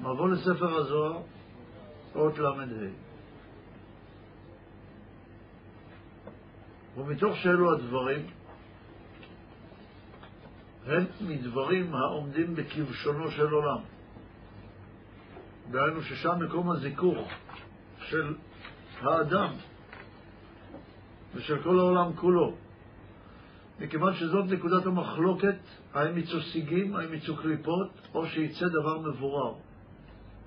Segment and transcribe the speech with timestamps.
[0.00, 1.22] מבוא לספר הזוהר,
[2.14, 2.50] אות ל"ה.
[6.96, 8.26] ומתוך שאלו הדברים,
[10.86, 13.80] הם מדברים העומדים בכבשונו של עולם.
[15.70, 17.28] דהיינו ששם מקום הזיכוך
[17.98, 18.34] של
[19.00, 19.52] האדם
[21.34, 22.54] ושל כל העולם כולו.
[23.80, 25.56] מכיוון שזאת נקודת המחלוקת,
[25.94, 29.54] האם יצאו סיגים, האם יצאו קליפות, או שיצא דבר מבורר.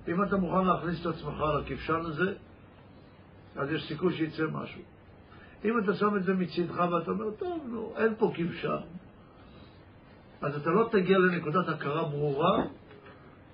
[0.08, 2.34] אם אתה מוכן להכניס את עצמך לכבשן הזה,
[3.56, 4.82] אז יש סיכוי שיצא משהו.
[5.64, 8.80] אם אתה שם את זה מצדך ואתה אומר, טוב, נו, אין פה כבשן,
[10.40, 12.64] אז אתה לא תגיע לנקודת הכרה ברורה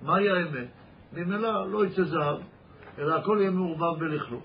[0.01, 0.67] מהי האמת.
[1.13, 2.39] ממילא לא יצא זהב,
[2.99, 4.43] אלא הכל יהיה מעורבב בלכלוך.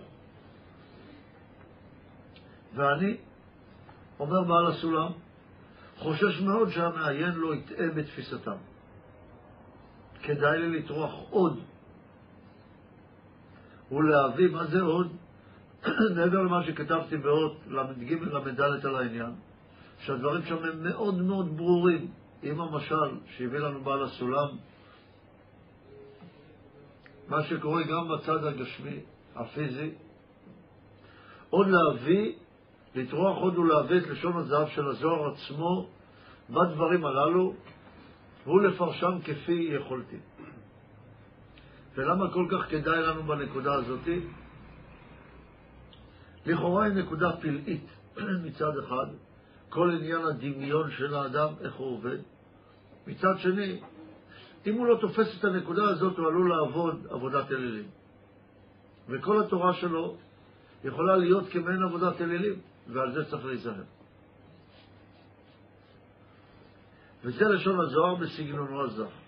[2.75, 3.17] ואני,
[4.21, 5.13] אומר בעל הסולם,
[5.97, 8.57] חושש מאוד שהמעיין לא יטעה בתפיסתם.
[10.23, 11.61] כדאי לי לטרוח עוד
[13.93, 15.13] ולהביא מה זה עוד,
[16.17, 19.33] מעבר למה שכתבתי באות ל"ג ל"ד על העניין,
[20.01, 22.11] שהדברים שם הם מאוד מאוד ברורים,
[22.43, 24.49] עם המשל שהביא לנו בעל הסולם,
[27.29, 29.01] מה שקורה גם בצד הגשמי,
[29.35, 29.91] הפיזי,
[31.51, 32.33] עוד להביא,
[32.95, 35.89] לטרוח עוד ולהביא את לשון הזהב של הזוהר עצמו
[36.51, 37.55] בדברים הללו,
[38.47, 40.17] ולפרשם כפי יכולתי.
[41.97, 44.09] ולמה כל כך כדאי לנו בנקודה הזאת?
[46.47, 47.87] לכאורה היא נקודה פלאית
[48.45, 49.07] מצד אחד,
[49.69, 52.19] כל עניין הדמיון של האדם, איך הוא עובד.
[53.07, 53.81] מצד שני,
[54.67, 57.89] אם הוא לא תופס את הנקודה הזאת, הוא עלול לעבוד עבודת אלילים.
[59.09, 60.17] וכל התורה שלו
[60.85, 63.83] יכולה להיות כמעין עבודת אלילים, ועל זה צריך להיזהר.
[67.25, 69.26] וזה לשון הזוהר בסגנונו הזך.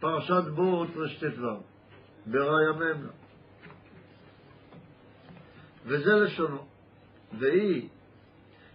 [0.00, 1.62] פרשת בוט רשט"ו,
[2.26, 3.10] בראיה ממנה.
[5.84, 6.66] וזה לשונו.
[7.38, 7.88] והיא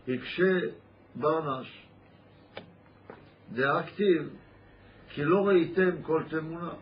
[0.08, 0.60] יקשה
[1.16, 1.88] ברנש,
[3.52, 4.36] דאקטיב,
[5.10, 6.74] כי לא ראיתם כל תמונה.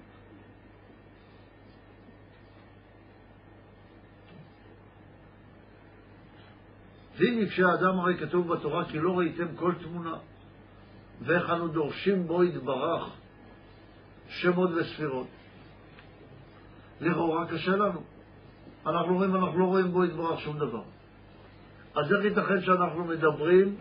[7.16, 10.18] ואם יקשה האדם, הרי כתוב בתורה, כי לא ראיתם כל תמונה.
[11.22, 13.19] ואיך אנו דורשים בו יתברך
[14.30, 15.28] שמות וספירות.
[17.02, 18.02] לכאורה קשה לנו.
[18.86, 20.84] אנחנו רואים, אנחנו לא רואים בו יתברך שום דבר.
[21.96, 23.76] אז איך ייתכן שאנחנו מדברים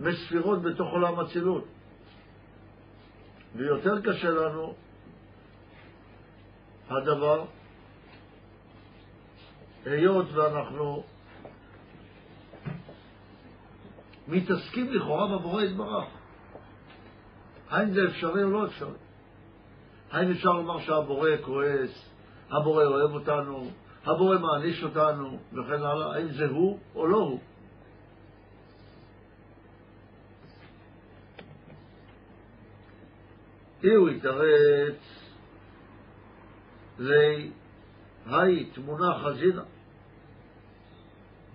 [0.00, 1.64] מספירות בתוך עולם אצילות?
[3.56, 4.74] ויותר קשה לנו
[6.90, 7.44] הדבר,
[9.84, 11.04] היות ואנחנו
[14.28, 16.17] מתעסקים לכאורה בבורא יתברך.
[17.70, 18.98] האם זה אפשרי או לא אפשרי?
[20.10, 22.10] האם אפשר לומר שהבורא כועס,
[22.50, 23.70] הבורא אוהב אותנו,
[24.04, 26.14] הבורא מעניש אותנו, וכן הלאה?
[26.14, 27.40] האם זה הוא או לא הוא?
[33.84, 35.28] אי הוא יתרץ
[36.98, 39.62] לי, תמונה חזינה.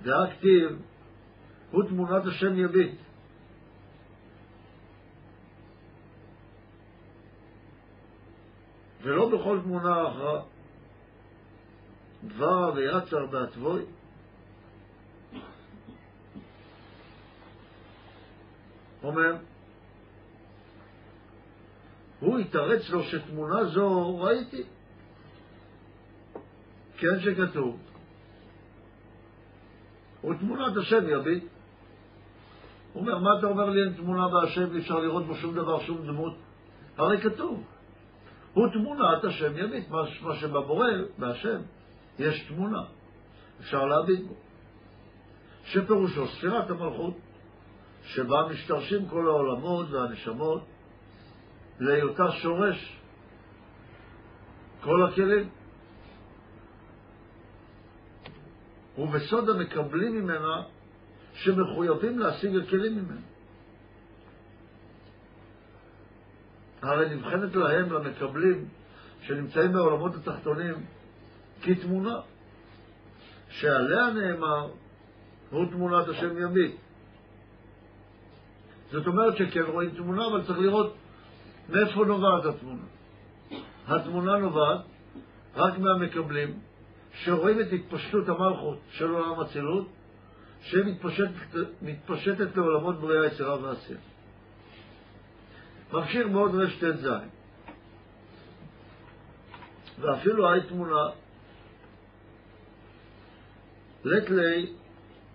[0.04, 0.82] דאקטיב
[1.72, 3.03] הוא תמונת השם יביט.
[9.04, 10.42] ולא בכל תמונה אחרא.
[12.24, 13.82] דבר ויצר בעטבוי.
[19.04, 19.36] אומר,
[22.20, 24.64] הוא התרץ לו שתמונה זו ראיתי.
[26.98, 27.80] כן שכתוב,
[30.24, 31.44] ותמונת השם יביט.
[32.94, 35.80] הוא אומר, מה אתה אומר לי אין תמונה בהשם, אי אפשר לראות בו שום דבר,
[35.80, 36.34] שום דמות?
[36.98, 37.64] הרי כתוב,
[38.54, 40.88] הוא תמונת השם ימית, מה, שבבורא,
[41.18, 41.62] בהשם,
[42.20, 42.84] יש תמונה,
[43.60, 44.34] אפשר להביט בו.
[45.66, 47.14] שפירושו ספירת המלכות,
[48.04, 50.64] שבה משתרשים כל העולמות והנשמות
[51.80, 53.00] להיותה שורש
[54.82, 55.50] כל הכלים.
[58.98, 60.64] ובסוד המקבלים ממנה
[61.34, 63.33] שמחויבים להשיג הכלים ממנה.
[66.84, 68.66] הרי נבחנת להם, למקבלים,
[69.22, 70.76] שנמצאים בעולמות התחתונים,
[71.62, 72.20] כתמונה,
[73.50, 74.68] שעליה נאמר,
[75.50, 76.76] הוא תמונת השם ימית.
[78.92, 80.96] זאת אומרת שכן רואים תמונה, אבל צריך לראות
[81.70, 82.84] מאיפה נובעת התמונה.
[83.88, 84.82] התמונה נובעת
[85.56, 86.60] רק מהמקבלים,
[87.14, 89.88] שרואים את התפשטות המלכות של עולם אצילות,
[90.62, 94.00] שמתפשטת לעולמות בריאה, יצירה ועשייה.
[95.94, 97.08] ממשיך מאוד רט"ז.
[100.00, 101.10] ואפילו היי תמונה
[104.04, 104.74] לטלי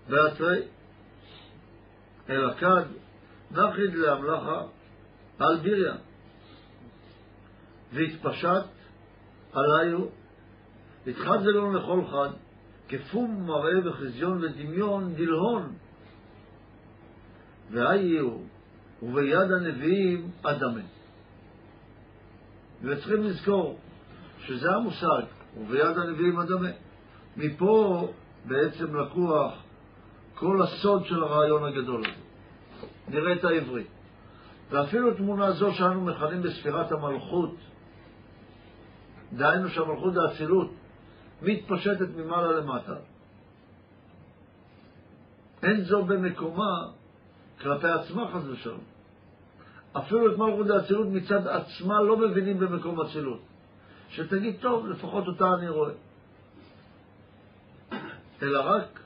[0.09, 0.63] באתרי
[2.29, 2.85] אלא כד
[3.51, 4.63] נחיד להמלכה
[5.39, 5.95] על ביריה.
[7.93, 8.67] והתפשט
[9.53, 10.07] עליו
[11.07, 12.31] התחד זה לו לכל חד
[12.89, 15.77] כפום מראה וחזיון ודמיון דלהון.
[17.71, 18.48] והיו
[19.03, 20.81] וביד הנביאים אדמה.
[22.83, 23.79] וצריכים לזכור
[24.39, 25.23] שזה המושג,
[25.59, 26.69] וביד הנביאים אדמה.
[27.37, 28.09] מפה
[28.45, 29.55] בעצם לקוח
[30.35, 32.23] כל הסוד של הרעיון הגדול הזה.
[33.09, 33.85] נראה את העברי.
[34.71, 37.55] ואפילו תמונה זו שאנו מכנים בספירת המלכות,
[39.33, 40.71] דהיינו שהמלכות האצילות
[41.43, 42.95] מתפשטת ממעלה למטה.
[45.63, 46.87] אין זו במקומה
[47.63, 48.81] כלפי עצמה חס ושלום.
[49.93, 53.41] אפילו את מלכות האצילות מצד עצמה לא מבינים במקום אצילות.
[54.09, 55.93] שתגיד, טוב, לפחות אותה אני רואה.
[58.43, 59.01] אלא רק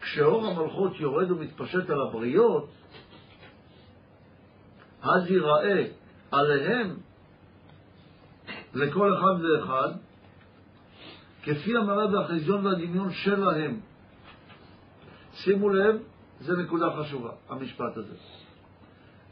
[0.00, 2.68] כשאור המלכות יורד ומתפשט על הבריות,
[5.02, 5.84] אז ייראה
[6.30, 6.96] עליהם,
[8.74, 9.88] לכל אחד ואחד,
[11.42, 13.80] כפי המראה והחיזיון והדמיון שלהם.
[15.32, 16.02] שימו לב,
[16.40, 18.14] זו נקודה חשובה, המשפט הזה.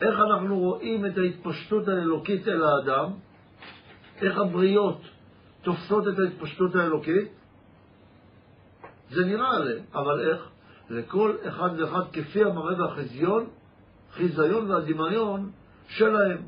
[0.00, 3.10] איך אנחנו רואים את ההתפשטות האלוקית אל האדם,
[4.22, 5.00] איך הבריות
[5.62, 7.32] תופסות את ההתפשטות האלוקית,
[9.10, 10.48] זה נראה עליהם, אבל איך?
[10.90, 13.46] לכל אחד ואחד כפי המראה והחיזיון,
[14.12, 15.50] חיזיון והדמיון
[15.88, 16.38] שלהם.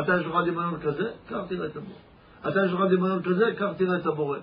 [0.00, 1.10] אתה יש לך דמיון כזה?
[1.28, 1.98] קח תראה את הבורא.
[2.48, 3.44] אתה יש לך דמיון כזה?
[3.58, 4.38] קח תראה את הבורא.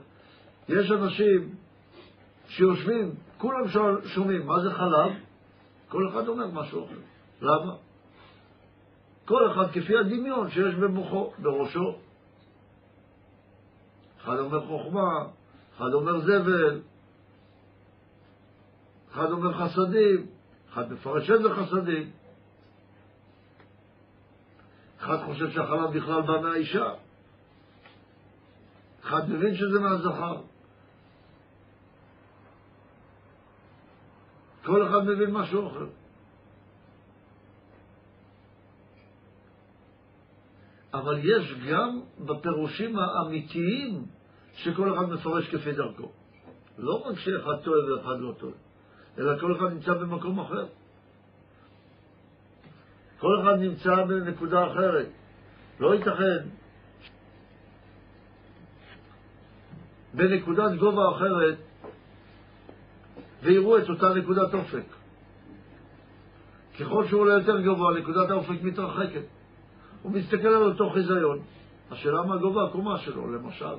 [0.69, 1.55] יש אנשים
[2.47, 3.67] שיושבים, כולם
[4.05, 5.11] שומעים, מה זה חלב?
[5.89, 6.95] כל אחד אומר משהו אחר.
[7.41, 7.75] למה?
[9.25, 11.95] כל אחד כפי הדמיון שיש במוחו, בראשו.
[14.21, 15.27] אחד אומר חוכמה,
[15.75, 16.81] אחד אומר זבל,
[19.11, 20.27] אחד אומר חסדים,
[20.73, 22.11] אחד מפרש איזה חסדים.
[24.99, 26.93] אחד חושב שהחלב בכלל בא מהאישה.
[29.03, 30.52] אחד מבין שזה מהזכר.
[34.65, 35.85] כל אחד מבין משהו אחר.
[40.93, 44.05] אבל יש גם בפירושים האמיתיים
[44.53, 46.11] שכל אחד מפרש כפי דרכו.
[46.77, 48.53] לא רק שאחד טועה ואחד לא טועה.
[49.17, 50.65] אלא כל אחד נמצא במקום אחר.
[53.19, 55.07] כל אחד נמצא בנקודה אחרת.
[55.79, 56.49] לא ייתכן
[60.13, 61.57] בנקודת גובה אחרת
[63.43, 64.85] ויראו את אותה נקודת אופק.
[66.79, 69.23] ככל שהוא עולה יותר גבוה, נקודת האופק מתרחקת.
[70.01, 71.39] הוא מסתכל על אותו חיזיון.
[71.91, 73.75] השאלה מה גובה הקומה שלו, למשל.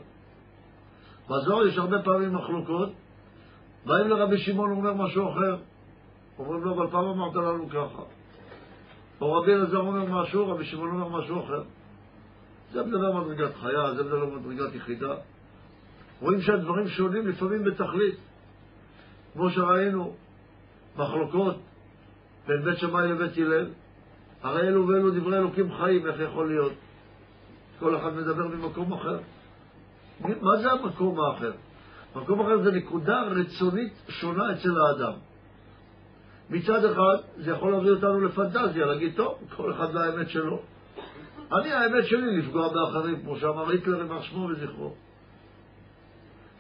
[1.31, 2.89] בזוהר יש הרבה פעמים מחלוקות
[3.87, 5.57] באים לרבי שמעון, הוא אומר משהו אחר.
[6.39, 8.03] אומרים לו, אבל פעם אמרת לנו ככה.
[9.21, 11.63] או רבי אלעזר אומר משהו, רבי שמעון אומר משהו אחר.
[12.73, 15.15] זה מדבר מדרגת חיה, זה מדבר מדרגת יחידה.
[16.21, 18.19] רואים שהדברים שונים לפעמים בתכלית.
[19.35, 20.15] כמו שראינו,
[20.97, 21.57] מחלוקות
[22.47, 23.67] בין בית שמאי לבית הלל,
[24.43, 26.73] הרי אלו ואלו דברי אלוקים חיים, איך יכול להיות?
[27.79, 29.19] כל אחד מדבר ממקום אחר.
[30.21, 31.53] מה זה המקום האחר?
[32.17, 35.13] מקום אחר זה נקודה רצונית שונה אצל האדם.
[36.51, 40.63] מצד אחד, זה יכול להביא אותנו לפנטזיה, להגיד, טוב, כל אחד והאמת שלו.
[41.53, 44.95] אני, האמת שלי לפגוע באחרים, כמו שאמר היטלר, יימח שמו וזכרו.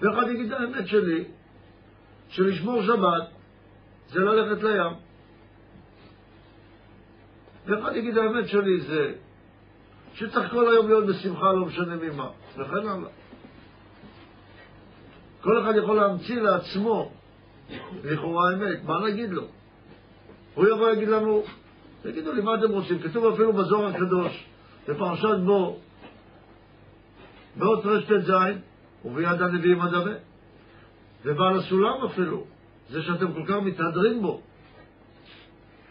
[0.00, 1.25] ואחד יגיד, האמת שלי,
[2.34, 3.28] שלשמור שבת
[4.08, 4.92] זה ללכת לים.
[7.66, 9.12] ואחד יגיד, האמת שלי זה
[10.14, 13.10] שצריך כל היום להיות בשמחה, לא משנה ממה, וכן הלאה.
[15.40, 17.12] כל אחד יכול להמציא לעצמו
[18.04, 19.44] לכאורה האמת, מה נגיד לו?
[20.54, 21.42] הוא יבוא להגיד לנו,
[22.02, 22.98] תגידו לי, מה אתם רוצים?
[22.98, 24.46] כתוב אפילו בזוהר הקדוש,
[24.88, 25.78] בפרשת בו,
[27.56, 28.32] באות רט"ז,
[29.04, 29.80] וביד הנביאים
[31.24, 32.44] ובעל הסולם אפילו,
[32.88, 34.40] זה שאתם כל כך מתהדרים בו.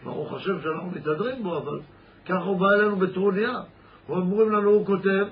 [0.04, 1.80] ברוך השם שאנחנו מתהדרים בו, אבל
[2.26, 3.60] ככה הוא בא אלינו בטרוניה.
[4.08, 5.26] אומרים לנו, הוא כותב,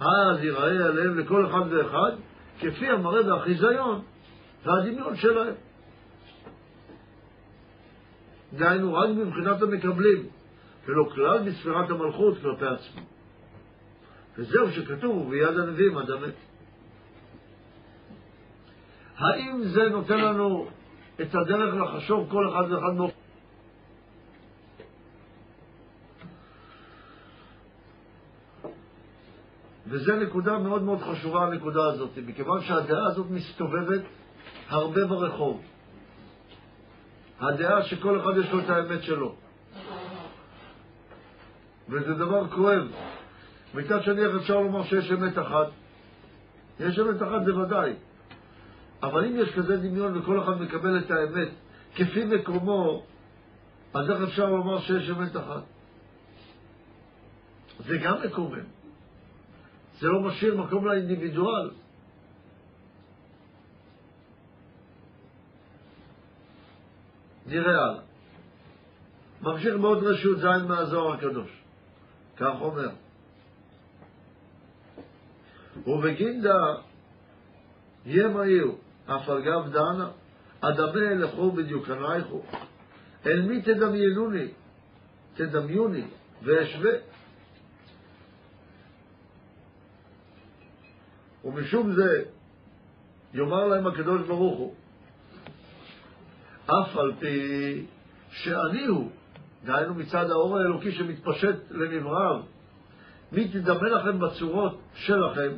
[0.00, 2.12] אז ייראה עליהם לכל אחד ואחד
[2.60, 4.00] כפי המראה והחיזיון
[4.64, 5.54] והדמיון שלהם.
[8.52, 10.26] דהיינו, רק מבחינת המקבלים,
[10.86, 13.02] ולא כלל בספירת המלכות כלפי עצמו.
[14.38, 16.47] וזהו שכתוב, ביד הנביאים עד המת.
[19.18, 20.68] האם זה נותן לנו
[21.20, 23.18] את הדרך לחשוב כל אחד ואחד מאופן?
[29.86, 34.00] וזו נקודה מאוד מאוד חשובה, הנקודה הזאת, מכיוון שהדעה הזאת מסתובבת
[34.68, 35.62] הרבה ברחוב.
[37.40, 39.34] הדעה שכל אחד יש לו את האמת שלו.
[41.88, 42.86] וזה דבר כואב.
[43.74, 45.66] מצד שני, איך אפשר לומר שיש אמת אחת?
[46.80, 47.92] יש אמת אחת בוודאי,
[49.02, 51.48] אבל אם יש כזה דמיון וכל אחד מקבל את האמת
[51.94, 53.06] כפי מקומו,
[53.94, 55.62] אז איך אפשר לומר שיש אמת אחת?
[57.78, 58.64] זה גם מקומם.
[59.98, 61.70] זה לא משאיר מקום לאינדיבידואל.
[67.46, 68.00] נראה הלאה.
[69.42, 71.62] ממשיך מאוד רשות ז' מהזוהר הקדוש.
[72.36, 72.90] כך אומר.
[75.86, 76.58] ובגינדה
[78.06, 78.72] יהיה מהיר,
[79.08, 80.08] אף על דנה,
[80.60, 82.42] אדמה לכו בדיוקנייכו.
[83.26, 84.48] אל מי תדמיינוני?
[85.34, 86.04] תדמיוני,
[86.42, 86.92] ואשווה.
[91.44, 92.24] ומשום זה
[93.34, 94.74] יאמר להם הקדוש ברוך הוא,
[96.66, 97.86] אף על פי
[98.30, 99.10] שאני הוא,
[99.64, 102.40] דהיינו מצד האור האלוקי שמתפשט לנבראיו,
[103.32, 105.50] מי תדמה לכם בצורות שלכם,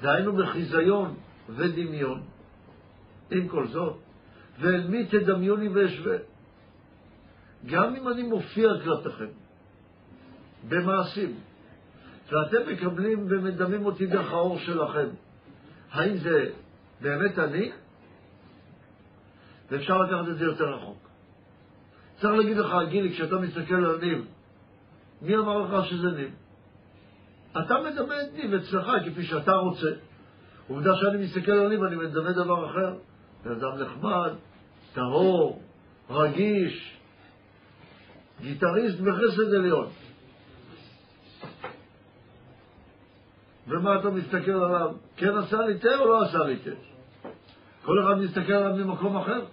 [0.00, 1.14] דהיינו בחיזיון
[1.48, 2.22] ודמיון.
[3.30, 3.96] עם כל זאת,
[4.60, 6.16] ואל מי תדמיוני ואשווה.
[7.66, 9.28] גם אם אני מופיע כלפיכם
[10.68, 11.34] במעשים,
[12.32, 15.08] ואתם מקבלים ומדמים אותי דרך האור שלכם,
[15.90, 16.50] האם זה
[17.00, 17.72] באמת אני?
[19.70, 21.08] ואפשר לקחת את זה יותר רחוק.
[22.20, 24.24] צריך להגיד לך, גילי, כשאתה מסתכל על ניב,
[25.22, 26.30] מי אמר לך שזה ניב?
[27.52, 29.90] אתה מדמה את ניב אצלך כפי שאתה רוצה.
[30.68, 32.96] עובדה שאני מסתכל על ניב, אני מדמה דבר אחר.
[33.44, 34.32] בן אדם נחמד,
[34.92, 35.62] טהור,
[36.10, 36.96] רגיש,
[38.40, 39.88] גיטריסט בחסד עליון.
[43.68, 44.94] ומה אתה מסתכל עליו?
[45.16, 46.70] כן עשה לי תה או לא עשה לי תה?
[47.84, 49.44] כל אחד מסתכל עליו ממקום אחר.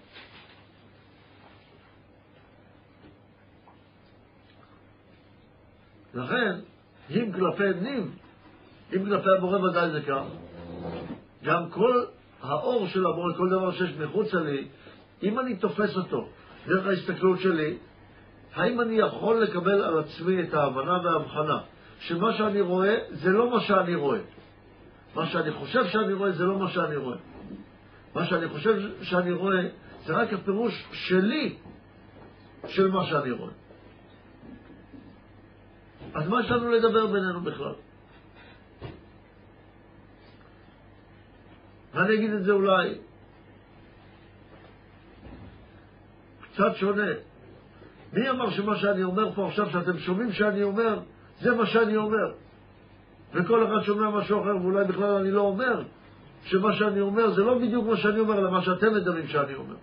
[6.14, 6.60] לכן,
[7.10, 8.18] אם כלפי ניב,
[8.94, 10.24] אם כלפי הבורא ודאי זה כך,
[11.44, 12.06] גם כל
[12.48, 14.68] האור של הבורא, כל דבר שיש מחוצה לי,
[15.24, 16.28] אם אני תופס אותו
[16.68, 17.78] דרך ההסתכלות שלי,
[18.56, 21.60] האם אני יכול לקבל על עצמי את ההבנה וההבחנה
[22.00, 24.20] שמה שאני רואה זה לא מה שאני רואה.
[25.16, 27.18] מה שאני חושב שאני רואה זה לא מה שאני רואה.
[28.16, 29.68] מה שאני חושב שאני רואה
[30.06, 31.58] זה רק הפירוש שלי
[32.68, 33.52] של מה שאני רואה.
[36.14, 37.74] אז מה יש לנו לדבר בינינו בכלל?
[41.96, 42.96] ואני אגיד את זה אולי
[46.42, 47.12] קצת שונה.
[48.14, 51.00] מי אמר שמה שאני אומר פה עכשיו, שאתם שומעים שאני אומר,
[51.42, 52.34] זה מה שאני אומר?
[53.34, 55.84] וכל אחד שומע משהו אחר, ואולי בכלל אני לא אומר,
[56.44, 59.76] שמה שאני אומר זה לא בדיוק מה שאני אומר, אלא מה שאתם מדברים שאני אומר.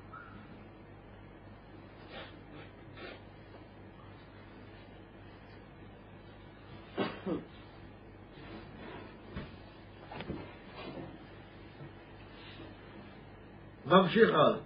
[13.92, 14.58] ממשיך הלאה.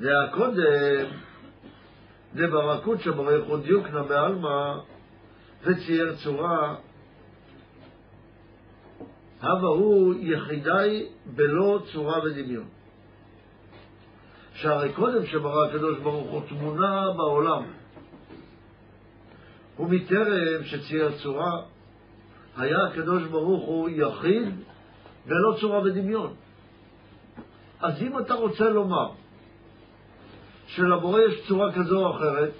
[0.00, 1.06] והקודם,
[2.34, 4.74] דברכות שברך הוא דיוקנא בעלמא,
[5.62, 6.74] וצייר צורה,
[9.42, 12.68] הווה הוא יחידי בלא צורה ודמיון.
[14.54, 17.62] שהרי קודם שברא הקדוש ברוך הוא תמונה בעולם,
[19.78, 21.62] ומטרם שצייר צורה,
[22.56, 24.54] היה הקדוש ברוך הוא יחיד
[25.26, 26.34] ולא צורה ודמיון.
[27.80, 29.10] אז אם אתה רוצה לומר
[30.66, 32.52] שלבורא יש צורה כזו או אחרת,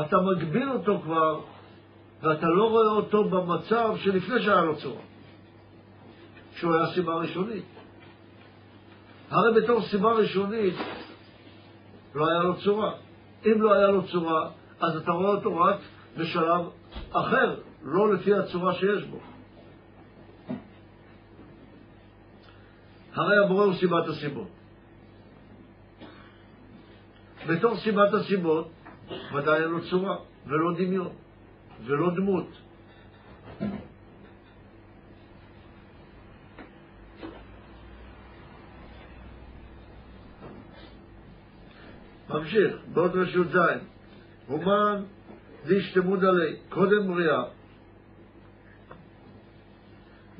[0.00, 1.40] אתה מגביל אותו כבר,
[2.22, 5.02] ואתה לא רואה אותו במצב שלפני שהיה לו צורה,
[6.56, 7.64] שהוא היה סיבה ראשונית.
[9.30, 10.74] הרי בתור סיבה ראשונית
[12.14, 12.92] לא היה לו צורה.
[13.46, 14.50] אם לא היה לו צורה,
[14.80, 15.76] אז אתה רואה אותו רק
[16.16, 16.64] בשלב
[17.12, 19.18] אחר, לא לפי הצורה שיש בו.
[23.14, 24.48] הרי הבורא הוא סיבת הסיבות.
[27.48, 28.70] בתור סיבת הסיבות,
[29.34, 30.16] ודאי אין לו צורה,
[30.46, 31.12] ולא דמיון,
[31.84, 32.48] ולא דמות.
[42.28, 43.58] ממשיך, בעוד רשות ז',
[44.48, 45.02] אומן
[45.66, 47.42] דשתמוד עלי, קודם בריאה,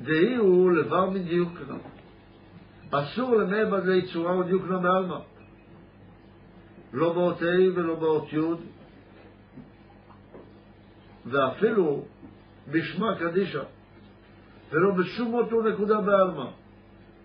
[0.01, 1.92] דהי הוא לבר מדיוק כנף.
[2.93, 5.19] אסור למעבד ליצורה ודיוקנה בעלמא.
[6.93, 7.45] לא באות ה'
[7.75, 8.37] ולא באות י',
[11.25, 12.05] ואפילו
[12.71, 13.63] בשמה קדישא,
[14.71, 16.49] ולא בשום אות ונקודה בעלמא.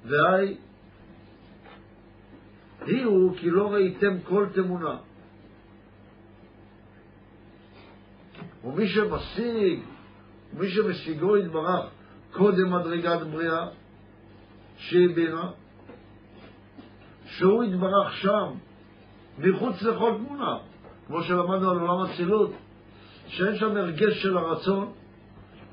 [0.04, 0.56] והי,
[2.86, 4.96] היא הוא כי לא ראיתם כל תמונה.
[8.64, 9.80] ומי שמשיג,
[10.52, 11.86] מי שמשיגו יתברך
[12.32, 13.68] קודם מדרגת בריאה,
[14.76, 15.50] שהיא בינה,
[17.38, 18.46] שהוא יתברך שם,
[19.38, 20.58] מחוץ לכל תמונה,
[21.06, 22.50] כמו שלמדנו על עולם אצילות,
[23.26, 24.92] שאין שם הרגש של הרצון,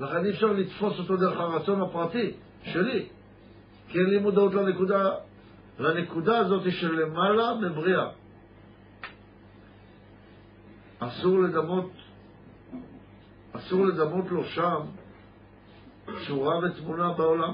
[0.00, 2.32] לכן אי אפשר לתפוס אותו דרך הרצון הפרטי
[2.62, 3.06] שלי,
[3.88, 5.10] כי אין לי מודעות לנקודה,
[5.78, 8.08] לנקודה הזאת של למעלה בבריאה.
[10.98, 11.90] אסור לדמות,
[13.52, 14.80] אסור לדמות לו שם
[16.26, 17.52] צורה ותמונה בעולם,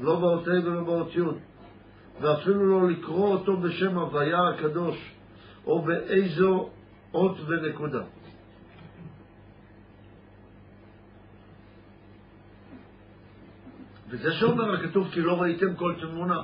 [0.00, 1.20] לא באות ה' ולא באות י',
[2.20, 5.14] ואפילו לא לקרוא אותו בשם הוויה הקדוש,
[5.66, 6.70] או באיזו
[7.14, 8.02] אות ונקודה.
[14.08, 16.40] וזה שאומר הכתוב כי לא ראיתם כל תמונה.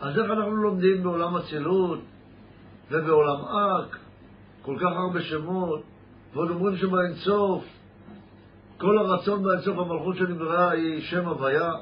[0.00, 2.00] אז איך אנחנו לומדים בעולם אצילות
[2.90, 3.96] ובעולם אק
[4.62, 5.82] כל כך הרבה שמות,
[6.32, 7.64] ועוד אומרים שבאינסוף
[8.78, 11.72] כל הרצון באינסוף המלכות שנבראה היא שם הוויה,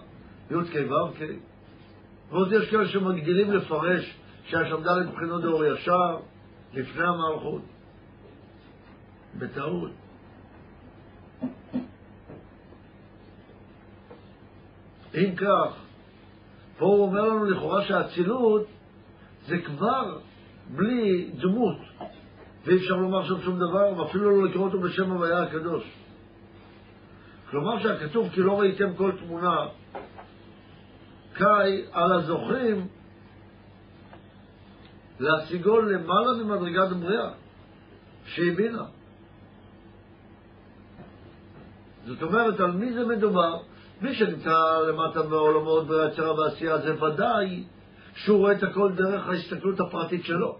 [0.50, 1.22] י"ק ו"ק.
[2.30, 6.16] ועוד יש כאלה שמגדילים לפרש שהיה שם ד' בחינות דאור ישר
[6.74, 7.62] לפני המלכות.
[9.38, 9.90] בטעות.
[15.14, 15.74] אם כך,
[16.78, 18.66] פה הוא אומר לנו לכאורה שהאצילות
[19.46, 20.18] זה כבר
[20.68, 21.76] בלי דמות,
[22.64, 25.84] ואי אפשר לומר שם שום דבר, ואפילו לא לקרוא אותו בשם הוויה הקדוש.
[27.50, 29.66] כלומר שהכתוב כי לא ראיתם כל תמונה,
[31.38, 32.86] קאי על הזוכרים
[35.20, 37.30] להשיגו למעלה ממדרגת בריאה,
[38.24, 38.84] שהיא בינה.
[42.06, 43.58] זאת אומרת, על מי זה מדובר?
[44.00, 47.64] מי שנמצא למטה בעולמות ביצירה ועשייה זה ודאי
[48.14, 50.58] שהוא רואה את הכל דרך ההסתכלות הפרטית שלו,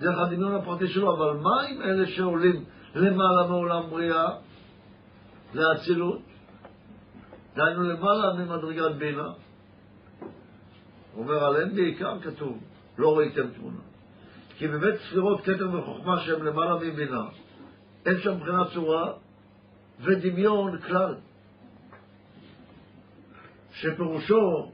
[0.00, 2.64] דרך הדמיון הפרטי שלו, אבל מה עם אלה שעולים
[2.94, 4.28] למעלה מעולם בריאה,
[5.54, 6.20] לאצילות?
[7.56, 9.28] דהיינו למעלה ממדרגת בינה.
[11.16, 12.58] אומר עליהם בעיקר כתוב,
[12.98, 13.80] לא ראיתם תמונה.
[14.58, 17.22] כי באמת ספירות כתר וחוכמה שהן למעלה מבינה,
[18.06, 19.12] אין שם מבחינת צורה
[20.00, 21.14] ודמיון כלל.
[23.72, 24.72] שפירושו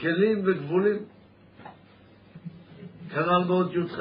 [0.00, 1.04] כלים וגבולים.
[3.10, 3.98] כנ"ל בעוד י"ח.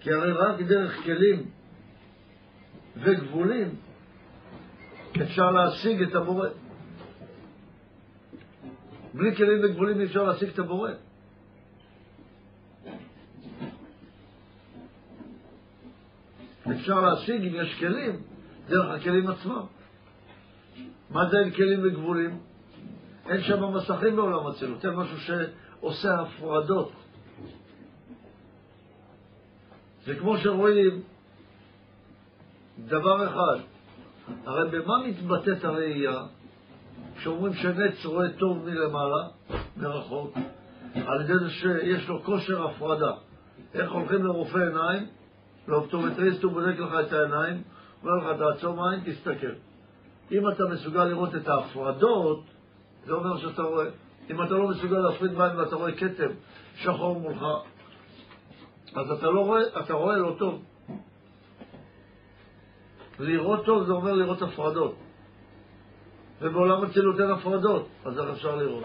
[0.00, 1.50] כי הרי רק דרך כלים
[2.96, 3.74] וגבולים
[5.22, 6.48] אפשר להשיג את הבורא.
[9.14, 10.90] בלי כלים וגבולים אי אפשר להשיג את הבורא.
[16.70, 18.22] אפשר להשיג אם יש כלים,
[18.68, 19.62] דרך הכלים עצמם.
[21.10, 22.38] מה זה אין כלים וגבולים?
[23.28, 26.92] אין שם מסכים בעולם אצילות, אין משהו שעושה הפרדות.
[30.04, 31.02] זה כמו שרואים
[32.78, 33.64] דבר אחד,
[34.46, 36.20] הרי במה מתבטאת הראייה?
[37.16, 39.28] כשאומרים שנץ רואה טוב מלמעלה,
[39.76, 40.36] מרחוק,
[40.94, 43.12] על ידי זה שיש לו כושר הפרדה.
[43.74, 45.06] איך הולכים לרופא עיניים,
[45.68, 47.62] לאופטומטריסט הוא בודק לך את העיניים,
[48.02, 49.52] אומר לך תעצום עין, תסתכל.
[50.32, 52.44] אם אתה מסוגל לראות את ההפרדות,
[53.06, 53.86] זה אומר שאתה רואה.
[54.30, 56.28] אם אתה לא מסוגל להפריד מים ואתה רואה כתם
[56.76, 57.44] שחור מולך,
[58.94, 60.62] אז אתה לא רואה, אתה רואה לא טוב.
[63.18, 65.03] לראות טוב זה אומר לראות הפרדות.
[66.44, 68.84] ובעולם אצילות אין הפרדות, אז איך אפשר לראות?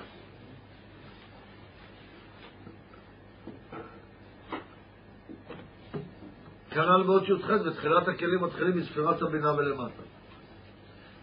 [6.71, 10.01] כנ"ל באות י"ח, בתחילת הכלים מתחילים מספירת הבינה ולמטה.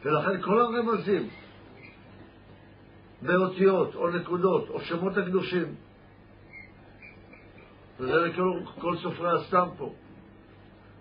[0.05, 1.29] ולכן כל הרמזים
[3.23, 5.75] באותיות או נקודות או שמות הקדושים,
[8.01, 9.95] וזה לכל כל סופרי הסתם פה,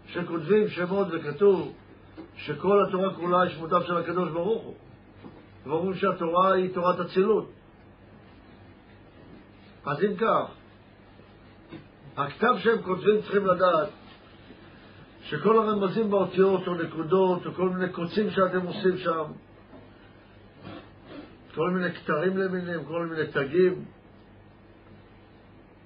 [0.08, 1.74] שכותבים שמות וכתוב
[2.36, 4.76] שכל התורה כולה היא שמותיו של הקדוש ברוך הוא,
[5.66, 7.52] ואומרים שהתורה היא תורת אצילות.
[9.86, 10.52] אז אם כך,
[12.18, 13.90] הכתב שהם כותבים צריכים לדעת
[15.22, 19.24] שכל הרמזים באותיות או נקודות או כל מיני קוצים שאתם עושים שם,
[21.56, 23.86] כל מיני כתרים למיניהם, כל מיני תגים,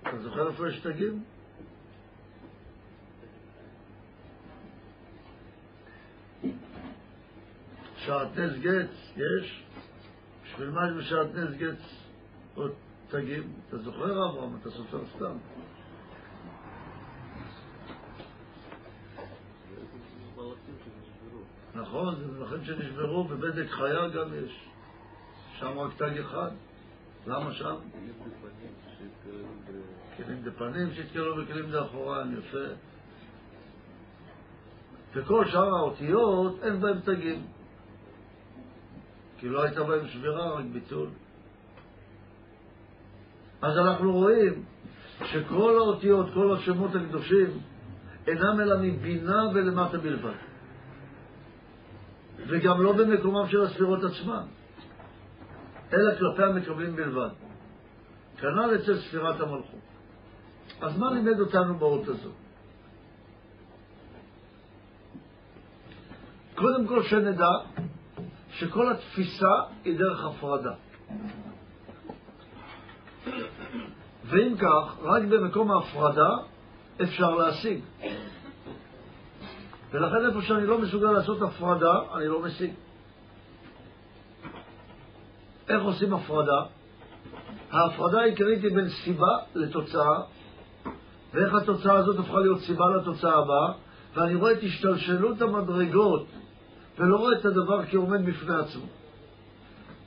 [0.01, 1.23] אתה זוכר איפה יש תגים?
[7.97, 9.68] שעטנז גץ, יש?
[10.59, 11.79] בשביל מה בשעטנז גץ
[12.55, 12.71] עוד
[13.09, 13.53] תגים?
[13.67, 15.37] אתה זוכר אברהם, אתה סופר סתם.
[21.75, 24.69] נכון, זה מלכים שנשברו, בבדק חיה גם יש.
[25.59, 26.51] שם רק תג אחד.
[27.27, 27.75] למה שם?
[30.17, 32.73] כלים דפנים שהתקלו וכלים דאחוריים, יפה.
[35.13, 37.58] וכל שאר האותיות אין בהם תגים.
[39.39, 41.07] כי לא הייתה בהם שבירה, רק ביטול.
[43.61, 44.63] אז אנחנו רואים
[45.25, 47.59] שכל האותיות, כל השמות הקדושים,
[48.27, 50.35] אינם אלא מבינה ולמטה בלבד.
[52.47, 54.43] וגם לא במקומם של הספירות עצמן,
[55.93, 57.29] אלא כלפי המקבלים בלבד.
[58.37, 59.79] כנ"ל אצל ספירת המלכות.
[60.81, 62.33] אז מה לימד אותנו באות הזאת?
[66.55, 67.51] קודם כל שנדע
[68.59, 69.51] שכל התפיסה
[69.85, 70.73] היא דרך הפרדה.
[74.25, 76.29] ואם כך, רק במקום ההפרדה
[77.01, 77.79] אפשר להשיג.
[79.91, 82.71] ולכן איפה שאני לא מסוגל לעשות הפרדה, אני לא משיג.
[85.69, 86.61] איך עושים הפרדה?
[87.71, 90.21] ההפרדה העיקרית היא בין סיבה לתוצאה,
[91.33, 93.71] ואיך התוצאה הזאת הפכה להיות סיבה לתוצאה הבאה,
[94.13, 96.25] ואני רואה את השתלשלות המדרגות,
[96.99, 98.85] ולא רואה את הדבר כעומד בפני עצמו.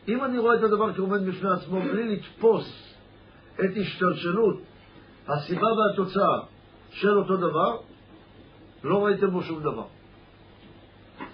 [0.08, 2.94] אם אני רואה את הדבר כעומד בפני עצמו בלי לתפוס
[3.54, 4.60] את השתלשלות
[5.28, 6.40] הסיבה והתוצאה
[6.90, 7.76] של אותו דבר,
[8.84, 9.86] לא ראיתם בו שום דבר.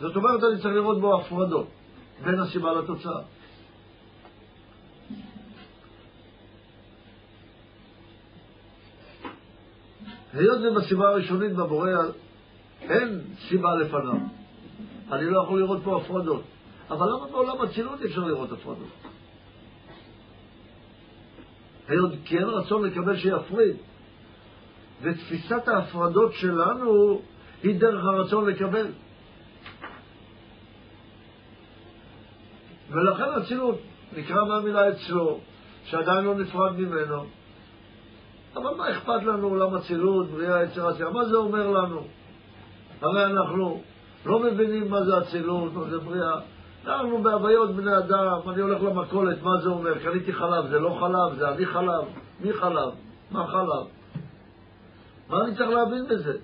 [0.00, 1.68] זאת אומרת, אני צריך לראות בו הפרדות
[2.24, 3.20] בין הסיבה לתוצאה.
[10.32, 11.90] היות ובסיבה הראשונית בבורא
[12.80, 14.37] אין סיבה לפניו,
[15.12, 16.42] אני לא יכול לראות פה הפרדות.
[16.90, 18.88] אבל למה בעולם הצילות אפשר לראות הפרדות?
[21.88, 23.76] היות כי אין רצון לקבל שיפריד.
[25.02, 27.20] ותפיסת ההפרדות שלנו
[27.62, 28.86] היא דרך הרצון לקבל.
[32.90, 33.78] ולכן אצילות
[34.16, 35.40] נקרא מהמילה אצלו,
[35.84, 37.24] שעדיין לא נפרד ממנו.
[38.54, 41.10] אבל מה אכפת לנו עולם אצילות, בריאה, יצר עשייה?
[41.10, 42.06] מה זה אומר לנו?
[43.00, 43.82] הרי אנחנו
[44.26, 46.40] לא מבינים מה זה אצילות, מה זה בריאה.
[46.86, 49.98] אנחנו בהוויות בני אדם, אני הולך למכולת, מה זה אומר?
[49.98, 52.04] קניתי חלב, זה לא חלב, זה אני חלב.
[52.40, 52.92] מי חלב?
[53.30, 53.86] מה חלב?
[55.28, 56.38] מה אני צריך להבין בזה?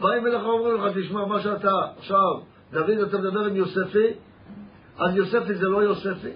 [0.00, 2.40] באים אליך ואומרים לך, תשמע, מה שאתה עכשיו,
[2.72, 4.06] דוד, אתה מדבר עם יוספי,
[4.98, 6.32] אז יוספי זה לא יוספי,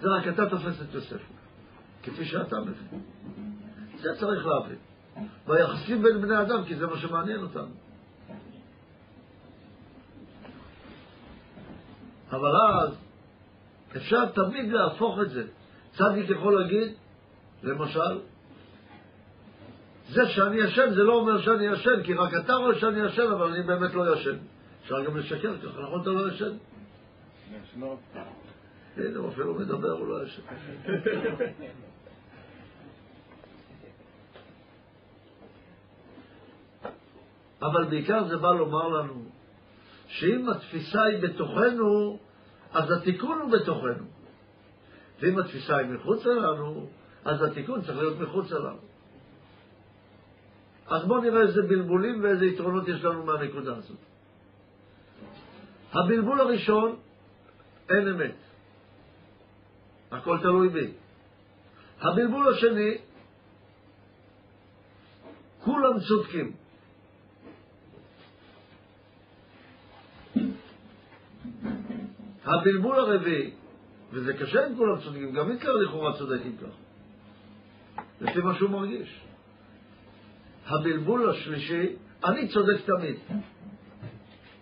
[0.00, 1.32] זה רק אתה תופס את יוספי,
[2.02, 3.00] כפי שאתה מבין.
[3.96, 4.91] זה צריך להבין.
[5.46, 7.74] ביחסים בין בני אדם, כי זה מה שמעניין אותנו.
[12.30, 12.96] אבל אז
[13.96, 15.44] אפשר תמיד להפוך את זה.
[15.92, 16.92] צדיק יכול להגיד,
[17.62, 18.18] למשל,
[20.08, 23.52] זה שאני ישן זה לא אומר שאני ישן, כי רק אתה רואה שאני ישן, אבל
[23.52, 24.36] אני באמת לא ישן.
[24.82, 26.52] אפשר גם לשקר ככה, נכון אתה לא ישן?
[28.96, 30.42] הנה, הוא אפילו מדבר, הוא לא ישן.
[37.62, 39.24] אבל בעיקר זה בא לומר לנו
[40.06, 42.18] שאם התפיסה היא בתוכנו,
[42.72, 44.06] אז התיקון הוא בתוכנו.
[45.20, 46.86] ואם התפיסה היא מחוץ אלינו,
[47.24, 48.76] אז התיקון צריך להיות מחוץ אליו.
[50.86, 53.98] אז בואו נראה איזה בלבולים ואיזה יתרונות יש לנו מהנקודה הזאת.
[55.92, 56.96] הבלבול הראשון,
[57.88, 58.34] אין אמת.
[60.10, 60.92] הכל תלוי בי.
[62.00, 62.98] הבלבול השני,
[65.64, 66.61] כולם צודקים.
[72.44, 73.50] הבלבול הרביעי,
[74.12, 76.74] וזה קשה אם כולם צודקים, גם היטלר לכאורה צודק אם כך,
[78.20, 79.20] לפי מה שהוא מרגיש.
[80.66, 83.16] הבלבול השלישי, אני צודק תמיד.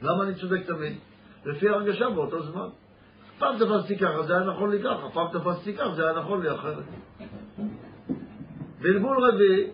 [0.03, 0.97] למה אני צודק תמיד?
[1.45, 2.69] לפי הרגשה באותו זמן.
[3.39, 6.55] פעם תפסתי ככה, זה היה נכון לי ככה, פעם תפסתי ככה, זה היה נכון לי
[6.55, 6.85] אחרת.
[8.81, 9.71] בלבול רביעי,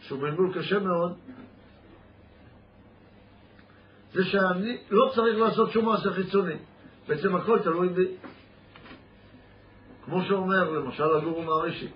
[0.00, 1.12] שהוא בלבול קשה מאוד,
[4.12, 6.56] זה שאני לא צריך לעשות שום מעשה חיצוני.
[7.08, 8.06] בעצם הכל תלוי בי.
[10.04, 11.88] כמו שאומר למשל הגורו מהרישי.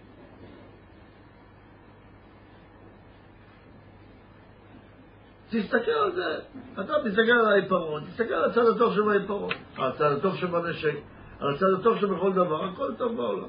[5.50, 6.38] תסתכל על זה,
[6.80, 10.94] אתה מסתכל על העיפרון, תסתכל על הצד הטוב שבעיפרון, על הצד הטוב שבנשק,
[11.40, 13.48] על הצד הטוב שבכל דבר, הכל טוב בעולם.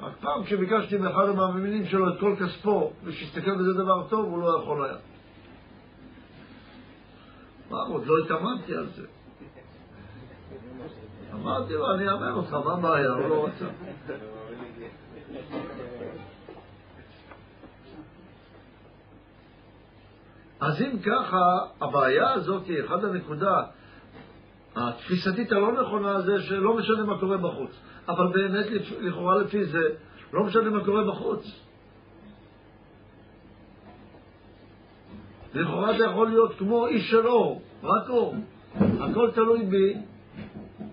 [0.00, 4.58] רק פעם כשביקשתי מאחד המאמינים שלו את כל כספו, ושיסתכל בזה דבר טוב, הוא לא
[4.62, 4.96] יכול היה.
[7.70, 9.06] מה, עוד לא התאמנתי על זה.
[11.34, 13.12] אמרתי לו, אני אאמן אותך, מה הבעיה?
[13.12, 13.66] הוא לא רצה.
[20.60, 23.62] אז אם ככה, הבעיה הזאת היא אחד הנקודה
[24.76, 27.70] התפיסתית הלא נכונה זה שלא משנה מה קורה בחוץ.
[28.08, 28.66] אבל באמת,
[29.00, 29.88] לכאורה לפי זה,
[30.32, 31.65] לא משנה מה קורה בחוץ.
[35.54, 38.34] לכאורה זה יכול להיות כמו איש של אור, רק אור.
[39.00, 39.94] הכל תלוי בי,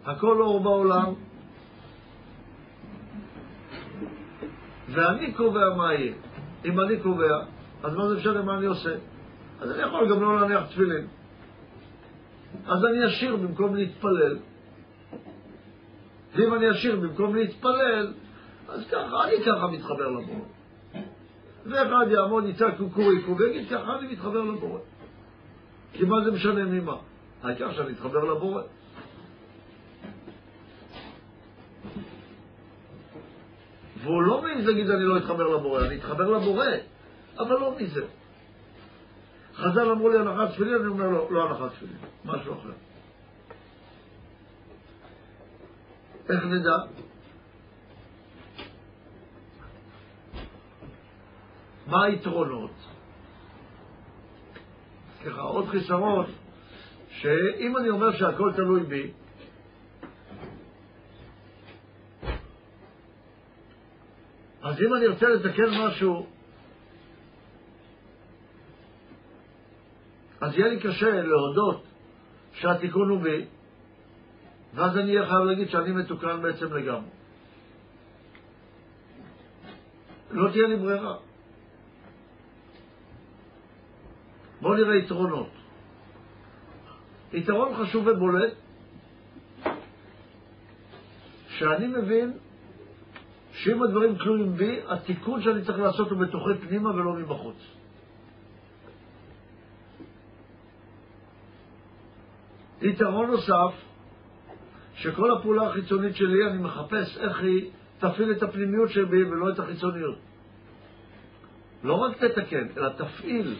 [0.05, 1.13] הכל אור בעולם,
[4.89, 6.13] ואני קובע מה יהיה.
[6.65, 7.39] אם אני קובע,
[7.83, 8.95] אז מה זה משנה מה אני עושה?
[9.61, 11.07] אז אני יכול גם לא להניח תפילין.
[12.65, 14.37] אז אני אשיר במקום להתפלל.
[16.35, 18.13] ואם אני אשיר במקום להתפלל,
[18.69, 20.45] אז ככה, אני ככה מתחבר לבורא.
[21.65, 24.79] ואחד יעמוד, יצעק קוקוריקו, ויגיד ככה אני מתחבר לבורא.
[25.93, 26.95] כי מה זה משנה ממה?
[27.43, 28.61] העיקר שאני אתחבר לבורא.
[34.03, 36.65] והוא לא מעז להגיד אני לא אתחבר לבורא, אני אתחבר לבורא,
[37.39, 38.05] אבל לא מזה.
[39.55, 42.71] חז"ל אמרו לי הנחת תפילין, אני אומר לו, לא הנחת תפילין, משהו אחר.
[46.29, 46.77] איך נדע?
[51.87, 52.71] מה היתרונות?
[55.25, 56.25] ככה, עוד חיסרון,
[57.09, 59.11] שאם אני אומר שהכל תלוי בי,
[64.61, 66.27] אז אם אני ארצה לתקן משהו,
[70.41, 71.83] אז יהיה לי קשה להודות
[72.53, 73.45] שהתיקון הוא בי,
[74.73, 77.09] ואז אני אהיה חייב להגיד שאני מתוקן בעצם לגמרי.
[80.31, 81.17] לא תהיה לי ברירה.
[84.63, 85.49] בואו נראה יתרונות.
[87.33, 88.53] יתרון חשוב ובולט,
[91.47, 92.33] שאני מבין
[93.51, 97.55] שאם הדברים תלויים בי, התיקון שאני צריך לעשות הוא בתוכי פנימה ולא מבחוץ.
[102.81, 103.73] יתרון נוסף,
[104.95, 110.17] שכל הפעולה החיצונית שלי, אני מחפש איך היא תפעיל את הפנימיות שבי ולא את החיצוניות.
[111.83, 113.55] לא רק תתקן, אלא תפעיל.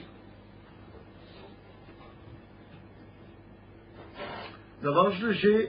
[4.84, 5.66] דבר שלישי,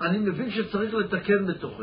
[0.00, 1.82] אני מבין שצריך לתקן בתוכי.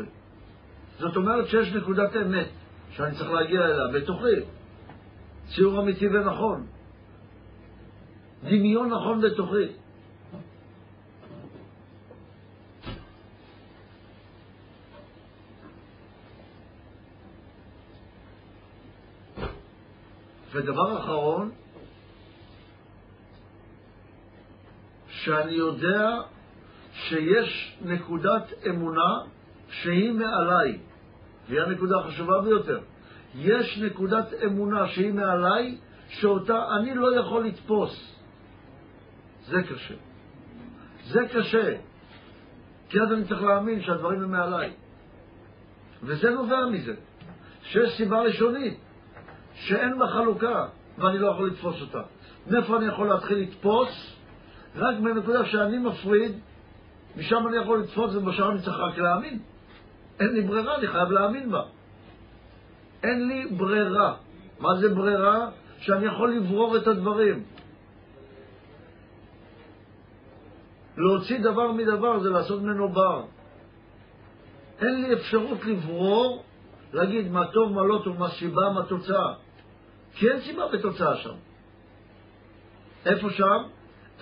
[0.98, 2.48] זאת אומרת שיש נקודת אמת
[2.90, 4.40] שאני צריך להגיע אליה בתוכי.
[5.54, 6.66] ציור אמיתי ונכון.
[8.44, 9.66] דמיון נכון בתוכי.
[20.52, 21.50] ודבר אחרון,
[25.24, 26.10] שאני יודע
[26.92, 29.18] שיש נקודת אמונה
[29.68, 30.78] שהיא מעליי,
[31.48, 32.80] והיא הנקודה החשובה ביותר.
[33.34, 38.18] יש נקודת אמונה שהיא מעליי, שאותה אני לא יכול לתפוס.
[39.46, 39.94] זה קשה.
[41.04, 41.76] זה קשה.
[42.88, 44.72] כי אז אני צריך להאמין שהדברים הם מעליי.
[46.02, 46.94] וזה נובע מזה,
[47.62, 48.78] שיש סיבה ראשונית,
[49.54, 50.66] שאין בה חלוקה,
[50.98, 52.02] ואני לא יכול לתפוס אותה.
[52.46, 54.13] מאיפה אני יכול להתחיל לתפוס?
[54.76, 56.32] רק מהנקודה שאני מפריד,
[57.16, 59.38] משם אני יכול לתפוס ובשאר אני צריך רק להאמין.
[60.20, 61.62] אין לי ברירה, אני חייב להאמין בה.
[63.02, 64.14] אין לי ברירה.
[64.60, 65.48] מה זה ברירה?
[65.78, 67.44] שאני יכול לברור את הדברים.
[70.96, 73.24] להוציא דבר מדבר זה לעשות ממנו בר.
[74.80, 76.44] אין לי אפשרות לברור,
[76.92, 79.34] להגיד מה טוב, מה לא טוב, מה סיבה, מה תוצאה.
[80.14, 81.34] כי אין סיבה ותוצאה שם.
[83.06, 83.62] איפה שם?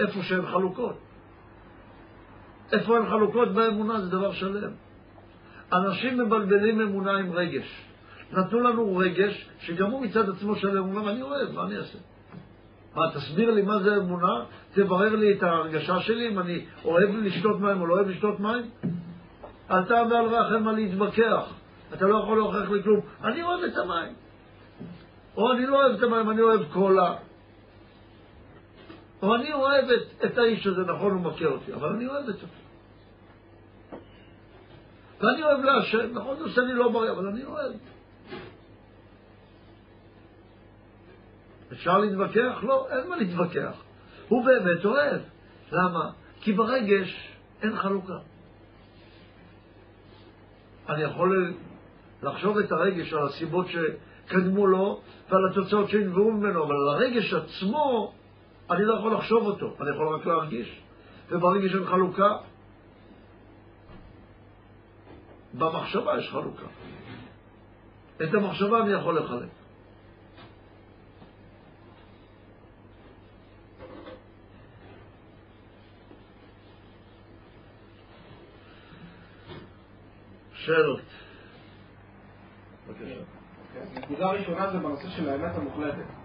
[0.02, 0.96] איפה שהן חלוקות.
[2.72, 4.70] איפה הן חלוקות באמונה זה דבר שלם.
[5.72, 7.84] אנשים מבלבלים אמונה עם רגש.
[8.32, 11.98] נתנו לנו רגש שגם הוא מצד עצמו שלם, הוא אומר, אני אוהב, מה אני אעשה?
[12.94, 17.60] מה, תסביר לי מה זה אמונה, תברר לי את ההרגשה שלי, אם אני אוהב לשתות
[17.60, 18.70] מים או לא אוהב לשתות מים.
[19.66, 21.54] אתה ועל רך אין מה להתווכח,
[21.94, 23.00] אתה לא יכול להוכיח לי כלום.
[23.24, 24.12] אני אוהב את המים.
[25.36, 27.14] או אני לא אוהב את המים, אני אוהב קולה.
[29.22, 32.36] או אני אוהב את, את האיש הזה, נכון, הוא מכה אותי, אבל אני אוהב את
[32.36, 32.46] זה.
[35.20, 37.72] ואני אוהב לעשן, נכון, זה עושה לי לא בריא, אבל אני אוהב.
[41.72, 42.58] אפשר להתווכח?
[42.62, 43.82] לא, אין מה להתווכח.
[44.28, 45.20] הוא באמת אוהב.
[45.72, 46.10] למה?
[46.40, 48.18] כי ברגש אין חלוקה.
[50.88, 51.54] אני יכול
[52.22, 58.14] לחשוב את הרגש על הסיבות שקדמו לו ועל התוצאות שנבעו ממנו, אבל על הרגש עצמו
[58.70, 60.82] אני לא יכול לחשוב אותו, אני יכול רק להרגיש.
[61.28, 62.36] וברגע של חלוקה,
[65.54, 66.66] במחשבה יש חלוקה.
[68.16, 69.48] את המחשבה אני יכול לחלק.
[80.54, 81.00] שאלות.
[82.88, 83.18] אוקיי,
[83.94, 86.21] נקודה ראשונה זה בנושא של האמת המוחלטת.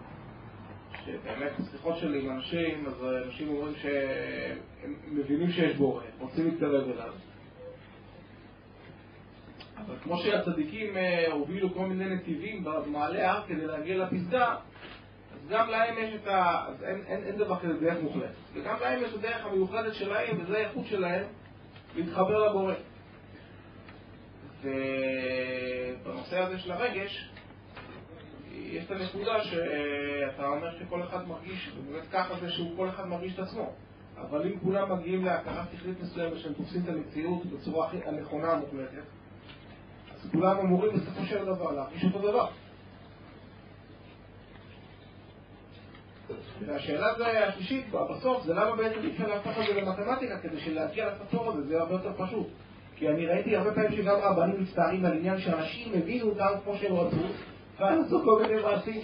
[1.08, 7.14] שבאמת בשיחות שלי עם אנשים, אז אנשים אומרים שהם מבינים שיש בורא, רוצים להתקרב אליו.
[9.78, 14.56] אבל כמו שהצדיקים אה, הובילו כל מיני נתיבים במעלה ההר כדי להגיע לפסגה,
[15.34, 16.66] אז גם להם יש את ה...
[16.68, 18.34] אז אין, אין, אין דבר כזה דרך מוחלטת.
[18.54, 21.24] וגם להם יש את הדרך המיוחדת שלהם, וזה האיכות שלהם,
[21.96, 22.74] להתחבר לבורא.
[24.64, 27.30] ובנושא הזה של הרגש,
[28.58, 33.34] יש את הנקודה שאתה אומר שכל אחד מרגיש, ובאמת ככה זה שהוא כל אחד מרגיש
[33.34, 33.74] את עצמו.
[34.22, 39.04] אבל אם כולם מגיעים להכרה שכלית מסוימת שהם תופסים את המציאות בצורה הכי הנכונה המוחלטת,
[40.16, 42.48] אז כולם אמורים בסופו של דבר להרגיש אותו דבר.
[46.66, 51.52] והשאלה השלישית בסוף זה למה בעצם אי אפשר להפוך את זה למתמטיקה כדי שלהגיע לפתור
[51.52, 52.48] הזה זה הרבה יותר פשוט.
[52.96, 56.96] כי אני ראיתי הרבה פעמים שגם רבנים מצטערים על עניין שאנשים הבינו אותם כמו שהם
[56.96, 57.18] רצו
[57.80, 59.02] ואז עשו כל מיני מעשים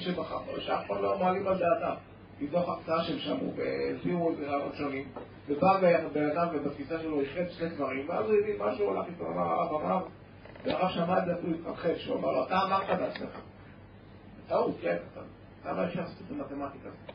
[0.60, 1.94] שאף פעם לא מעלים על דעתם.
[2.40, 5.08] מתוך הקצאה שהם שמעו והסבירו את רעיונות שונים
[5.48, 5.80] ובא
[6.14, 9.82] בן אדם ובתפיסה שלו החלט שני דברים ואז הוא הבין משהו הולך איתו, אמר הרב
[9.82, 10.06] אמר
[10.66, 13.40] והרב שמע את זה אפילו התרחש, שהוא אמר לו אתה אמרת בעצמך
[14.48, 14.98] טעות, כן,
[15.66, 17.13] למה אפשר לעשות את המתמטיקה הזאת?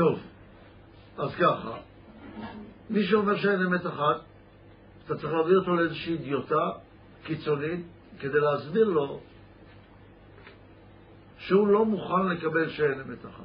[0.00, 0.18] טוב,
[1.18, 1.76] אז ככה,
[2.90, 4.20] מי שאומר שאין אמת אחת,
[5.04, 6.70] אתה צריך להביא אותו לאיזושהי אידיוטה
[7.24, 7.80] קיצונית
[8.20, 9.20] כדי להסביר לו
[11.38, 13.44] שהוא לא מוכן לקבל שאין אמת אחת.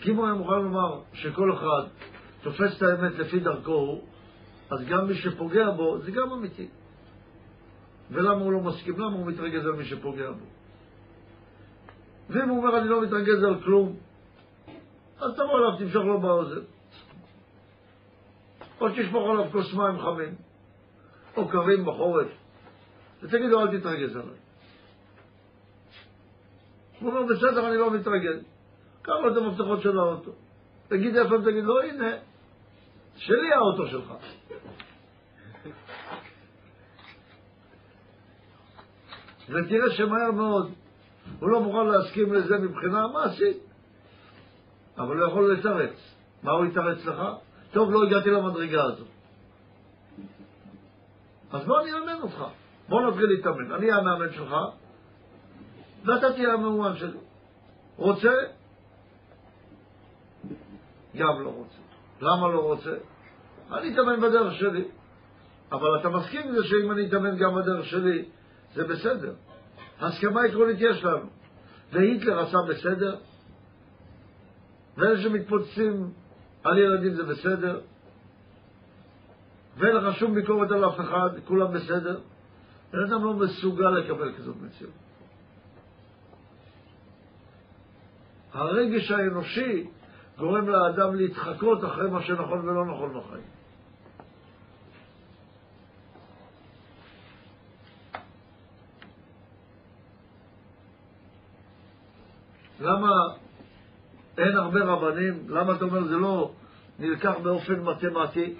[0.00, 1.88] כי אם הוא היה מוכן לומר שכל אחד
[2.42, 4.00] תופס את האמת לפי דרכו
[4.70, 6.68] אז גם מי שפוגע בו זה גם אמיתי.
[8.10, 8.94] ולמה הוא לא מסכים?
[8.98, 10.55] למה הוא מתרגז על מי שפוגע בו?
[12.30, 13.96] ואם הוא אומר אני לא מתרגז על כלום,
[15.18, 16.60] אז תבוא אליו, תמשוך לו באוזן.
[18.80, 20.34] או תשפוך עליו כוס מים חמים,
[21.36, 22.28] או קרים בחורף,
[23.22, 24.36] ותגיד לו אל תתרגז עליי.
[27.00, 28.44] הוא אומר בסדר, אני לא מתרגז.
[29.02, 30.30] קח לו את המפתחות של האוטו.
[30.88, 32.10] תגיד איפה, תגיד לו הנה,
[33.16, 34.12] שלי האוטו שלך.
[39.48, 40.72] ותראה שמהר מאוד
[41.40, 43.56] הוא לא מוכן להסכים לזה מבחינה מעשית,
[44.98, 46.16] אבל הוא יכול לתרץ.
[46.42, 47.22] מה הוא יתרץ לך?
[47.72, 49.06] טוב, לא הגעתי למדרגה הזאת.
[51.52, 52.44] אז בוא אני אאמן אותך.
[52.88, 53.72] בוא נתחיל להתאמן.
[53.72, 54.54] אני המאמן שלך,
[56.04, 57.18] ואתה תהיה המאומן שלי.
[57.96, 58.32] רוצה?
[61.16, 61.78] גם לא רוצה.
[62.20, 62.96] למה לא רוצה?
[63.72, 64.84] אני אתאמן בדרך שלי.
[65.72, 68.24] אבל אתה מסכים עם זה שאם אני אתאמן גם בדרך שלי,
[68.74, 69.34] זה בסדר.
[70.00, 71.26] הסכמה עקרונית יש לנו.
[71.92, 73.16] והיטלר עשה בסדר,
[74.96, 76.10] ואלה שמתפוצצים
[76.64, 77.80] על ילדים זה בסדר,
[79.76, 82.20] ואין לך שום ביקורת על אף אחד, כולם בסדר.
[82.92, 84.92] בן אדם לא מסוגל לקבל כזאת מציאות.
[88.52, 89.86] הרגש האנושי
[90.38, 93.55] גורם לאדם להתחקות אחרי מה שנכון ולא נכון בחיים.
[102.80, 103.10] למה
[104.38, 105.48] אין הרבה רבנים?
[105.48, 106.52] למה אתה אומר זה לא
[106.98, 108.54] נלקח באופן מתמטי?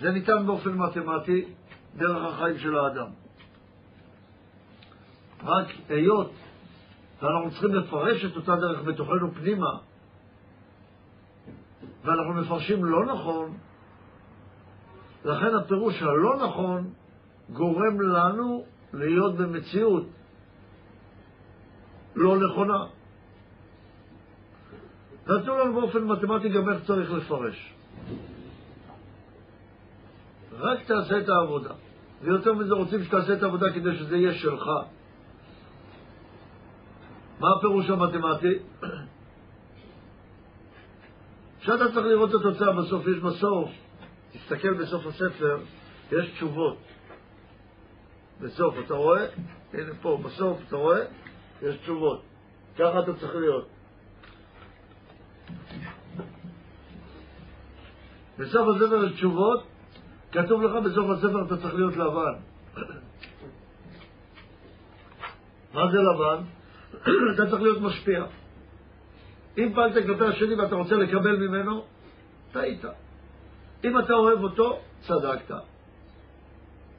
[0.00, 1.44] זה ניתן באופן מתמטי
[1.96, 3.08] דרך החיים של האדם.
[5.44, 6.32] רק היות
[7.22, 9.78] ואנחנו צריכים לפרש את אותה דרך בתוכנו פנימה,
[12.04, 13.56] ואנחנו מפרשים לא נכון,
[15.24, 16.90] לכן הפירוש הלא נכון
[17.52, 20.06] גורם לנו להיות במציאות
[22.16, 22.86] לא נכונה.
[25.26, 27.74] נתנו לנו באופן מתמטי גם איך צריך לפרש.
[30.58, 31.74] רק תעשה את העבודה.
[32.22, 34.66] ויותר מזה רוצים שתעשה את העבודה כדי שזה יהיה שלך.
[37.40, 38.58] מה הפירוש המתמטי?
[41.60, 43.70] כשאתה צריך לראות את התוצאה בסוף, יש בסוף,
[44.32, 45.58] תסתכל בסוף הספר,
[46.12, 46.76] יש תשובות.
[48.40, 49.26] בסוף, אתה רואה?
[49.72, 51.04] הנה פה, בסוף, אתה רואה?
[51.62, 52.22] יש תשובות.
[52.78, 53.68] ככה אתה צריך להיות.
[58.42, 59.62] בסוף הספר יש תשובות,
[60.32, 62.34] כתוב לך בסוף הספר אתה צריך להיות לבן.
[65.74, 66.44] מה זה לבן?
[67.34, 68.24] אתה צריך להיות משפיע.
[69.58, 71.84] אם פעלת כלפי השני ואתה רוצה לקבל ממנו,
[72.52, 72.84] טעית.
[73.84, 75.54] אם אתה אוהב אותו, צדקת.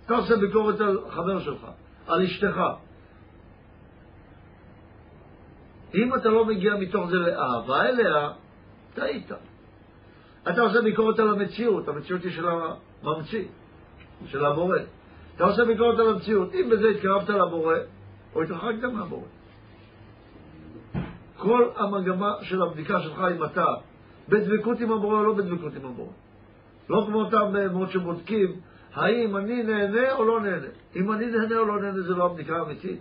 [0.06, 1.68] אתה עושה ביקורת על חבר שלך,
[2.08, 2.62] על אשתך.
[5.96, 8.30] אם אתה לא מגיע מתוך זה לאהבה אליה,
[8.94, 9.32] טעית.
[10.50, 12.46] אתה עושה ביקורת על המציאות, המציאות היא של
[13.04, 13.46] הממציא,
[14.26, 14.78] של הבורא.
[15.36, 17.76] אתה עושה ביקורת על המציאות, אם בזה התקרבת לבורא,
[18.36, 19.28] או התרחקת מהבורא.
[21.38, 23.66] כל המגמה של הבדיקה שלך אם אתה
[24.30, 26.12] בדבקות עם הבורא או לא בדבקות עם הבורא.
[26.90, 28.60] לא כמו אותם מאוד שבודקים
[28.94, 30.68] האם אני נהנה או לא נהנה.
[30.96, 33.00] אם אני נהנה או לא נהנה זה לא הבדיקה האמיתית.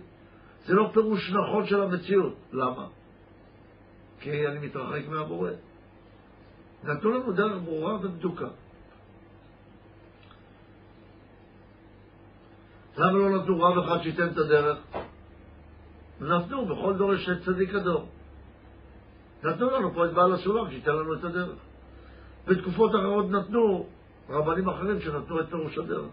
[0.65, 2.35] זה לא פירוש נכון של המציאות.
[2.53, 2.87] למה?
[4.19, 5.49] כי אני מתרחק מהבורא.
[6.83, 8.47] נתנו לנו דרך ברורה ובדוקה.
[12.97, 14.77] למה לא נתנו רב אחד שייתן את הדרך?
[16.21, 18.07] נתנו, בכל דור יש צדיק הדור.
[19.43, 21.59] נתנו לנו פה את בעל הסולם שייתן לנו את הדרך.
[22.47, 23.85] בתקופות אחרות נתנו
[24.29, 26.11] רבנים אחרים שנתנו את פירוש הדרך.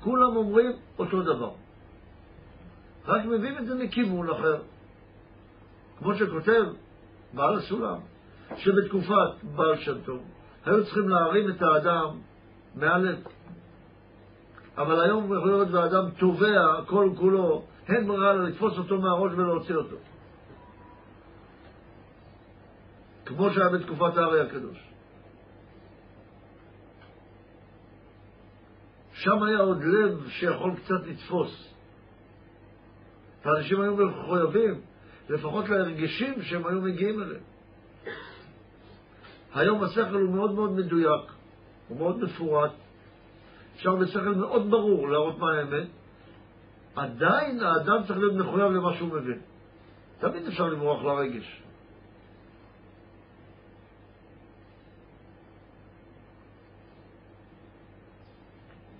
[0.00, 1.50] כולם אומרים אותו דבר.
[3.06, 4.62] רק מביאים את זה מכיוון אחר.
[5.98, 6.64] כמו שכותב
[7.34, 7.98] בעל הסולם,
[8.56, 10.24] שבתקופת בעל שם טוב
[10.64, 12.20] היו צריכים להרים את האדם
[12.74, 13.18] מהלב.
[14.76, 19.96] אבל היום היות והאדם תובע כל כולו, אין ברירה אלא לתפוס אותו מהראש ולהוציא אותו.
[23.26, 24.90] כמו שהיה בתקופת הארי הקדוש.
[29.12, 31.74] שם היה עוד לב שיכול קצת לתפוס.
[33.44, 34.80] האנשים היו מחויבים
[35.28, 37.49] לפחות להרגשים שהם היו מגיעים אליהם.
[39.54, 41.22] היום השכל הוא מאוד מאוד מדויק,
[41.88, 42.70] הוא מאוד מפורט,
[43.76, 45.86] אפשר בשכל מאוד ברור להראות מה האמת,
[46.96, 49.40] עדיין האדם צריך להיות מחויב למה שהוא מבין.
[50.18, 51.62] תמיד אפשר לברוח לרגש.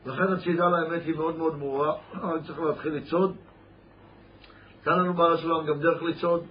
[0.06, 3.36] לכן הצידה לאמת היא מאוד מאוד ברורה, אני צריך להתחיל לצעוד.
[4.84, 6.44] כאן לנו בעל הסולם גם דרך לצעוד.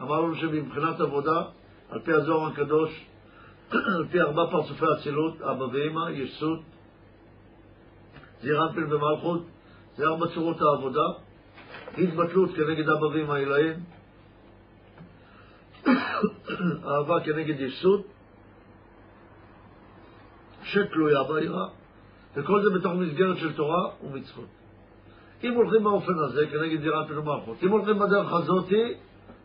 [0.00, 1.42] אמרנו שמבחינת עבודה,
[1.92, 3.06] על פי הזוהר הקדוש,
[3.96, 6.60] על פי ארבע פרצופי אצילות, אבא ואמא, יסות,
[8.42, 9.42] זיר אנפין ומלכות,
[9.96, 11.06] זה ארבע צורות העבודה,
[11.98, 13.76] התבטלות כנגד אבא ואמא עילאים,
[16.88, 18.06] אהבה כנגד יסות,
[20.62, 21.66] שתלויה בעירה,
[22.36, 24.48] וכל זה בתוך מסגרת של תורה ומצוות.
[25.44, 28.94] אם הולכים באופן הזה, כנגד זירת ומלכות, אם הולכים בדרך הזאתי,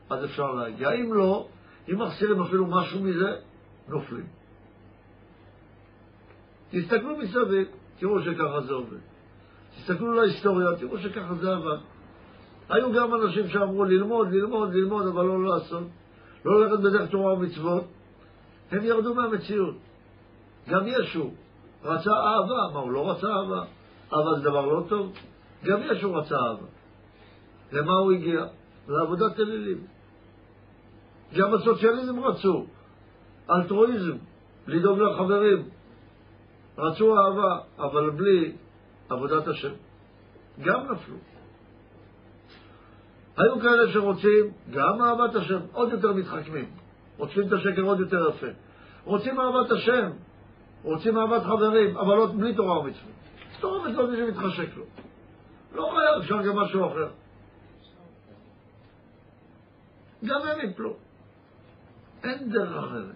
[0.10, 0.92] אז אפשר להגיע.
[0.92, 1.48] אם לא,
[1.90, 3.36] אם מחסירים אפילו משהו מזה,
[3.88, 4.26] נופלים.
[6.72, 7.68] תסתכלו מסביב,
[8.00, 8.98] תראו שככה זה עובד.
[9.78, 11.78] תסתכלו להיסטוריה, תראו שככה זה עבד.
[12.70, 15.84] היו גם אנשים שאמרו ללמוד, ללמוד, ללמוד, אבל לא לעשות.
[16.46, 17.84] לא ללכת בדרך תורה ומצוות.
[18.72, 19.76] הם ירדו מהמציאות.
[20.70, 21.32] גם ישו
[21.84, 22.74] רצה אהבה.
[22.74, 23.64] מה, הוא לא רצה אהבה?
[24.14, 25.14] אהבה זה דבר לא טוב?
[25.64, 26.66] גם ישו רצה אהבה.
[27.72, 28.46] למה הוא הגיע?
[28.88, 29.97] לעבודת אלילים.
[31.34, 32.66] גם הסוציאליזם רצו.
[33.50, 34.18] אלטרואיזם,
[34.68, 35.70] לדאוג לחברים.
[36.78, 38.56] רצו אהבה, אבל בלי
[39.10, 39.74] עבודת השם.
[40.60, 41.16] גם נפלו.
[43.38, 46.66] היו כאלה שרוצים גם אהבת השם, עוד יותר מתחכמים.
[47.18, 48.48] רוצים את השקר עוד יותר יפה.
[49.04, 50.12] רוצים אהבת השם,
[50.84, 53.12] רוצים אהבת חברים, אבל לא בלי תורה ומצוות.
[53.60, 54.84] תורה ומצוות מי שמתחשק לו.
[55.76, 57.08] לא חייב, אפשר גם משהו אחר.
[60.26, 61.07] גם הם יפלו.
[62.30, 63.16] אין דרך אחרת.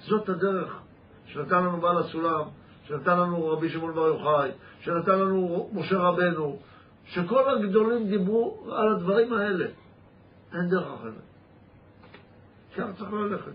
[0.00, 0.78] זאת הדרך
[1.26, 2.44] שנתן לנו בעל הסולם,
[2.84, 6.58] שנתן לנו רבי שמעון בר יוחאי, שנתן לנו משה רבנו,
[7.04, 9.66] שכל הגדולים דיברו על הדברים האלה.
[10.52, 11.12] אין דרך אחרת.
[12.76, 13.52] ככה צריך ללכת.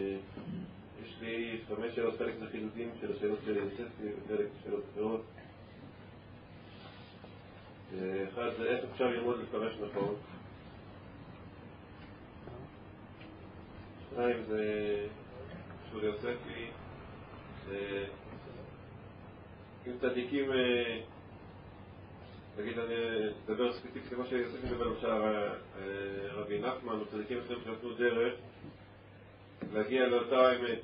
[0.00, 5.22] יש לי חמש שאלות, חלק זה חילוטים של השאלות של יוסף וחלק שאלות אחרות.
[8.28, 10.14] אחד זה איך אפשר ללמוד לפרש נכון.
[14.14, 15.06] שניים זה
[15.90, 16.66] של יוספי,
[19.86, 21.00] אם צדיקים, אה,
[22.58, 22.94] נגיד אני
[23.44, 25.08] אדבר ספציפית למה שיוספי מדבר למשל
[26.32, 28.34] רבי נחמן או צדיקים אחרים שנתנו דרך
[29.72, 30.80] להגיע לאותה האמת.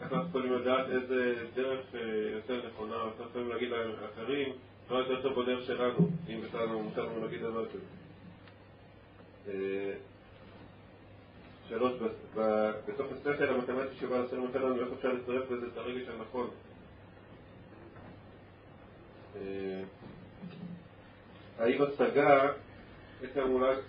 [0.00, 2.00] איך אנחנו יכולים לדעת איזה דרך אה,
[2.32, 4.52] יותר נכונה, אנחנו יכולים להגיד לאחרים,
[4.90, 7.84] מה יותר טוב בדרך שלנו, אם בכלל מותר לנו להגיד דבר כזה.
[11.70, 11.92] שלוש,
[12.88, 16.50] בתוך השכל המתמטי שבא נותן לנו איך אפשר לצרף לזה את הרגש הנכון.
[19.36, 19.82] אה,
[21.58, 22.52] האם השגה,
[23.22, 23.40] עצם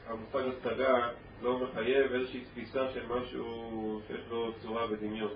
[0.07, 1.09] המושג השגה
[1.41, 5.31] לא מחייב איזושהי תפיסה של משהו שיש לו צורה ודמיון.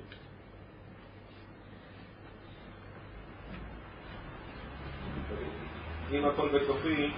[6.12, 7.12] אם הכל בתוכי,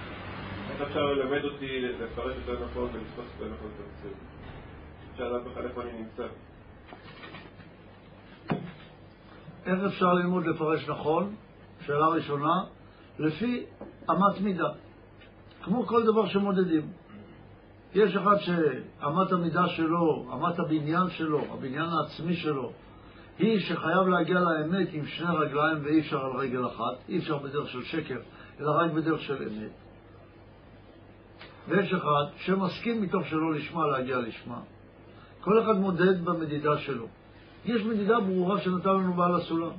[0.70, 4.37] איך אפשר ללמד אותי לפרש יותר נכון ולתפוס יותר נכון את המציאות?
[5.18, 6.04] בכלל איפה אני.
[9.66, 11.34] איך אפשר ללמוד לפרש נכון?
[11.80, 12.64] שאלה ראשונה,
[13.18, 13.64] לפי
[14.10, 14.68] אמת מידה.
[15.62, 16.92] כמו כל דבר שמודדים.
[17.94, 22.72] יש אחד שאמת המידה שלו, אמת הבניין שלו, הבניין העצמי שלו,
[23.38, 27.68] היא שחייב להגיע לאמת עם שני רגליים ואי אפשר על רגל אחת, אי אפשר בדרך
[27.68, 28.20] של שקר,
[28.60, 29.70] אלא רק בדרך של אמת.
[31.68, 34.60] ויש אחד שמסכים מתוך שלא לשמה להגיע לשמה.
[35.40, 37.06] כל אחד מודד במדידה שלו.
[37.64, 39.70] יש מדידה ברורה שנתן לנו בעל הסולם.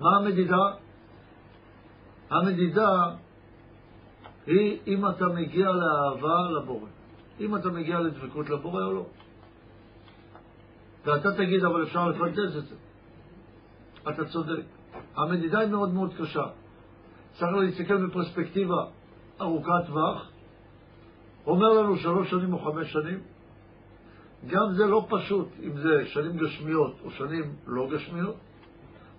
[0.00, 0.62] מה המדידה?
[2.30, 3.14] המדידה
[4.46, 6.88] היא אם אתה מגיע לאהבה לבורא.
[7.40, 9.06] אם אתה מגיע לדבקות לבורא או לא.
[11.04, 12.74] ואתה תגיד, אבל אפשר לפנטז את זה.
[14.08, 14.62] אתה צודק.
[15.16, 16.46] המדידה היא מאוד מאוד קשה.
[17.32, 18.84] צריך להסתכל בפרספקטיבה
[19.40, 20.30] ארוכת טווח.
[21.46, 23.20] אומר לנו שלוש שנים או חמש שנים.
[24.46, 28.36] גם זה לא פשוט, אם זה שנים גשמיות או שנים לא גשמיות.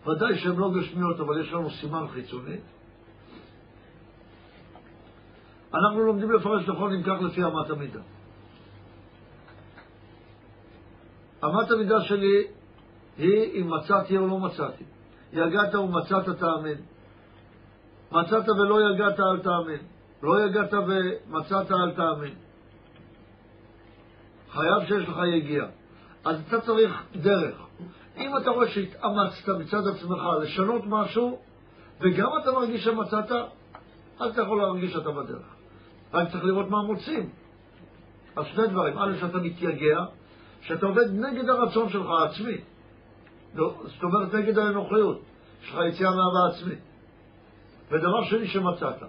[0.07, 2.57] ודאי שהן לא גשמיות, אבל יש לנו סימן חיצוני.
[5.73, 7.99] אנחנו לומדים לפרש נכון אם כך לפי אמת המידה.
[11.45, 12.47] אמת המידה שלי
[13.17, 14.83] היא אם מצאתי או לא מצאתי.
[15.33, 16.77] יגעת ומצאת תאמין.
[18.11, 19.79] מצאת ולא יגעת אל תאמין.
[20.23, 22.33] לא יגעת ומצאת אל תאמין.
[24.53, 25.67] חייב שיש לך יגיעה.
[26.25, 27.55] אז אתה צריך דרך.
[28.17, 31.39] אם אתה רואה שהתאמצת מצד עצמך לשנות משהו,
[32.01, 33.31] וגם אתה מרגיש שמצאת,
[34.19, 35.55] אז אתה יכול להרגיש שאתה בדרך.
[36.13, 37.29] רק צריך לראות מה מוצאים.
[38.35, 38.97] אז שני דברים.
[38.97, 40.05] א', שאתה מתייגע,
[40.61, 42.57] שאתה עובד נגד הרצון שלך העצמי.
[43.55, 45.21] לא, זאת אומרת, נגד האנוכיות.
[45.63, 46.79] יש לך יציאה מאהבה עצמית.
[47.91, 49.03] ודבר שני שמצאת.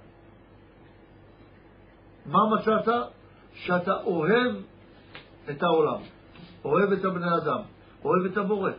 [2.26, 2.88] מה מצאת?
[3.54, 4.54] שאתה אוהב
[5.50, 6.00] את העולם,
[6.64, 7.60] אוהב את הבני אדם,
[8.04, 8.70] אוהב את הבורא.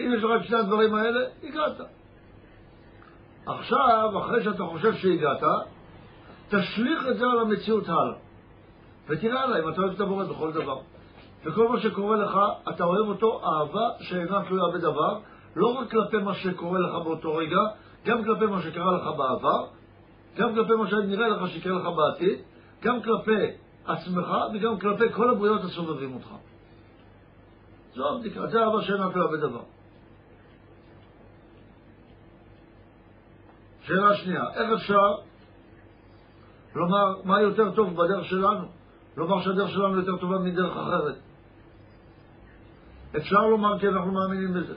[0.00, 1.80] אם יש את שני הדברים האלה, הגעת.
[3.46, 5.42] עכשיו, אחרי שאתה חושב שהגעת,
[6.48, 8.18] תשליך את זה על המציאות הלאה.
[9.08, 10.78] ותראה עליי אם אתה אוהב את הבורא בכל דבר.
[11.44, 15.18] וכל מה שקורה לך, אתה אוהב אותו אהבה שאינה תלויה בדבר,
[15.56, 17.60] לא רק כלפי מה שקורה לך באותו רגע,
[18.04, 19.66] גם כלפי מה שקרה לך בעבר,
[20.36, 22.38] גם כלפי מה שנראה לך שיקרה לך בעתיד,
[22.82, 23.46] גם כלפי
[23.88, 26.28] עצמך וגם כלפי כל הבריות הסובבים אותך.
[27.94, 29.62] זו הבדיקה, זה אהבה שאינה תלויה בדבר.
[33.82, 35.14] שאלה שנייה, איך אפשר
[36.74, 38.64] לומר מה יותר טוב בדרך שלנו?
[39.16, 41.16] לומר שהדרך שלנו יותר טובה מדרך אחרת.
[43.16, 44.74] אפשר לומר כי אנחנו מאמינים בזה.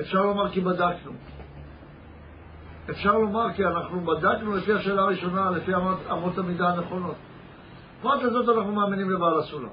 [0.00, 1.12] אפשר לומר כי בדקנו.
[2.90, 5.72] אפשר לומר כי אנחנו בדקנו לפי השאלה הראשונה, לפי
[6.10, 7.16] אמות המידה הנכונות.
[8.02, 9.68] פרט לזאת אנחנו מאמינים לבעל הסולם.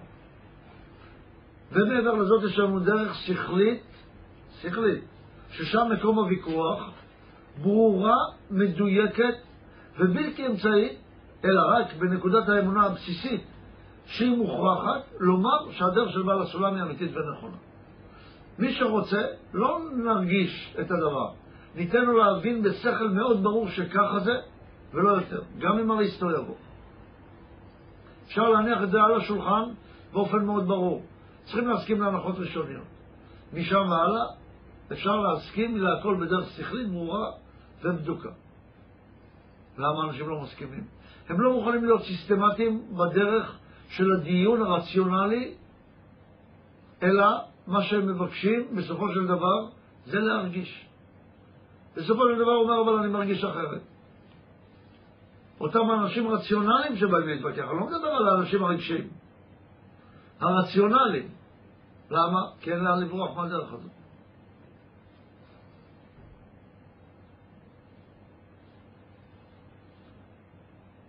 [1.71, 3.83] ומעבר לזאת יש לנו דרך שכלית,
[4.61, 5.03] שכלית,
[5.49, 6.91] ששם מקום הוויכוח,
[7.61, 8.17] ברורה,
[8.51, 9.35] מדויקת
[9.99, 10.99] ובלתי אמצעית,
[11.45, 13.41] אלא רק בנקודת האמונה הבסיסית
[14.05, 17.57] שהיא מוכרחת לומר שהדרך של בעל הסולם היא אמיתית ונכונה.
[18.59, 19.21] מי שרוצה,
[19.53, 21.29] לא נרגיש את הדבר.
[21.75, 24.33] ניתן לו להבין בשכל מאוד ברור שככה זה,
[24.93, 26.55] ולא יותר, גם אם אריסטו יבוא.
[28.25, 29.63] אפשר להניח את זה על השולחן
[30.13, 31.03] באופן מאוד ברור.
[31.43, 32.83] צריכים להסכים להנחות ראשוניות.
[33.53, 34.25] משם והלאה
[34.91, 37.31] אפשר להסכים להכל בדרך שכלית ברורה
[37.83, 38.29] ובדוקה.
[39.77, 40.83] למה אנשים לא מסכימים?
[41.29, 43.57] הם לא מוכנים להיות סיסטמטיים בדרך
[43.89, 45.53] של הדיון הרציונלי,
[47.03, 47.25] אלא
[47.67, 49.67] מה שהם מבקשים בסופו של דבר
[50.05, 50.85] זה להרגיש.
[51.95, 53.81] בסופו של דבר הוא אומר, אבל אני מרגיש אחרת.
[55.59, 59.07] אותם אנשים רציונליים שבאים להתווכח, אני לא מדבר על האנשים הרגשיים,
[60.39, 61.29] הרציונליים.
[62.11, 62.41] למה?
[62.61, 63.91] כי אין לאן לברוח מהדרך הזאת.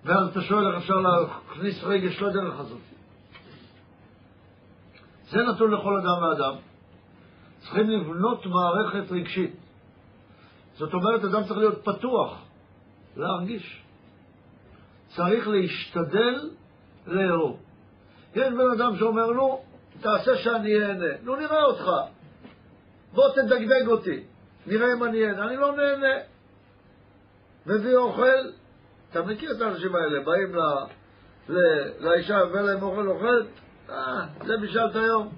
[0.04, 2.80] ואז אתה שואל איך אפשר להכניס רגש לדרך הזאת.
[5.28, 6.54] זה נתון לכל אדם ואדם.
[7.58, 9.56] צריכים לבנות מערכת רגשית.
[10.74, 12.38] זאת אומרת, אדם צריך להיות פתוח,
[13.16, 13.85] להרגיש.
[15.16, 16.50] צריך להשתדל
[17.06, 17.60] לאהוב.
[18.34, 19.62] יש בן אדם שאומר, נו,
[20.00, 21.14] תעשה שאני אהנה.
[21.22, 21.90] נו, נראה אותך.
[23.12, 24.24] בוא תדגדג אותי.
[24.66, 25.46] נראה אם אני אהנה.
[25.46, 26.14] אני לא נהנה.
[27.66, 28.50] מביא אוכל,
[29.10, 30.60] אתה מכיר את האנשים האלה, באים ל,
[31.48, 31.58] ל,
[32.00, 33.42] לאישה ולהם אוכל אוכל,
[33.90, 35.32] אה, זה בישלת היום.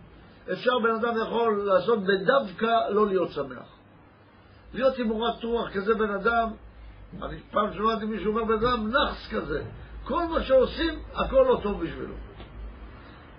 [0.52, 3.76] אפשר, בן אדם יכול לעשות בדווקא לא להיות שמח.
[4.74, 6.48] להיות עם מורת רוח, כזה בן אדם,
[7.22, 9.62] אני פעם שמעתי מישהו אומר בן אדם נאחס כזה.
[10.04, 12.14] כל מה שעושים, הכל לא טוב בשבילו.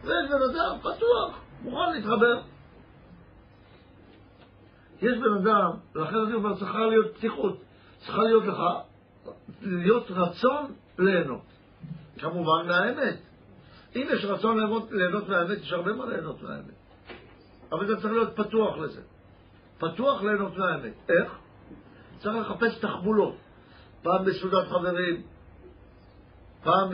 [0.04, 2.42] ויש בן אדם פתוח, מוכן להתחבר.
[5.02, 7.62] יש בן אדם, ולכן אני אומר, צריכה להיות פתיחות.
[8.00, 8.60] צריכה להיות לך,
[9.62, 11.42] להיות רצון ליהנות.
[12.18, 13.20] כמובן מהאמת.
[13.96, 16.80] אם יש רצון ליהנות, ליהנות מהאמת, יש הרבה מה ליהנות מהאמת.
[17.72, 19.02] אבל זה צריך להיות פתוח לזה.
[19.78, 20.94] פתוח ליהנות מהאמת.
[21.10, 21.38] איך?
[22.20, 23.36] צריך לחפש תחבולות.
[24.04, 25.22] פעם בסעודת חברים,
[26.64, 26.90] פעם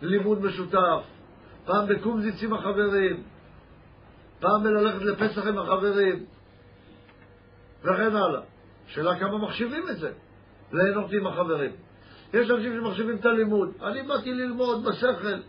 [0.00, 1.02] בלימוד משותף,
[1.64, 3.22] פעם בקומזיץ עם החברים,
[4.40, 6.24] פעם בללכת לפסח עם החברים,
[7.82, 8.40] וכן הלאה.
[8.86, 10.12] שאלה כמה מחשיבים את זה,
[10.72, 11.72] ליהנות עם החברים.
[12.34, 13.68] יש אנשים שמחשיבים את הלימוד.
[13.82, 15.40] אני באתי ללמוד בשכל,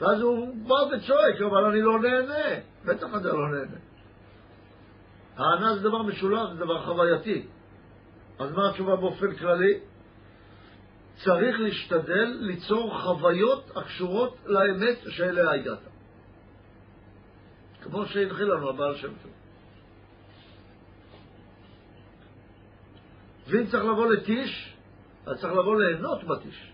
[0.00, 2.60] ואז הוא בא וצועק, אבל אני לא נהנה.
[2.84, 3.76] בטח אתה לא נהנה.
[5.36, 7.46] הענה זה דבר משולב, זה דבר חווייתי.
[8.38, 9.80] אז מה התשובה באופן כללי?
[11.24, 15.78] צריך להשתדל ליצור חוויות הקשורות לאמת שאליה הגעת.
[17.82, 19.32] כמו שהנחיל לנו הבעל שם טוב.
[23.46, 24.76] ואם צריך לבוא לטיש,
[25.26, 26.72] אז צריך לבוא ליהנות בטיש,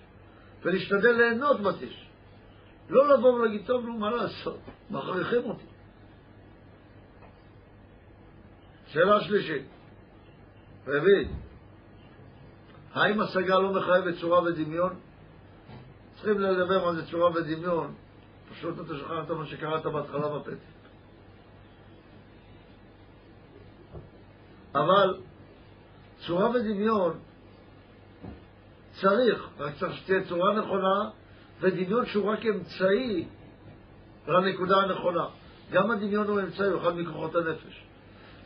[0.63, 2.09] ולהשתדל ליהנות בטיש.
[2.89, 4.59] לא לבוא ולהגיד, טוב, נו, מה לעשות?
[4.91, 5.65] מכריחים אותי.
[8.87, 9.67] שאלה שלישית,
[10.87, 11.29] רביעית,
[12.95, 14.95] האם השגה לא מחייבת צורה ודמיון?
[16.15, 17.95] צריכים לדבר מה זה צורה ודמיון,
[18.53, 20.57] פשוט אתה שוכח את מה שקראת בהתחלה בפתק.
[24.75, 25.21] אבל
[26.27, 27.19] צורה ודמיון
[29.01, 31.11] צריך, רק צריך שתהיה צורה נכונה
[31.61, 33.29] ודמיון שהוא רק אמצעי
[34.29, 35.27] לנקודה הנכונה.
[35.73, 37.85] גם הדמיון הוא אמצעי, הוא אחד מכוחות הנפש.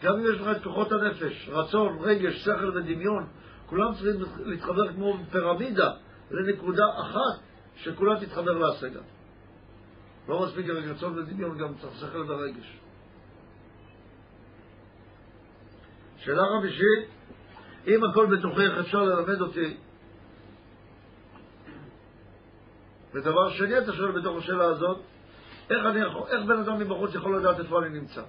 [0.03, 3.26] גם אם יש לך את כוחות הנפש, רצון, רגש, שכל ודמיון,
[3.68, 5.92] כולם צריכים להתחבר כמו פירמידה
[6.30, 7.42] לנקודה אחת
[7.76, 9.00] שכולה תתחבר להשגה.
[10.28, 12.78] לא מספיק רק רצון ודמיון, גם צריך שכל ורגש.
[16.16, 17.08] שאלה חמישית,
[17.86, 19.76] אם הכל בתוכך אפשר ללמד אותי,
[23.14, 24.98] ודבר שני אתה שואל בתוך השאלה הזאת,
[25.70, 28.22] איך, אני איך בן אדם מבחוץ יכול לדעת איפה אני נמצא?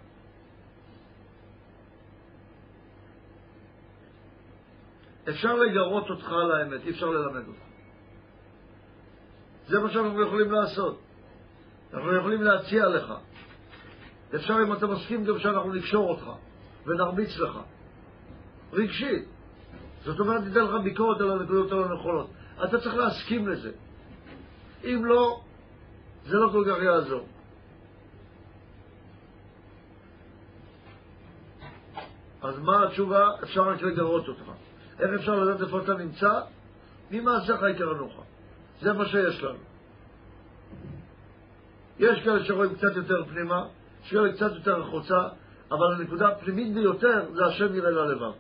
[5.30, 7.59] אפשר לגרות אותך על האמת, אי אפשר ללמד אותך.
[9.67, 10.99] זה מה שאנחנו יכולים לעשות.
[11.93, 13.13] אנחנו יכולים להציע לך.
[14.36, 16.30] אפשר, אם אתה מסכים, גם שאנחנו נקשור אותך
[16.86, 17.59] ונרביץ לך.
[18.73, 19.25] רגשית.
[20.03, 22.30] זאת אומרת, ניתן לך ביקורת על הנקודות הלא נכונות.
[22.63, 23.71] אתה צריך להסכים לזה.
[24.84, 25.41] אם לא,
[26.25, 27.27] זה לא כל כך יעזור.
[32.41, 33.30] אז מה התשובה?
[33.43, 34.51] אפשר רק לגרות אותך.
[35.00, 36.39] איך אפשר לדעת איפה אתה נמצא?
[37.12, 38.24] ממעשיך יקרנוך.
[38.82, 39.60] זה מה שיש לנו.
[42.00, 43.68] יש כאלה שרואים קצת יותר פנימה,
[44.04, 45.28] יש כאלה קצת יותר החוצה,
[45.72, 48.32] אבל הנקודה הפנימית ביותר זה השם יראה ללבב.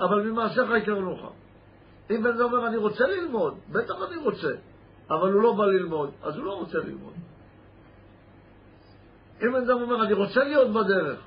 [0.00, 1.32] אבל ממעשיך יקרנוך.
[2.10, 4.50] אם בן אדם אומר, אני רוצה ללמוד, בטח אני רוצה,
[5.10, 7.12] אבל הוא לא בא ללמוד, אז הוא לא רוצה ללמוד.
[9.42, 11.20] אם בן אדם אומר, אני רוצה להיות בדרך,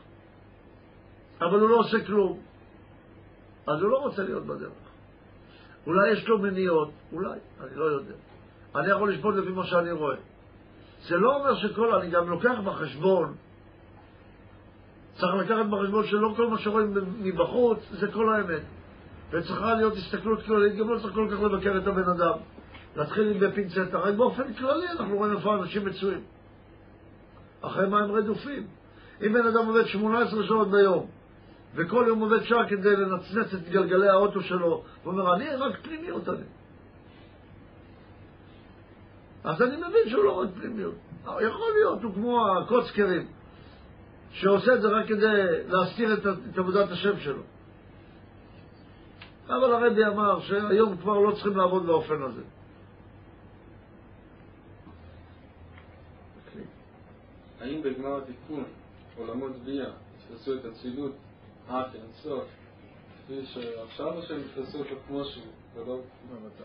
[1.41, 2.39] אבל הוא לא עושה כלום,
[3.68, 4.72] אז הוא לא רוצה להיות בדרך.
[5.88, 8.14] אולי יש לו מניעות, אולי, אני לא יודע.
[8.76, 10.16] אני יכול לשפוט לפי מה שאני רואה.
[11.07, 13.36] זה לא אומר שכל, אני גם לוקח בחשבון,
[15.14, 18.62] צריך לקחת בחשבון שלא כל מה שרואים מבחוץ זה כל האמת.
[19.32, 22.38] וצריכה להיות הסתכלות כללית, גם לא צריך כל כך לבקר את הבן אדם.
[22.95, 26.24] להתחיל עם בפינצטה, רק באופן כללי אנחנו רואים איפה אנשים מצויים.
[27.62, 28.68] אחרי מה הם רדופים.
[29.26, 31.07] אם בן אדם עובד 18 שעות ביום,
[31.76, 36.43] וכל יום עובד שעה כדי לנצנץ את גלגלי האוטו שלו, ואומר, אני רק פנימיות אני.
[39.43, 40.95] אז אני מבין שהוא לא רק פנימיות.
[41.26, 43.28] יכול להיות, הוא כמו הקוצקרים,
[44.32, 46.19] שעושה את זה רק כדי להסתיר את,
[46.51, 47.41] את עבודת השם שלו.
[49.47, 52.41] אבל הרבי אמר שהיום כבר לא צריכים לעבוד באופן הזה.
[57.61, 58.63] האם בגמר התיקון
[59.17, 61.11] עולמות ביה יתפסו את הצילות
[61.68, 62.43] עד אינסוף,
[63.24, 66.64] כפי שעכשיו או שהם יתפסו אותו כמו שהוא, ולא במצב?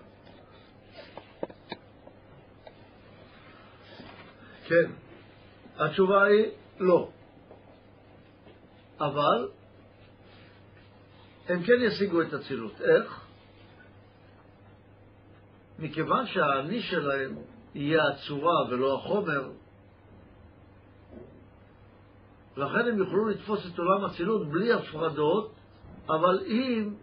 [4.69, 4.91] כן.
[5.79, 6.45] התשובה היא
[6.79, 7.09] לא.
[9.01, 9.49] אבל
[11.49, 12.81] הם כן ישיגו את הצילות.
[12.81, 13.27] איך?
[15.79, 17.37] מכיוון שהאני שלהם
[17.75, 19.51] יהיה הצורה ולא החומר,
[22.57, 25.55] לכן הם יוכלו לתפוס את עולם הצילות בלי הפרדות,
[26.09, 26.95] אבל עם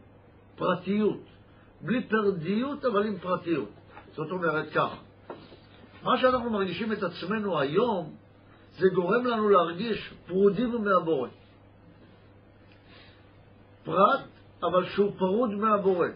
[0.55, 1.21] פרטיות,
[1.81, 3.69] בלי פרודיות אבל עם פרטיות.
[4.15, 4.95] זאת אומרת ככה,
[6.03, 8.15] מה שאנחנו מרגישים את עצמנו היום,
[8.77, 11.29] זה גורם לנו להרגיש פרודים מהבורא.
[13.83, 14.21] פרט,
[14.63, 16.07] אבל שהוא פרוד מהבורא.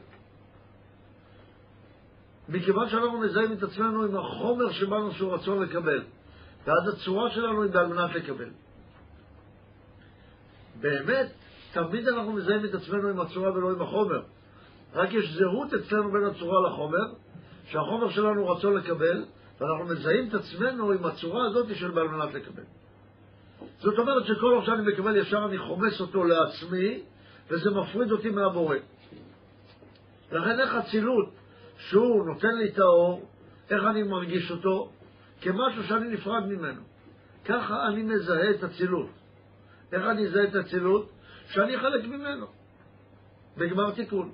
[2.49, 6.03] מכיוון שאנחנו מזהים את עצמנו עם החומר שבנו שהוא רצון לקבל,
[6.65, 8.49] ואז הצורה שלנו היא על מנת לקבל.
[10.79, 11.27] באמת,
[11.73, 14.21] תמיד אנחנו מזהים את עצמנו עם הצורה ולא עם החומר.
[14.93, 17.13] רק יש זהות אצלנו בין הצורה לחומר,
[17.65, 19.25] שהחומר שלנו רצון לקבל,
[19.59, 22.63] ואנחנו מזהים את עצמנו עם הצורה הזאת של בעל מנת לקבל.
[23.79, 26.99] זאת אומרת שכל עוד שאני מקבל ישר אני חומס אותו לעצמי,
[27.49, 28.75] וזה מפריד אותי מהבורא.
[30.31, 31.29] לכן איך אצילות,
[31.77, 33.25] שהוא נותן לי את האור,
[33.69, 34.91] איך אני מרגיש אותו?
[35.41, 36.81] כמשהו שאני נפרד ממנו.
[37.45, 39.09] ככה אני מזהה את אצילות.
[39.91, 41.09] איך אני מזהה את אצילות?
[41.49, 42.45] שאני חלק ממנו.
[43.57, 44.31] בגמר תיקון.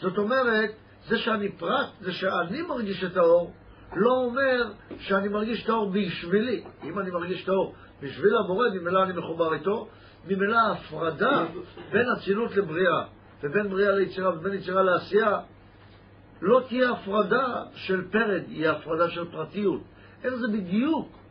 [0.00, 0.70] זאת אומרת,
[1.08, 3.52] זה שאני פרט, זה שאני מרגיש את האור,
[3.96, 6.64] לא אומר שאני מרגיש את האור בשבילי.
[6.82, 9.88] אם אני מרגיש את האור בשביל הבורא, ממילא אני מחובר איתו,
[10.26, 11.44] ממילא ההפרדה
[11.92, 13.04] בין אצילות לבריאה
[13.42, 15.40] ובין בריאה ליצירה ובין יצירה לעשייה
[16.42, 19.80] לא תהיה הפרדה של פרד, היא הפרדה של פרטיות.
[20.24, 21.21] איך זה בדיוק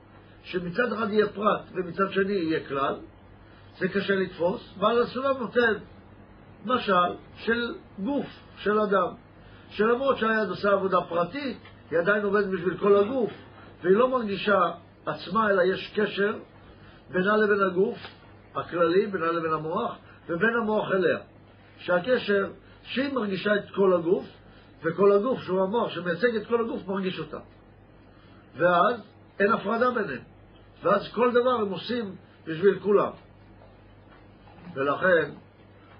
[0.44, 2.96] שמצד אחד יהיה פרט ומצד שני יהיה כלל?
[3.80, 5.74] זה קשה לתפוס, אבל הסולם נותן
[6.66, 8.26] משל של גוף,
[8.58, 9.08] של אדם,
[9.70, 11.58] שלמרות שהיד עושה עבודה פרטית,
[11.92, 13.32] היא עדיין עובדת בשביל כל הגוף,
[13.82, 14.72] והיא לא מרגישה
[15.06, 16.34] עצמה, אלא יש קשר
[17.10, 17.98] בינה לבין הגוף
[18.56, 19.98] הכללי, בינה לבין המוח,
[20.30, 21.18] ובין המוח אליה.
[21.78, 22.50] שהקשר,
[22.84, 24.26] שהיא מרגישה את כל הגוף,
[24.84, 27.40] וכל הגוף, שהוא המוח שמייצג את כל הגוף, מרגיש אותה.
[28.58, 28.96] ואז
[29.40, 30.31] אין הפרדה ביניהם.
[30.84, 32.16] ואז כל דבר הם עושים
[32.46, 33.12] בשביל כולם.
[34.74, 35.32] ולכן,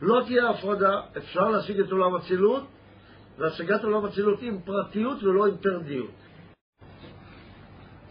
[0.02, 2.64] לא תהיה הפרדה, אפשר להשיג את עולם אצילות,
[3.38, 6.12] והשגת עולם אצילות עם פרטיות ולא עם פרדיות.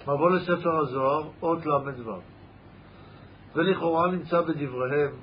[0.03, 2.21] מבוא לספר הזוהר, אות ל"ו.
[3.55, 5.17] ולכאורה נמצא בדבריהם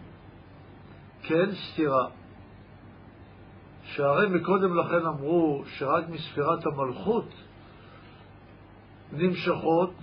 [1.23, 2.07] כן סתירה,
[3.83, 7.29] שהרי מקודם לכן אמרו שרק מספירת המלכות
[9.11, 9.93] נמשכות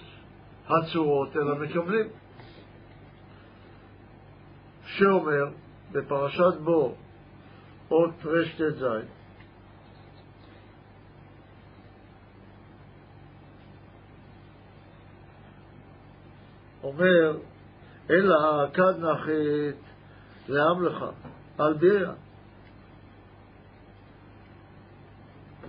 [0.68, 2.08] הצורות אל המקבלים.
[4.86, 5.44] שאומר
[5.92, 6.94] בפרשת בו,
[7.90, 8.84] אות רט"ז,
[16.82, 17.36] אומר,
[18.10, 19.76] אלא כד נחית
[20.48, 21.04] לעם לך,
[21.58, 22.14] על בירה.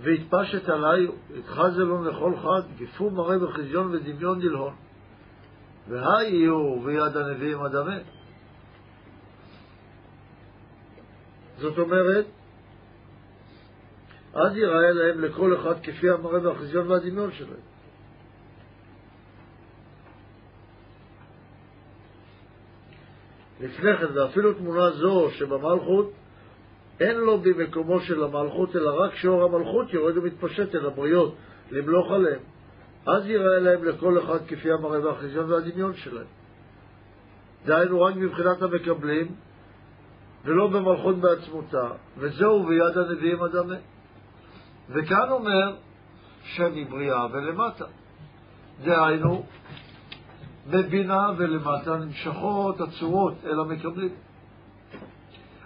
[0.02, 4.85] והתפשט עלי, התחזלון לכל חד, גיפו מראה בחזיון ודמיון דלהון.
[5.88, 7.98] והי יהיו ויד הנביאים אדמה.
[11.58, 12.26] זאת אומרת,
[14.34, 17.60] אז ייראה להם לכל אחד כפי המראה והחזיון והדמיון שלהם.
[23.60, 26.12] לפני כן, ואפילו תמונה זו שבמלכות,
[27.00, 31.34] אין לו במקומו של המלכות, אלא רק שאור המלכות יורד ומתפשט אל הבריות,
[31.70, 32.40] למלוך עליהם.
[33.06, 36.26] אז ייראה להם לכל אחד כפי המראה והחזיון והדמיון שלהם.
[37.66, 39.34] דהיינו רק מבחינת המקבלים,
[40.44, 43.74] ולא במלכות בעצמותה, וזהו ביד הנביאים אדמה.
[44.88, 45.76] וכאן אומר
[46.42, 47.84] שמבריאה ולמטה.
[48.84, 49.46] דהיינו,
[50.70, 54.14] בבינה ולמטה נמשכות הצורות אל המקבלים.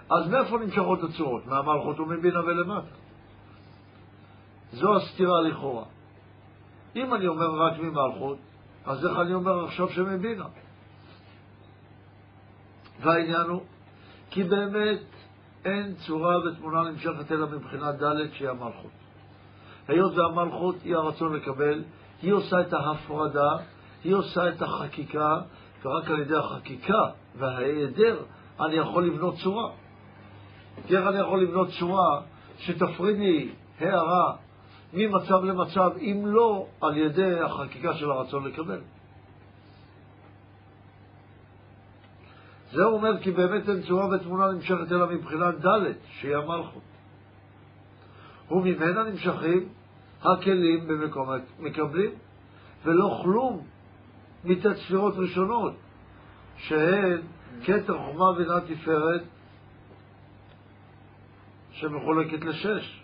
[0.09, 1.47] אז מאיפה נמשכות הצורות?
[1.47, 2.95] מהמלכות ומבינה ולמטה.
[4.73, 5.85] זו הסתירה לכאורה.
[6.95, 8.37] אם אני אומר רק ממלכות,
[8.85, 10.45] אז איך אני אומר עכשיו שמבינה?
[13.01, 13.61] והעניין הוא,
[14.29, 14.99] כי באמת
[15.65, 18.91] אין צורה ותמונה נמשכת אלא מבחינת ד' שהיא המלכות.
[19.87, 21.83] היות והמלכות היא הרצון לקבל,
[22.21, 23.49] היא עושה את ההפרדה,
[24.03, 25.41] היא עושה את החקיקה,
[25.83, 27.03] ורק על ידי החקיקה
[27.37, 28.17] וההיעדר
[28.59, 29.71] אני יכול לבנות צורה.
[30.87, 32.21] כי איך אני יכול לבנות צורה
[32.57, 34.35] שתפריד לי הערה
[34.93, 38.79] ממצב למצב, אם לא על ידי החקיקה של הרצון לקבל?
[42.71, 46.81] זה אומר כי באמת אין צורה ותמונה נמשכת אלא מבחינת ד' שהיא המלכות.
[48.51, 49.69] וממנה נמשכים
[50.21, 51.29] הכלים במקום
[51.59, 52.11] מקבלים,
[52.85, 53.65] ולא כלום
[54.43, 55.73] מט' ספירות ראשונות,
[56.57, 57.21] שהן
[57.63, 59.23] כתר חומה בינה תפארת,
[61.71, 63.00] שמחולקת לשש.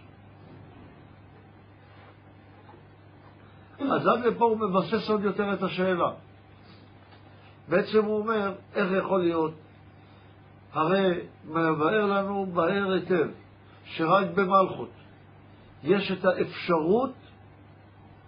[3.79, 6.11] אז עד לפה הוא מבסס עוד יותר את השאלה.
[7.67, 9.53] בעצם הוא אומר, איך יכול להיות?
[10.73, 13.27] הרי מבאר לנו בהר היטב,
[13.85, 14.89] שרק במלכות
[15.83, 17.13] יש את האפשרות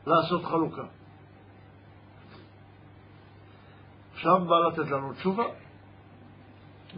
[0.08, 0.84] לעשות חלוקה.
[4.14, 5.44] עכשיו בא לתת לנו תשובה.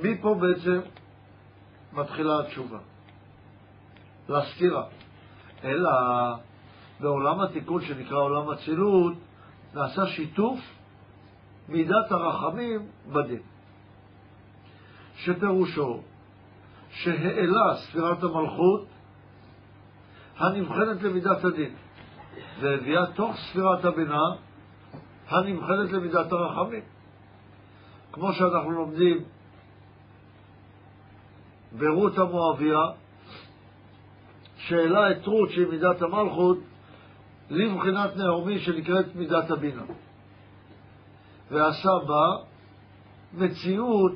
[0.04, 0.80] מפה בעצם
[1.94, 2.80] מתחילה התשובה.
[4.30, 4.84] לסתירה.
[5.64, 5.90] אלא
[7.02, 9.14] בעולם התיקון שנקרא עולם אצילות,
[9.74, 10.60] נעשה שיתוף
[11.70, 13.42] מידת הרחמים בדין.
[15.16, 16.02] שפירושו
[16.90, 18.88] שהעלה ספירת המלכות
[20.38, 21.76] הנבחנת למידת הדין,
[22.62, 24.24] והביאה תוך ספירת הבינה
[25.28, 26.84] הנבחנת למידת הרחמים.
[28.12, 29.18] כמו שאנחנו לומדים
[31.72, 32.80] ברות המואביה,
[34.58, 36.58] שהעלה את רות שהיא מידת המלכות
[37.52, 39.84] לבחינת נעמי שנקראת מידת הבינה.
[41.52, 42.44] ועשה בה
[43.34, 44.16] מציאות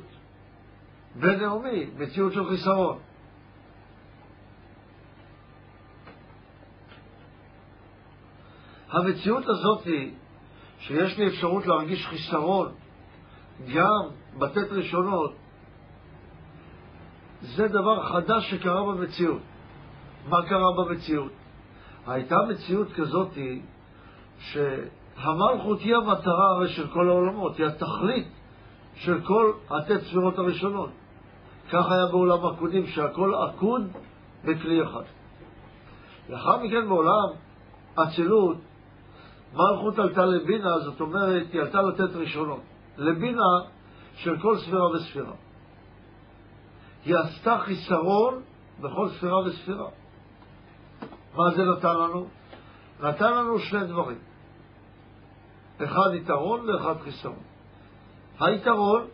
[1.14, 2.98] בנעמי, מציאות של חיסרון.
[8.90, 10.12] המציאות הזאת היא
[10.78, 12.72] שיש לי אפשרות להרגיש חיסרון
[13.74, 14.02] גם
[14.38, 15.34] בט' ראשונות,
[17.40, 19.42] זה דבר חדש שקרה במציאות.
[20.28, 21.32] מה קרה במציאות?
[22.06, 23.28] הייתה מציאות כזאת
[24.38, 28.28] שהמלכות היא המטרה הרי של כל העולמות, היא התכלית
[28.94, 30.90] של כל הט' ספירות הראשונות.
[31.70, 33.82] כך היה בעולם עקודים, שהכל עקוד
[34.44, 35.02] בכלי אחד.
[36.28, 37.28] לאחר מכן בעולם
[37.94, 38.56] אצילות,
[39.52, 42.60] מלכות עלתה לבינה, זאת אומרת, היא עלתה לתת ראשונות.
[42.96, 43.60] לבינה
[44.16, 45.32] של כל ספירה וספירה.
[47.04, 48.42] היא עשתה חיסרון
[48.80, 49.88] בכל ספירה וספירה.
[51.36, 52.26] מה זה נתן לנו?
[53.00, 54.18] נתן לנו שני דברים.
[55.84, 57.42] אחד יתרון ואחד חיסרון.
[58.40, 59.06] היתרון,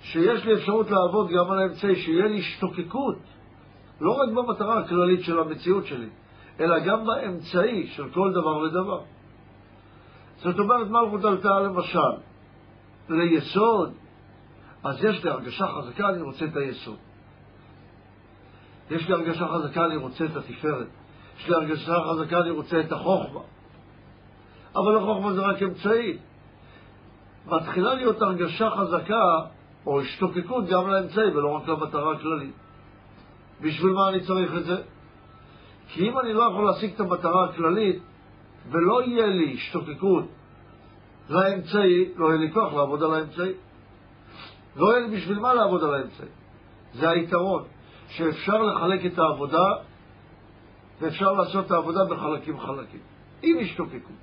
[0.00, 3.18] שיש לי אפשרות לעבוד גם על האמצעי, שיהיה לי השתוקקות,
[4.00, 6.08] לא רק במטרה הכללית של המציאות שלי,
[6.60, 9.00] אלא גם באמצעי של כל דבר ודבר.
[10.36, 12.12] זאת אומרת, מלכות עלתה למשל
[13.08, 13.92] ליסוד,
[14.84, 16.98] אז יש לי הרגשה חזקה, אני רוצה את היסוד.
[18.92, 20.86] יש לי הרגשה חזקה, אני רוצה את התפארת.
[21.38, 23.40] יש לי הרגשה חזקה, אני רוצה את החוכמה.
[24.76, 26.18] אבל החוכמה זה רק אמצעי.
[27.46, 29.38] מתחילה להיות הרגשה חזקה,
[29.86, 32.54] או השתוקקות גם לאמצעי, ולא רק למטרה הכללית.
[33.60, 34.76] בשביל מה אני צריך את זה?
[35.88, 38.02] כי אם אני לא יכול להשיג את המטרה הכללית,
[38.70, 40.24] ולא יהיה לי השתוקקות
[41.30, 43.52] לאמצעי, לא יהיה לי כוח לעבוד על האמצעי.
[44.76, 46.28] לא יהיה לי בשביל מה לעבוד על האמצעי.
[46.94, 47.62] זה היתרון.
[48.16, 49.66] שאפשר לחלק את העבודה
[51.00, 53.00] ואפשר לעשות את העבודה בחלקים חלקים,
[53.42, 54.16] עם השתוקקות,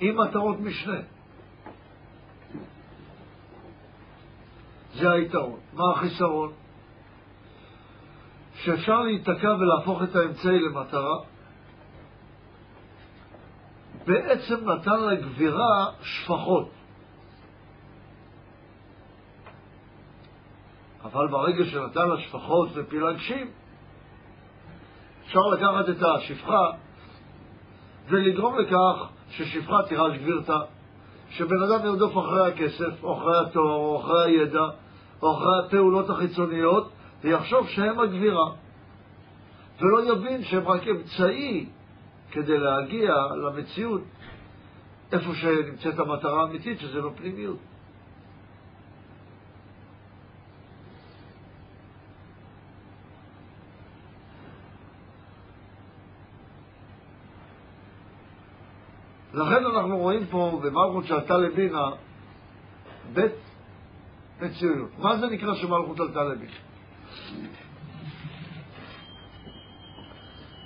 [0.00, 1.00] עם מטרות משנה.
[4.94, 5.60] זה היתרון.
[5.72, 6.52] מה החיסרון?
[8.54, 11.18] שאפשר להיתקע ולהפוך את האמצעי למטרה,
[14.06, 16.77] בעצם נתן לגבירה שפחות.
[21.04, 23.50] אבל ברגע שנתן לה שפחות ופילגשים,
[25.26, 26.70] אפשר לקחת את השפחה
[28.08, 30.58] ולגרום לכך ששפחה תירש גבירתה,
[31.30, 34.64] שבן אדם ירדוף אחרי הכסף, או אחרי התואר, או אחרי הידע,
[35.22, 36.90] או אחרי הפעולות החיצוניות,
[37.22, 38.50] ויחשוב שהם הגבירה,
[39.80, 41.66] ולא יבין שהם רק אמצעי
[42.30, 44.02] כדי להגיע למציאות
[45.12, 47.10] איפה שנמצאת המטרה האמיתית, שזה לא
[59.38, 61.90] לכן אנחנו רואים פה במלכות שעלתה לבינה
[63.12, 63.32] בית
[64.40, 64.98] מציאות.
[64.98, 66.52] מה זה נקרא שמלכות עלתה לבינה?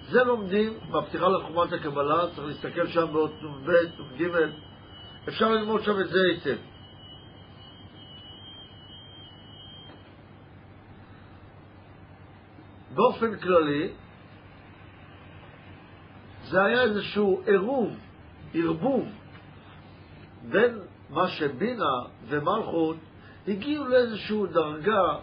[0.08, 3.70] זה לומדים בפתיחה לחומת הקבלה, צריך להסתכל שם באות נ"ב,
[4.20, 4.30] נ"ג,
[5.28, 6.56] אפשר ללמוד שם את זה היטב.
[12.94, 13.88] באופן כללי,
[16.44, 17.96] זה היה איזשהו עירוב
[18.54, 19.08] ערבוב
[20.42, 20.78] בין
[21.10, 21.92] מה שבינה
[22.28, 22.96] ומלכות
[23.48, 25.16] הגיעו לאיזושהי דרגה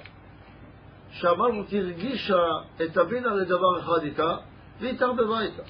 [1.11, 2.47] שהמלכות הרגישה
[2.85, 4.37] את הבינה לדבר אחד איתה
[4.79, 5.63] והתערבבה איתה.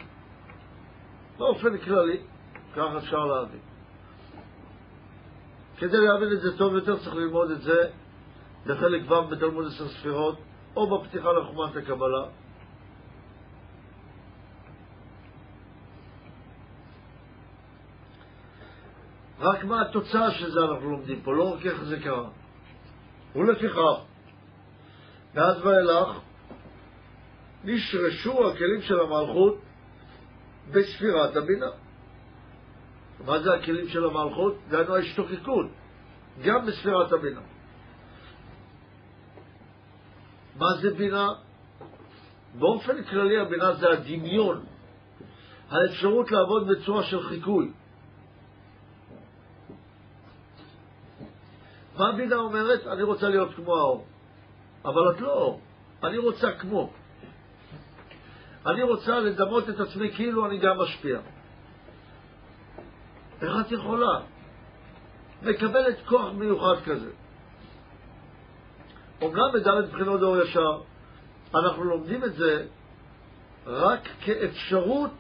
[1.38, 2.18] באופן כללי,
[2.76, 3.60] כך אפשר להבין.
[5.78, 7.90] כדי להבין את זה טוב יותר צריך ללמוד את זה
[8.66, 10.38] בחלק ו' בתלמוד עשר ספירות
[10.76, 12.26] או בפתיחה לחומת הקבלה
[19.40, 22.30] רק מה התוצאה של זה אנחנו לומדים פה, לא רק איך זה קרה.
[23.36, 24.02] ולפיכך,
[25.36, 26.20] מאז ואילך,
[27.64, 29.62] נשרשו הכלים של המלכות
[30.72, 31.70] בספירת הבינה.
[33.26, 34.56] מה זה הכלים של המלכות?
[34.70, 35.66] דהיינו ההשתוקקות,
[36.44, 37.42] גם בספירת הבינה.
[40.56, 41.28] מה זה בינה?
[42.60, 44.66] באופן כללי הבינה זה הדמיון,
[45.70, 47.72] האפשרות לעבוד בצורה של חיקוי.
[52.00, 52.88] מה הבינה אומרת?
[52.88, 54.06] אני רוצה להיות כמו האור.
[54.86, 55.62] אבל את לא אור,
[56.04, 56.94] אני רוצה כמו.
[58.66, 61.20] אני רוצה לדמות את עצמי כאילו אני גם משפיע.
[63.42, 64.20] איך את יכולה?
[65.42, 67.12] מקבלת כוח מיוחד כזה.
[69.22, 70.82] אומנם בדלת בחינות דור ישר,
[71.56, 72.68] אנחנו לומדים את זה
[73.66, 75.12] רק כאפשרות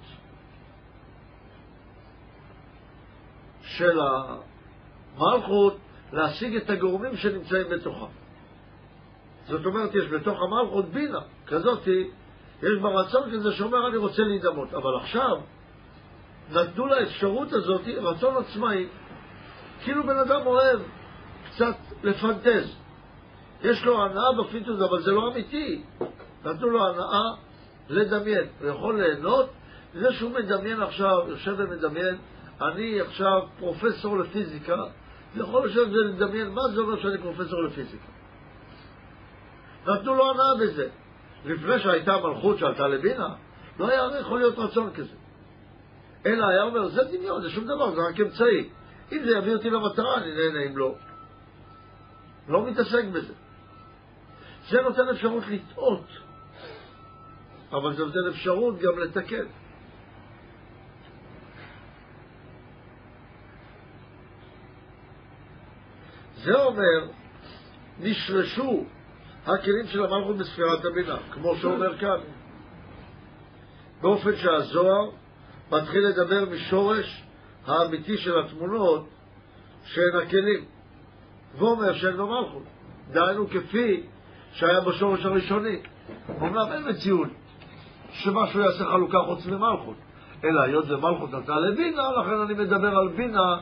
[3.62, 5.78] של המלכות
[6.14, 8.06] להשיג את הגורמים שנמצאים בתוכה.
[9.48, 11.88] זאת אומרת, יש בתוך המלכות בינה כזאת,
[12.64, 14.74] יש בה רצון כזה שאומר, אני רוצה להידמות.
[14.74, 15.38] אבל עכשיו,
[16.52, 18.88] נתנו לאפשרות הזאת רצון עצמאי.
[19.84, 20.80] כאילו בן אדם אוהב
[21.46, 22.76] קצת לפנטז.
[23.64, 25.84] יש לו הנאה בפינטוז, אבל זה לא אמיתי.
[26.46, 27.24] נתנו לו הנאה
[27.90, 28.48] לדמיין.
[28.60, 29.50] הוא יכול ליהנות
[29.94, 32.18] מזה שהוא מדמיין עכשיו, יושב ומדמיין,
[32.62, 34.84] אני עכשיו פרופסור לפיזיקה,
[35.36, 38.12] יכול לשבת ולדמיין מה זה אומר שאני פרופסור לפיזיקה.
[39.88, 40.90] נתנו לו הנאה בזה.
[41.46, 43.36] לפני שהייתה מלכות שעלתה לבינה,
[43.80, 45.16] לא היה יכול להיות רצון כזה.
[46.26, 48.70] אלא היה אומר, זה דמיון, זה שום דבר, זה רק אמצעי.
[49.12, 50.96] אם זה יביא אותי למטרה, אני נהנה, אם לא.
[52.48, 53.34] לא מתעסק בזה.
[54.70, 56.08] זה נותן אפשרות לטעות,
[57.72, 59.46] אבל זה נותן אפשרות גם לתקן.
[66.44, 67.08] זה אומר,
[68.00, 68.84] נשרשו
[69.46, 72.20] הכלים של המלכות בספירת הבינה, כמו שאומר כאן.
[74.02, 75.10] באופן שהזוהר
[75.72, 77.24] מתחיל לדבר משורש
[77.68, 79.08] האמיתי של התמונות
[79.84, 80.66] שהן הכלים,
[81.58, 82.64] ואומר שהן לא מלכות.
[83.12, 84.04] דהיינו כפי
[84.52, 85.82] שהיה בשורש הראשוני.
[86.42, 87.28] אומנם אין מציאות
[88.12, 89.96] שמשהו יעשה חלוקה חוץ ממלכות,
[90.44, 93.58] אלא היות ומלכות נתנה לבינה, לכן אני מדבר על בינה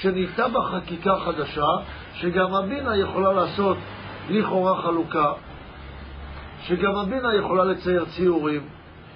[0.00, 1.66] שניתה בחקיקה חדשה,
[2.14, 3.76] שגם הבינה יכולה לעשות
[4.30, 5.32] לכאורה חלוקה,
[6.62, 8.68] שגם הבינה יכולה לצייר ציורים,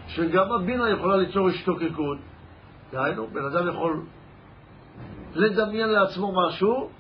[0.09, 2.19] שגם הבינה יכולה ליצור השתוקקות.
[2.93, 4.03] דהיינו, בן אדם יכול
[5.35, 6.91] לדמיין לעצמו משהו,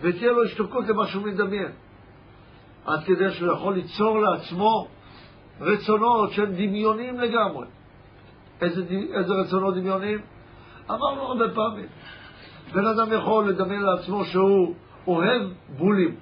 [0.00, 1.72] ותהיה לו השתוקקות למה שהוא מדמיין.
[2.86, 4.88] עד כדי שהוא יכול ליצור לעצמו
[5.60, 7.66] רצונות שהם דמיוניים לגמרי.
[8.60, 8.82] איזה,
[9.14, 10.18] איזה רצונות דמיוניים?
[10.90, 11.86] אמרנו הרבה פעמים.
[12.72, 14.74] בן אדם יכול לדמיין לעצמו שהוא
[15.06, 15.42] אוהב
[15.76, 16.16] בולים.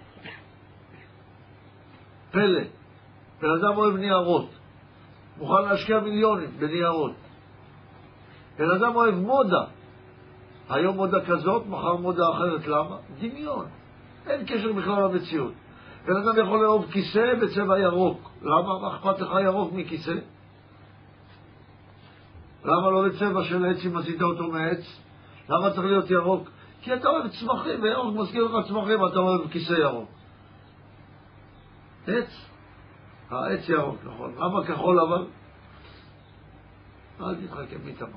[2.30, 2.62] פלא.
[3.40, 4.50] בן אדם אוהב ניירות.
[5.38, 7.12] מוכן להשקיע מיליונים בניירות.
[8.58, 9.64] בן אדם אוהב מודה.
[10.70, 12.66] היום מודה כזאת, מחר מודה אחרת.
[12.66, 12.96] למה?
[13.20, 13.66] דמיון.
[14.26, 15.52] אין קשר בכלל למציאות.
[16.06, 18.30] בן אדם יכול לאהוב כיסא בצבע ירוק.
[18.42, 18.78] למה?
[18.82, 20.14] מה אכפת לך ירוק מכיסא?
[22.64, 25.00] למה לא בצבע של עץ אם עשית אותו מעץ?
[25.48, 26.48] למה צריך להיות ירוק?
[26.82, 30.10] כי אתה אוהב צמחים, וירוק מזכיר לך צמחים, אתה אוהב כיסא ירוק.
[32.06, 32.48] עץ.
[33.30, 34.34] העץ ירוק, נכון.
[34.34, 35.26] למה כחול אבל?
[37.20, 38.08] אל תתחכם, מי תמר.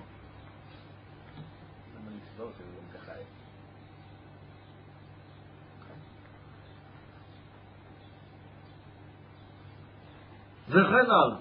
[10.70, 11.38] וכן הלאה.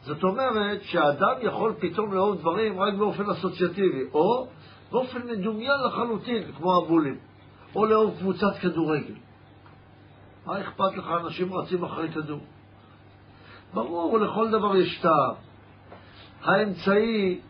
[0.00, 4.48] זאת אומרת שהאדם יכול פתאום לאהוב דברים רק באופן אסוציאטיבי, או
[4.90, 7.18] באופן מדומיין לחלוטין, כמו הבולים,
[7.74, 9.14] או לאהוב קבוצת כדורגל.
[10.46, 12.40] מה אכפת לך, אנשים רצים אחרי כדור?
[13.74, 15.34] ברור, לכל דבר יש טעם.
[16.42, 17.40] האמצעי,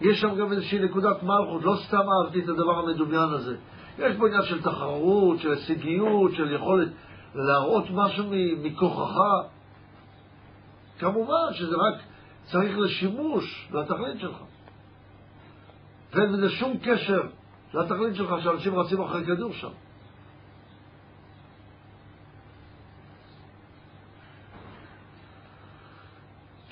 [0.00, 3.56] יש שם גם איזושהי נקודת מלכות, לא סתם אהבתי את הדבר המדומיין הזה.
[3.98, 6.88] יש פה עניין של תחרות, של הישגיות, של יכולת
[7.34, 8.24] להראות משהו
[8.62, 9.16] מכוחך.
[10.98, 11.94] כמובן שזה רק
[12.44, 14.36] צריך לשימוש, לתכלית שלך.
[16.14, 17.22] ואין בזה שום קשר
[17.74, 19.68] לתכלית שלך שאנשים רצים אחרי כדור שם.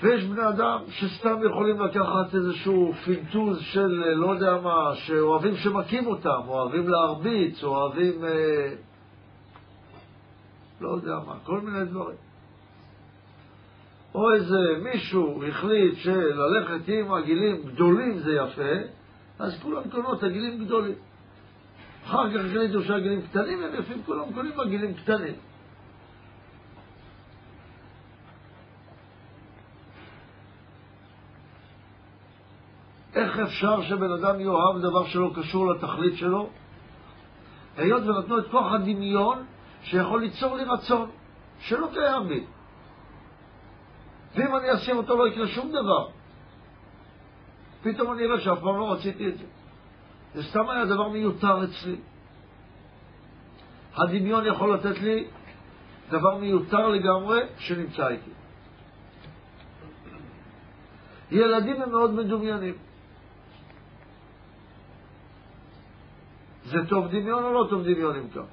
[0.01, 6.41] ויש בני אדם שסתם יכולים לקחת איזשהו פינטוז של לא יודע מה, שאוהבים שמכים אותם,
[6.47, 8.73] אוהבים להרביץ, אוהבים אה,
[10.81, 12.17] לא יודע מה, כל מיני דברים.
[14.15, 19.02] או איזה מישהו החליט שללכת עם עגילים גדולים זה יפה,
[19.43, 20.95] אז כולם קונות את הגילים גדולים.
[22.05, 25.35] אחר כך החליטו שהגילים קטנים הם יפים, כולם קונים בגילים קטנים.
[33.15, 36.49] איך אפשר שבן אדם יאהב דבר שלא קשור לתכלית שלו?
[37.77, 39.45] היות ונתנו את כוח הדמיון
[39.83, 41.09] שיכול ליצור לי רצון
[41.59, 42.43] שלא קיים לי.
[44.35, 46.22] ואם אני אשים אותו לא יקרה שום דבר.
[47.83, 49.45] פתאום אני אראה שאף פעם לא רציתי את זה.
[50.33, 51.95] זה סתם היה דבר מיותר אצלי.
[53.95, 55.27] הדמיון יכול לתת לי
[56.09, 58.29] דבר מיותר לגמרי שנמצא איתי.
[61.31, 62.75] ילדים הם מאוד מדומיינים.
[66.65, 68.47] זה טוב דמיון או לא טוב דמיון אם כך?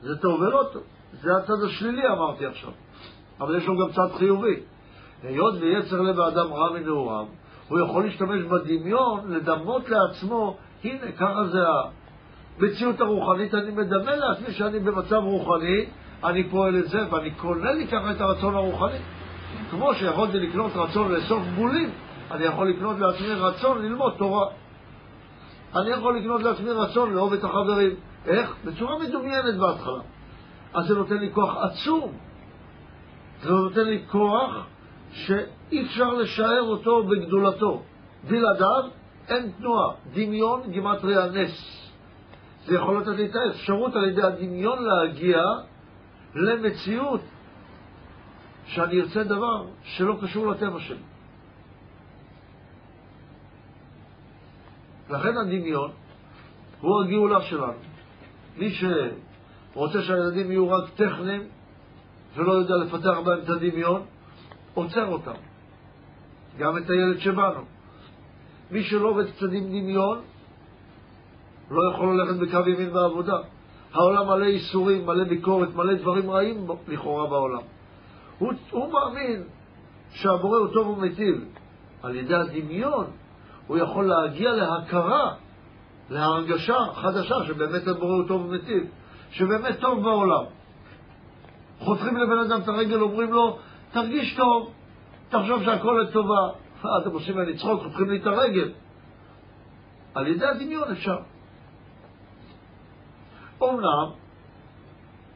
[0.00, 0.82] זה טוב ולא טוב.
[1.12, 2.72] זה הצד השלילי אמרתי עכשיו.
[3.40, 4.62] אבל יש לו גם צד חיובי.
[5.22, 7.26] היות ויצר לב האדם רע מנעוריו,
[7.68, 11.58] הוא יכול להשתמש בדמיון, לדמות לעצמו, הנה, ככה זה
[12.58, 15.86] המציאות הרוחנית, אני מדמה לעצמי שאני במצב רוחני,
[16.24, 18.98] אני פועל את זה, ואני קונה לי ככה את הרצון הרוחני.
[19.70, 21.90] כמו שיכולתי לקנות רצון לאסוף בולים,
[22.30, 24.46] אני יכול לקנות לעצמי רצון ללמוד תורה.
[25.76, 27.94] אני יכול לקנות לעצמי רצון לאהוב את החברים.
[28.26, 28.54] איך?
[28.64, 30.00] בצורה מדומיינת בהתחלה.
[30.74, 32.12] אז זה נותן לי כוח עצום.
[33.42, 34.66] זה נותן לי כוח
[35.12, 37.82] שאי אפשר לשער אותו בגדולתו.
[38.28, 38.84] בלעדיו
[39.28, 39.94] אין תנועה.
[40.14, 41.86] דמיון, גימטריה נס.
[42.66, 45.42] זה יכול לתת לי את האפשרות על ידי הדמיון להגיע
[46.34, 47.20] למציאות
[48.66, 51.02] שאני ארצה דבר שלא קשור לטבע שלי.
[55.10, 55.90] לכן הדמיון
[56.80, 57.72] הוא הגאולה שלנו.
[58.56, 61.42] מי שרוצה שהילדים יהיו רק טכניים
[62.34, 64.02] ולא יודע לפתח בהם את הדמיון,
[64.76, 65.38] עוצר אותם.
[66.58, 67.60] גם את הילד שבנו.
[68.70, 69.20] מי שלא
[69.52, 70.20] עם דמיון,
[71.70, 73.36] לא יכול ללכת בקו ימין בעבודה.
[73.92, 77.62] העולם מלא איסורים, מלא ביקורת, מלא דברים רעים לכאורה בעולם.
[78.38, 79.42] הוא, הוא מאמין
[80.10, 81.44] שהבורא הוא טוב ומיטיב.
[82.02, 83.06] על ידי הדמיון
[83.66, 85.34] הוא יכול להגיע להכרה,
[86.10, 88.84] להרגשה חדשה שבאמת הבורא הוא טוב ומיטיב,
[89.30, 90.44] שבאמת טוב בעולם.
[91.78, 93.58] חותכים לבן אדם את הרגל, אומרים לו,
[93.96, 94.72] תרגיש טוב,
[95.28, 96.40] תחשוב שהכל לטובה.
[96.84, 98.72] אה, אתם עושים ממני צחוק, חותכים לי את הרגל.
[100.14, 101.16] על ידי הדמיון אפשר.
[103.60, 104.10] אומנם,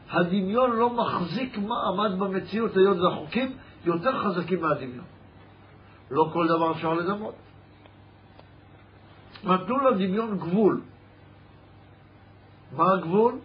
[0.09, 5.05] הדמיון לא מחזיק מעמד במציאות, היות והחוקים יותר חזקים מהדמיון.
[6.11, 7.35] לא כל דבר אפשר לדמות.
[9.43, 10.81] נתנו לדמיון גבול.
[12.71, 13.39] מה הגבול?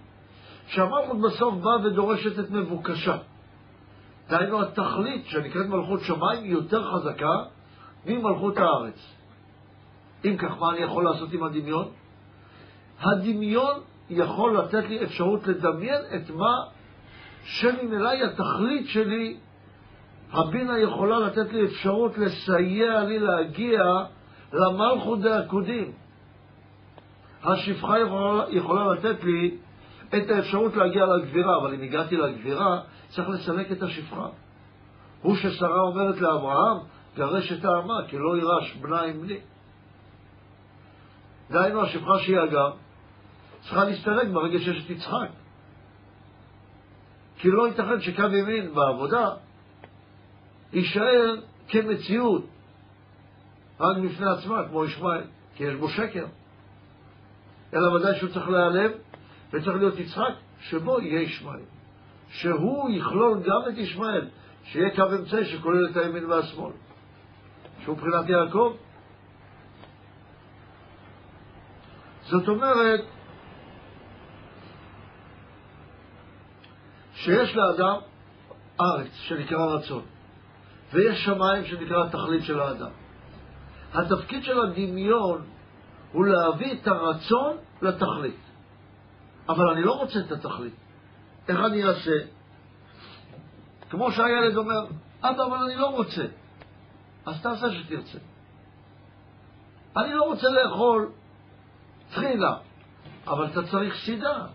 [0.66, 3.16] שהמלכות בסוף באה ודורשת את מבוקשה.
[4.28, 7.34] דהיינו, התכלית שנקראת מלכות שמיים היא יותר חזקה
[8.06, 9.16] ממלכות הארץ.
[10.24, 11.88] אם כך, מה אני יכול לעשות עם הדמיון?
[13.00, 13.80] הדמיון
[14.10, 16.54] יכול לתת לי אפשרות לדמיין את מה
[17.44, 19.36] שממילא היא התכלית שלי.
[20.32, 23.82] הבינה יכולה לתת לי אפשרות לסייע לי להגיע
[24.52, 25.92] למלכות דעקודים.
[27.44, 29.56] השפחה יכולה, יכולה לתת לי
[30.08, 34.26] את האפשרות להגיע לגבירה, אבל אם הגעתי לגבירה, צריך לסלק את השפחה.
[35.22, 36.78] הוא ששרה אומרת לאברהם,
[37.16, 39.38] גרש את האמה, כי לא יירש בנה עם בני.
[41.50, 42.70] דהיינו, השפחה שהיא אגב,
[43.60, 45.28] צריכה להסתלק ברגע שיש את יצחק.
[47.38, 49.28] כי לא ייתכן שקו ימין בעבודה
[50.72, 51.36] יישאר
[51.68, 52.44] כמציאות
[53.80, 55.24] רק בפני עצמה, כמו ישמעאל,
[55.56, 56.26] כי יש בו שקר.
[57.74, 58.90] אלא ודאי שהוא צריך להיעלם,
[59.56, 61.60] וצריך להיות יצחק, שבו יהיה ישמעאל.
[62.28, 64.28] שהוא יכלול גם את ישמעאל,
[64.64, 66.72] שיהיה קו אמצעי שכולל את הימין והשמאל.
[67.84, 68.76] שהוא מבחינת יעקב.
[72.22, 73.00] זאת אומרת,
[77.14, 77.96] שיש לאדם
[78.80, 80.02] ארץ שנקרא רצון,
[80.92, 82.90] ויש שמיים שנקרא התכלית של האדם.
[83.94, 85.46] התפקיד של הדמיון
[86.12, 88.45] הוא להביא את הרצון לתכלית.
[89.48, 90.74] אבל אני לא רוצה את התכלית.
[91.48, 92.18] איך אני אעשה?
[93.90, 94.86] כמו שהילד אומר,
[95.22, 96.24] אבא, אבל אני לא רוצה.
[97.26, 98.18] אז תעשה שתרצה.
[99.96, 101.12] אני לא רוצה לאכול
[102.10, 102.56] טחינה,
[103.26, 104.46] אבל אתה צריך סידה.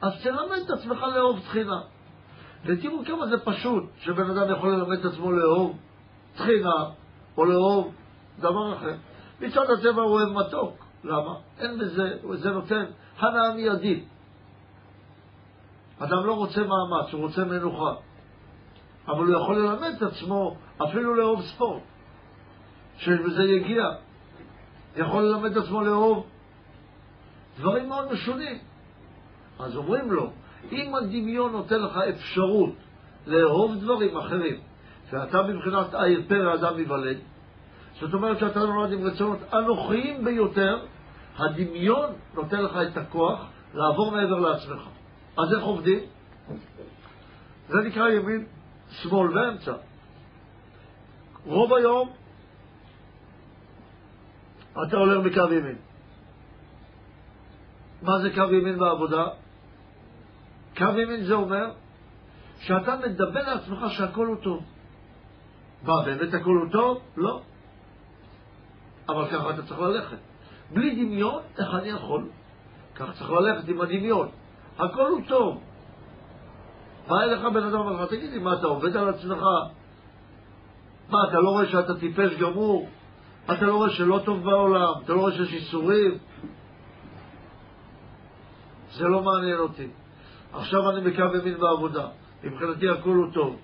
[0.00, 1.80] אז תלמד את עצמך לאהוב טחינה.
[2.64, 5.78] ותראו כמה זה פשוט שבן אדם יכול ללמד את עצמו לאהוב
[6.36, 6.84] טחינה
[7.36, 7.94] או לאהוב
[8.38, 8.94] דבר אחר.
[9.40, 10.84] מצד הטבע הוא אוהב מתוק.
[11.04, 11.34] למה?
[11.58, 12.84] אין בזה, זה נותן
[13.18, 14.08] הנאה מיידית.
[15.98, 17.94] אדם לא רוצה מאמץ, הוא רוצה מנוחה.
[19.08, 21.82] אבל הוא יכול ללמד את עצמו אפילו לאהוב ספורט,
[22.96, 23.84] שבזה יגיע.
[24.96, 26.26] יכול ללמד את עצמו לאהוב
[27.58, 28.58] דברים מאוד משונים.
[29.58, 30.30] אז אומרים לו,
[30.72, 32.74] אם הדמיון נותן לך אפשרות
[33.26, 34.60] לאהוב דברים אחרים,
[35.10, 37.16] ואתה מבחינת העיר פרא אדם ייוולד,
[38.00, 40.78] זאת אומרת שאתה נולד עם רצונות אנוכיים ביותר,
[41.38, 44.88] הדמיון נותן לך את הכוח לעבור מעבר לעצמך.
[45.38, 46.00] אז איך עובדים?
[47.68, 48.46] זה נקרא ימין,
[48.90, 49.72] שמאל ואמצע.
[51.44, 52.12] רוב היום
[54.82, 55.76] אתה הולך בקו ימין.
[58.02, 59.24] מה זה קו ימין בעבודה?
[60.76, 61.72] קו ימין זה אומר
[62.58, 64.64] שאתה מדבר לעצמך שהכל הוא טוב.
[65.82, 67.02] מה, באמת הכל הוא טוב?
[67.16, 67.42] לא.
[69.08, 70.16] אבל ככה אתה צריך ללכת.
[70.72, 72.28] בלי דמיון, איך אני יכול?
[72.94, 74.28] ככה צריך ללכת עם הדמיון.
[74.78, 75.60] הכל הוא טוב.
[77.08, 79.42] בא אליך בן אדם ואומר לך, תגיד לי, מה, אתה עובד על עצמך?
[81.10, 82.88] מה, אתה לא רואה שאתה טיפש גמור?
[83.44, 84.92] אתה לא רואה שלא טוב בעולם?
[85.04, 86.18] אתה לא רואה שיש איסורים?
[88.92, 89.88] זה לא מעניין אותי.
[90.52, 92.06] עכשיו אני בקו ימין בעבודה.
[92.44, 93.56] מבחינתי הכל הוא טוב.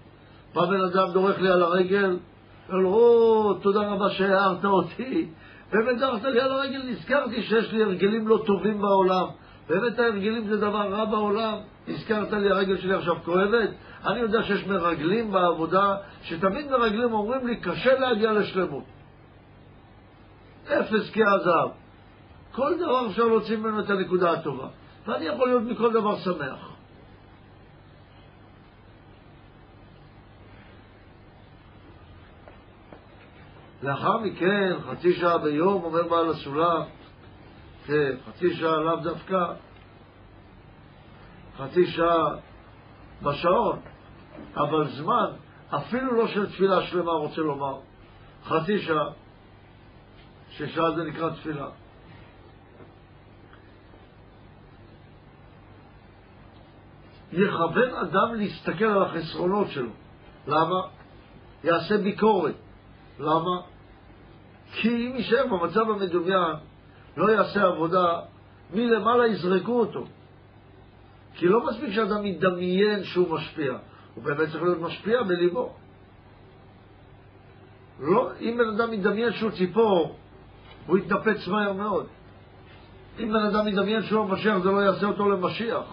[0.54, 2.18] בא בן אדם דורך לי על הרגל,
[2.68, 5.28] אומר לו, או, תודה רבה שהערת אותי.
[5.72, 9.26] באמת דרכת לי על הרגל, נזכרתי שיש לי הרגלים לא טובים בעולם.
[9.70, 11.58] באמת ההרגלים זה דבר רע בעולם.
[11.88, 13.70] הזכרת לי, הרגל שלי עכשיו כואבת.
[14.06, 18.84] אני יודע שיש מרגלים בעבודה, שתמיד מרגלים אומרים לי, קשה להגיע לשלמות.
[20.64, 21.70] אפס כהזהב.
[22.52, 24.68] כל דבר אפשר להוציא ממנו את הנקודה הטובה.
[25.06, 26.70] ואני יכול להיות מכל דבר שמח.
[33.82, 36.82] לאחר מכן, חצי שעה ביום, אומר בעל הסולם,
[37.90, 39.52] כן, חצי שעה לאו דווקא,
[41.56, 42.34] חצי שעה
[43.22, 43.80] בשעון,
[44.56, 45.30] אבל זמן,
[45.70, 47.80] אפילו לא של תפילה שלמה, רוצה לומר,
[48.44, 49.08] חצי שעה,
[50.50, 51.68] ששעה זה נקרא תפילה.
[57.32, 59.90] יכוון אדם להסתכל על החסרונות שלו.
[60.46, 60.80] למה?
[61.64, 62.54] יעשה ביקורת.
[63.18, 63.60] למה?
[64.72, 66.69] כי אם יישאר במצב המדומיין,
[67.16, 68.20] לא יעשה עבודה,
[68.74, 70.04] מלמעלה יזרקו אותו.
[71.34, 73.72] כי לא מספיק שאדם ידמיין שהוא משפיע,
[74.14, 75.72] הוא באמת צריך להיות משפיע בליבו.
[78.00, 80.16] לא, אם בן אדם ידמיין שהוא ציפור,
[80.86, 82.06] הוא יתנפץ מהר מאוד.
[83.18, 85.84] אם בן אדם ידמיין שהוא המשיח, זה לא יעשה אותו למשיח.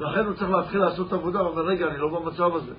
[0.00, 2.72] לכן הוא צריך להתחיל לעשות עבודה, הוא אומר, רגע, אני לא במצב הזה.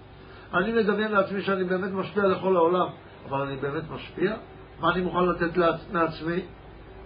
[0.54, 2.88] אני מדמיין לעצמי שאני באמת משפיע לכל העולם,
[3.30, 4.36] אבל אני באמת משפיע?
[4.82, 5.58] מה אני מוכן לתת
[5.94, 6.42] לעצמי?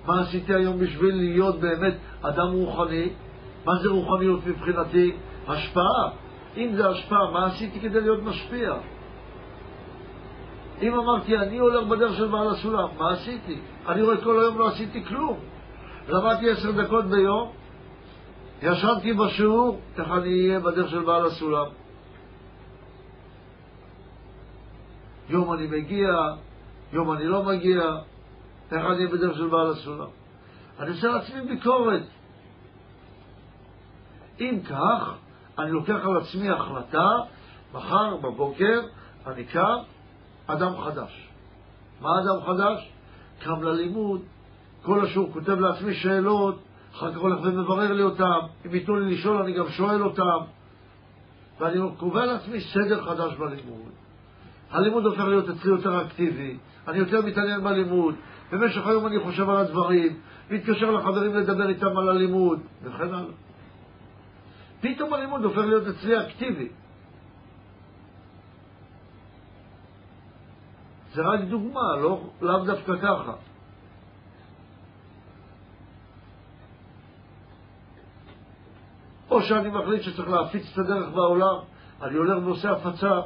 [0.06, 3.10] מה עשיתי היום בשביל להיות באמת אדם רוחני?
[3.66, 5.12] מה זה רוחניות מבחינתי?
[5.48, 6.10] השפעה.
[6.58, 8.74] אם זה השפעה, מה עשיתי כדי להיות משפיע?
[10.82, 13.60] אם אמרתי, אני הולך בדרך של בעל הסולם, מה עשיתי?
[13.88, 15.38] אני רואה כל היום לא עשיתי כלום.
[16.08, 17.52] למדתי עשר דקות ביום,
[18.62, 21.66] ישנתי בשיעור, איך אני אהיה בדרך של בעל הסולם?
[25.30, 26.08] יום אני מגיע,
[26.96, 27.82] יום אני לא מגיע,
[28.72, 30.08] איך אני בדרך של בעל הסולם?
[30.80, 32.04] אני עושה לעצמי ביקורת.
[34.40, 35.14] אם כך,
[35.60, 37.10] אני לוקח על עצמי החלטה,
[37.74, 38.82] מחר בבוקר
[39.28, 39.78] אני קם,
[40.48, 41.30] אדם חדש.
[42.02, 42.92] מה אדם חדש?
[43.40, 44.22] קם ללימוד,
[44.82, 46.60] כל השיעור כותב לעצמי שאלות,
[46.94, 50.40] אחר כך הולך ומברר לי אותם, אם ייתנו לי לשאול אני גם שואל אותם,
[51.60, 54.05] ואני קובע לעצמי סדר חדש בלימוד.
[54.72, 58.16] הלימוד הופך להיות אצלי יותר אקטיבי, אני יותר מתעניין בלימוד,
[58.52, 60.20] במשך היום אני חושב על הדברים,
[60.52, 63.34] מתקשר לחברים לדבר איתם על הלימוד, וכן הלאה.
[64.82, 66.70] פתאום הלימוד הופך להיות אצלי אקטיבי.
[71.14, 73.34] זה רק דוגמה, לא, לאו דווקא ככה.
[79.32, 81.56] או שאני מחליט שצריך להפיץ את הדרך בעולם,
[82.02, 83.22] אני הולך ועושה הפצה.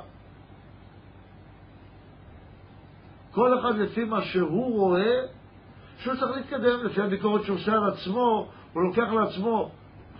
[3.32, 5.22] כל אחד לפי מה שהוא רואה
[5.98, 9.72] שהוא צריך להתקדם, לפי הביקורת שהוא עושה על עצמו, הוא לוקח לעצמו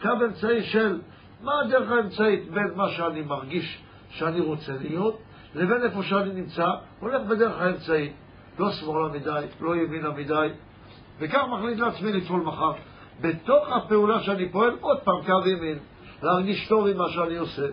[0.02, 1.00] קו אמצעי של
[1.42, 5.20] מה הדרך האמצעית בין מה שאני מרגיש שאני רוצה להיות,
[5.56, 6.68] לבין איפה שאני נמצא,
[7.00, 8.14] הולך בדרך האמצעית,
[8.60, 10.48] לא שמאלה מדי, לא ימינה מדי,
[11.20, 12.72] וכך מחליט לעצמי לפעול מחר.
[13.22, 15.78] בתוך הפעולה שאני פועל, עוד פעם קו ימין,
[16.24, 17.68] להרגיש טוב עם מה שאני עושה.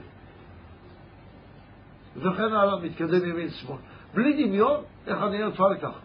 [2.17, 3.77] וכן הלאה, מתקדם ימין שמאל.
[4.15, 5.99] בלי דמיון, איך אני אהיה אפעל ככה?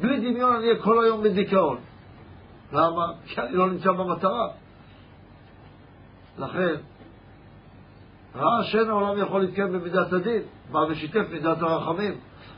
[0.00, 1.78] בלי דמיון אני אהיה כל היום בדיכאון.
[2.72, 3.06] למה?
[3.26, 4.48] כי אני לא נמצא במטרה.
[6.38, 6.74] לכן,
[8.34, 10.42] ראה שאין העולם יכול להתקיים במידת הדין,
[10.72, 12.14] בא ושיתף מידת הרחמים,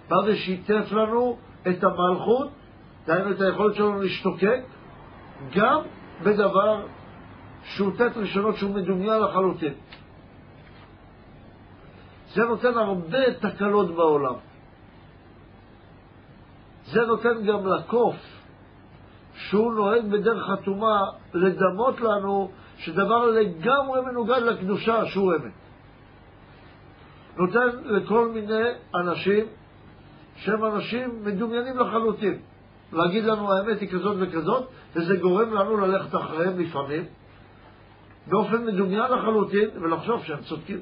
[0.08, 1.38] בא ושיתף לנו
[1.68, 2.48] את המלכות,
[3.06, 4.60] דהיינו את היכולת שלנו להשתוקק,
[5.54, 5.80] גם
[6.22, 6.86] בדבר
[7.62, 9.74] שהוא ט' ראשונות שהוא מדומיין לחלוטין.
[12.34, 14.34] זה נותן הרבה תקלות בעולם.
[16.92, 18.16] זה נותן גם לקוף,
[19.34, 21.00] שהוא נוהג בדרך חתומה,
[21.34, 25.52] לדמות לנו שדבר לגמרי מנוגד לקדושה שהוא אמת.
[27.36, 29.46] נותן לכל מיני אנשים
[30.36, 32.38] שהם אנשים מדומיינים לחלוטין.
[32.92, 37.04] להגיד לנו האמת היא כזאת וכזאת, וזה גורם לנו ללכת אחריהם לפעמים,
[38.26, 40.80] באופן מדומיין לחלוטין, ולחשוב שהם צודקים.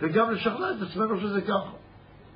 [0.00, 1.70] וגם לשכנע את עצמנו שזה ככה.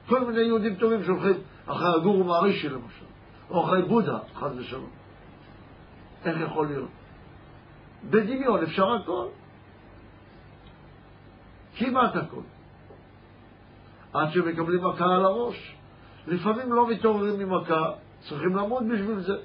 [0.09, 1.35] כל מיני יהודים טובים שהולכים
[1.67, 3.05] אחרי הגורו מערישי למשל,
[3.51, 4.91] או אחרי בודה, חס ושלום.
[6.25, 6.91] איך יכול להיות?
[8.11, 9.27] בדמיון אפשר הכל.
[11.77, 12.41] כמעט הכל.
[14.13, 15.77] עד שמקבלים מכה על הראש.
[16.27, 17.91] לפעמים לא מתעוררים ממכה,
[18.21, 19.37] צריכים לעמוד בשביל זה.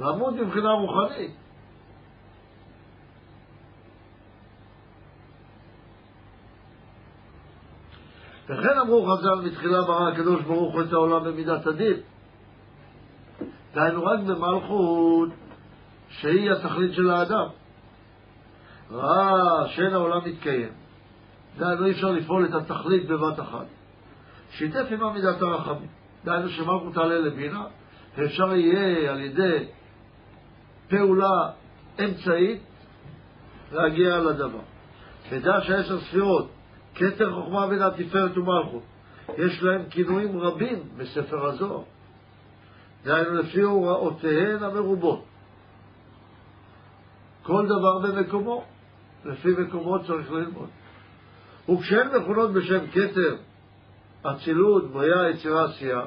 [0.00, 1.41] לעמוד מבחינה רוחנית.
[8.52, 11.96] וכן אמרו חז"ל מתחילה ברא הקדוש ברוך הוא את העולם במידת הדין.
[13.74, 15.28] דהיינו רק במלכות
[16.08, 17.46] שהיא התכלית של האדם.
[18.90, 20.72] ראה שאין העולם מתקיים.
[21.58, 23.66] דהיינו אי אפשר לפעול את התכלית בבת אחת.
[24.50, 25.88] שיתף עמה מידת הרחמים.
[26.24, 27.64] דהיינו שמלכות תעלה לבינה,
[28.16, 29.66] ואפשר יהיה על ידי
[30.88, 31.50] פעולה
[32.04, 32.62] אמצעית
[33.72, 34.60] להגיע לדבר.
[35.30, 36.50] תדע שהעשר ספירות,
[36.94, 38.82] כתר חוכמה בינה תפארת ומלכות,
[39.38, 41.82] יש להם כינויים רבים בספר הזוהר.
[43.04, 45.24] דהיינו לפי הוראותיהן המרובות.
[47.42, 48.64] כל דבר במקומו,
[49.24, 50.68] לפי מקומו צריך ללמוד.
[51.68, 53.36] וכשהן מכונות בשם כתר,
[54.22, 56.00] אצילות, בריאה, יצירה, עשייה,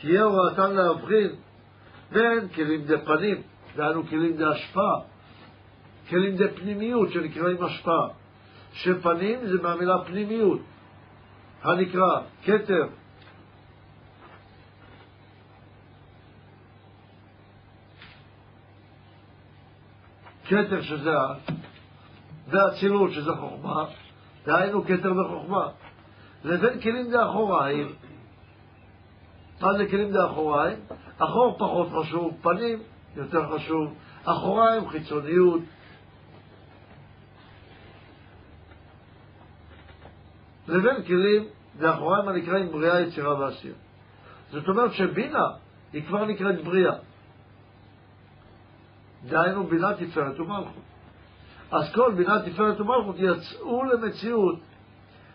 [0.00, 1.30] תהיה הוראתן להבחין
[2.12, 3.42] בין כלים די פנים,
[3.76, 5.00] דהיינו כלים די השפעה,
[6.10, 8.08] כלים די פנימיות שנקראים השפעה,
[8.72, 10.60] שפנים זה מהמילה פנימיות,
[11.62, 12.86] הנקרא כתר,
[20.44, 21.10] כתר שזה
[22.48, 23.84] ואצילות שזה חוכמה,
[24.46, 25.68] דהיינו כתר וחוכמה,
[26.44, 27.88] לבין כלים דאחוריים.
[29.60, 30.78] מה זה כלים דאחוריים?
[31.18, 32.78] אחור פחות חשוב, פנים
[33.16, 35.60] יותר חשוב, אחוריים חיצוניות.
[40.70, 41.44] לבין כלים
[41.78, 43.74] דאחוריים הנקראים בריאה, יצירה ועשייה.
[44.50, 45.46] זאת אומרת שבינה
[45.92, 46.94] היא כבר נקראת בריאה.
[49.24, 50.82] דהיינו בינה תפארת ומלכות.
[51.70, 54.58] אז כל בינה תפארת ומלכות יצאו למציאות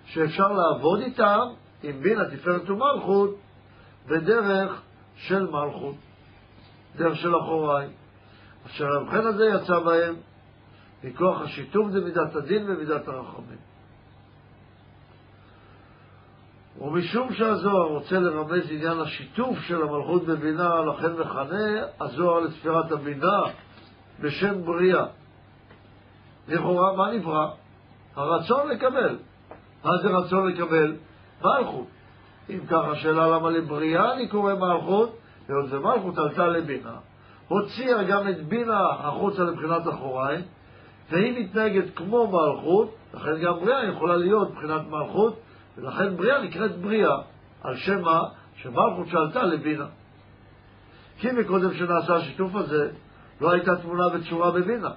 [0.06, 1.48] שאפשר לעבוד איתם
[1.84, 3.36] עם בינה תפארת ומלכות
[4.08, 4.82] בדרך
[5.16, 5.96] של מלכות,
[6.96, 7.90] דרך של אחוריים.
[8.66, 10.16] אשר המבחן הזה יצא בהם
[11.04, 13.75] מכוח השיתוף במידת הדין ומידת הרחמים.
[16.82, 23.42] ומשום שהזוהר רוצה לרמז עניין השיתוף של המלכות בבינה, לכן מכנה הזוהר לספירת הבינה
[24.20, 25.06] בשם בריאה.
[26.48, 27.48] לכאורה, מה נברא?
[28.16, 29.18] הרצון לקבל.
[29.84, 30.96] מה זה רצון לקבל?
[31.44, 31.88] מלכות.
[32.50, 35.18] אם ככה, השאלה למה לבריאה אני קורא מלכות,
[35.50, 36.96] והיות ומלכות עלתה לבינה,
[37.48, 40.42] הוציאה גם את בינה החוצה לבחינת אחוריים,
[41.12, 45.40] והיא מתנהגת כמו מלכות, לכן גם בריאה יכולה להיות מבחינת מלכות,
[45.78, 47.18] ולכן בריאה נקראת בריאה,
[47.64, 48.22] על שם מה?
[48.56, 49.86] שמלכות שעלתה לבינה.
[51.18, 52.92] כי מקודם שנעשה השיתוף הזה,
[53.42, 54.90] לא הייתה תמונה וצורה בבינה,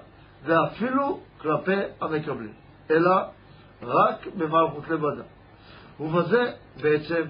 [0.45, 2.53] ואפילו כלפי המקבלים,
[2.91, 3.15] אלא
[3.81, 5.23] רק במלכות לבדה.
[5.99, 6.51] ובזה
[6.81, 7.21] בעצם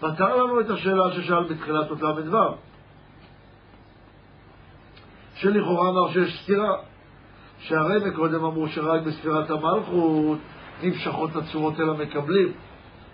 [0.00, 2.54] פתר לנו את השאלה ששאל בתחילת אותה מדבר,
[5.34, 6.76] שלכאורה אמר שיש סתירה,
[7.58, 10.38] שהרי מקודם אמרו שרק בספירת המלכות
[10.82, 12.52] נמשכות הצורות אל המקבלים,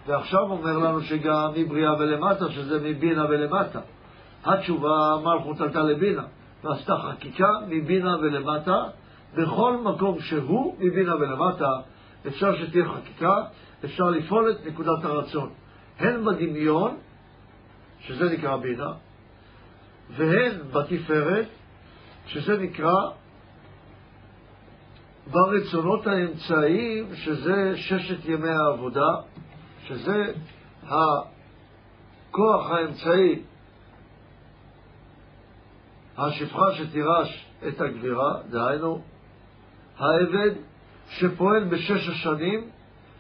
[0.06, 3.80] ועכשיו אומר לנו שגם מבריאה ולמטה, שזה מבינה ולמטה.
[4.44, 6.22] התשובה, מלכות עלתה לבינה.
[6.64, 8.76] ועשתה חקיקה מבינה ולמטה,
[9.34, 11.70] בכל מקום שהוא מבינה ולמטה,
[12.26, 13.44] אפשר שתהיה חקיקה,
[13.84, 15.50] אפשר לפעול את נקודת הרצון,
[15.98, 16.96] הן בדמיון,
[18.00, 18.92] שזה נקרא בינה,
[20.10, 21.46] והן בתפארת,
[22.26, 22.94] שזה נקרא
[25.26, 29.08] ברצונות האמצעיים, שזה ששת ימי העבודה,
[29.86, 30.32] שזה
[30.82, 33.42] הכוח האמצעי
[36.18, 39.02] השפחה שתירש את הגבירה, דהיינו,
[39.98, 40.50] העבד
[41.08, 42.70] שפועל בשש השנים,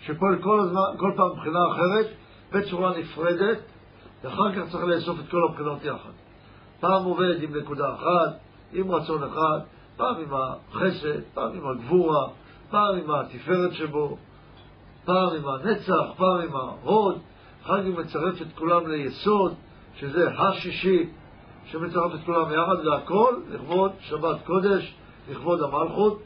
[0.00, 2.06] שפועל כל, הזמן, כל פעם מבחינה אחרת,
[2.52, 3.58] בצורה נפרדת,
[4.22, 6.10] ואחר כך צריך לאסוף את כל הבחינות יחד.
[6.80, 8.38] פעם עובד עם נקודה אחת,
[8.72, 9.60] עם רצון אחד,
[9.96, 12.28] פעם עם החסד, פעם עם הגבורה,
[12.70, 14.16] פעם עם התפארת שבו,
[15.04, 17.18] פעם עם הנצח, פעם עם ההוד,
[17.62, 19.54] אחר כך מצרף את כולם ליסוד,
[19.96, 21.10] שזה השישי,
[21.64, 24.94] שמצרף את כולם יחד, והכל לכבוד שבת קודש,
[25.30, 26.22] לכבוד המלכות,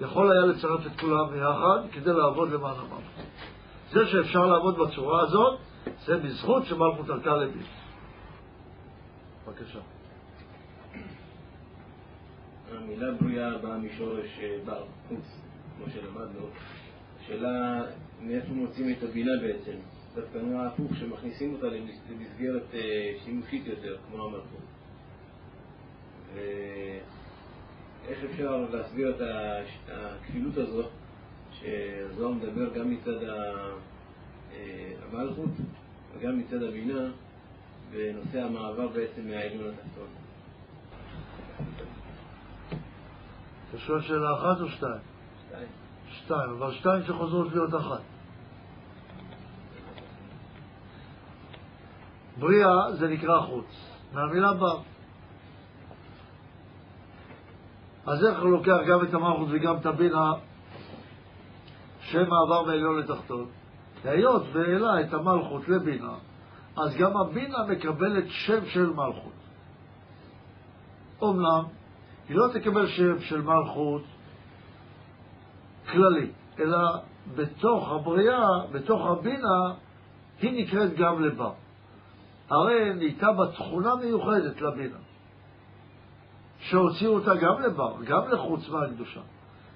[0.00, 3.26] יכול היה לצרף את כולם יחד כדי לעבוד למען המלכות.
[3.90, 5.58] זה שאפשר לעבוד בצורה הזאת,
[6.06, 7.62] זה בזכות שמלכות עלתה לבי.
[9.46, 9.78] בבקשה.
[12.72, 15.40] המילה בריאה באה משורש אה, בר, חוץ,
[15.76, 16.46] כמו שלמדנו.
[17.24, 17.82] השאלה
[18.20, 19.76] מאיפה מוצאים את הבינה בעצם.
[20.14, 21.66] דווקא נראה הפוך, שמכניסים אותה
[22.10, 24.60] למסגרת אה, שימושית יותר, כמו המלכות.
[28.08, 29.20] איך אפשר להסביר את
[29.88, 30.90] הכפילות הזאת,
[31.52, 33.70] שהזוהר מדבר גם מצד אה,
[35.02, 35.50] המלכות
[36.14, 37.10] וגם מצד הבינה,
[37.90, 40.08] בנושא המעבר בעצם מהעליון לתחתון.
[43.70, 45.00] אתה שואל שאלה אחת או שתיים?
[45.46, 45.83] שתיים.
[46.14, 48.00] שתיים, אבל שתיים שחוזרות להיות אחת.
[52.38, 53.66] בריאה זה נקרא חוץ,
[54.12, 54.78] מהמילה בר.
[58.06, 60.32] אז איך הוא לוקח גם את המלכות וגם את הבינה,
[62.00, 63.46] שם מעבר מעליון לתחתון?
[64.04, 66.14] היות והעלה את המלכות לבינה,
[66.76, 69.32] אז גם הבינה מקבלת שם של מלכות.
[71.20, 71.64] אומנם,
[72.28, 74.02] היא לא תקבל שם של מלכות
[75.92, 76.78] כללי, אלא
[77.36, 79.74] בתוך הבריאה, בתוך הבינה,
[80.40, 81.52] היא נקראת גם לבר.
[82.50, 84.96] הרי נהייתה בה תכונה מיוחדת לבינה.
[86.58, 89.20] שהוציאו אותה גם לבר, גם לחוץ מהקדושה.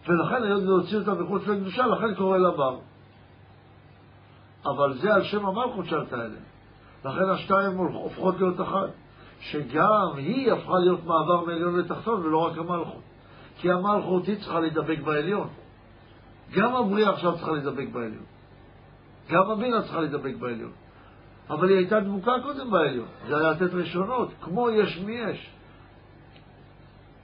[0.09, 2.79] ולכן היות והוציאו אותה מחוץ לקדושה, לכן קורא לה בר.
[4.67, 6.49] אבל זה על שם המלכות שעלתה אליהם.
[7.05, 8.89] לכן השתיים הופכות להיות אחת.
[9.41, 13.03] שגם היא הפכה להיות מעבר מעליון לתחתון, ולא רק המלכות.
[13.57, 15.49] כי המלכות היא צריכה להידבק בעליון.
[16.51, 18.25] גם הבריאה עכשיו צריכה להידבק בעליון.
[19.31, 20.73] גם הבינה צריכה להידבק בעליון.
[21.51, 23.09] אבל היא הייתה דבוקה קודם בעליון.
[23.29, 25.51] זה היה לתת ראשונות, כמו יש מי יש.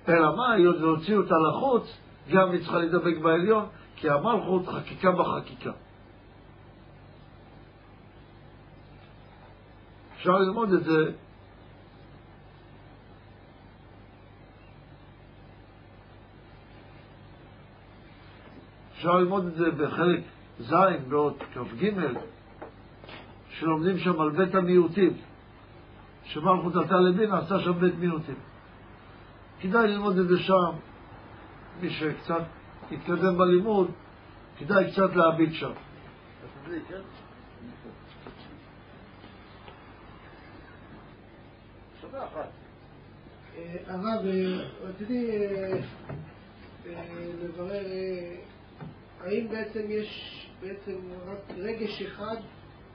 [0.09, 1.99] אלא מה, היות והוציאו אותה לחוץ,
[2.31, 5.71] גם היא צריכה להידבק בעליון, כי המלכות חקיקה בחקיקה.
[10.17, 11.13] אפשר ללמוד את זה
[19.05, 20.21] אפשר ללמוד את זה בחלק
[20.61, 20.75] ז'
[21.09, 21.91] בעוד כ"ג,
[23.49, 25.13] שלומדים שם על בית המיעוטים,
[26.25, 28.35] שמלכות עלתה לדין, עשתה שם בית מיעוטים.
[29.61, 30.71] כדאי ללמוד את זה שם.
[31.81, 32.43] מי שקצת
[32.91, 33.91] יתקדם בלימוד,
[34.59, 35.73] כדאי קצת להביט שם.
[43.57, 45.31] אה, הרב, אה, רציתי
[46.87, 47.03] אה,
[47.43, 47.83] לברר
[49.25, 52.37] האם בעצם יש בעצם רק רגש אחד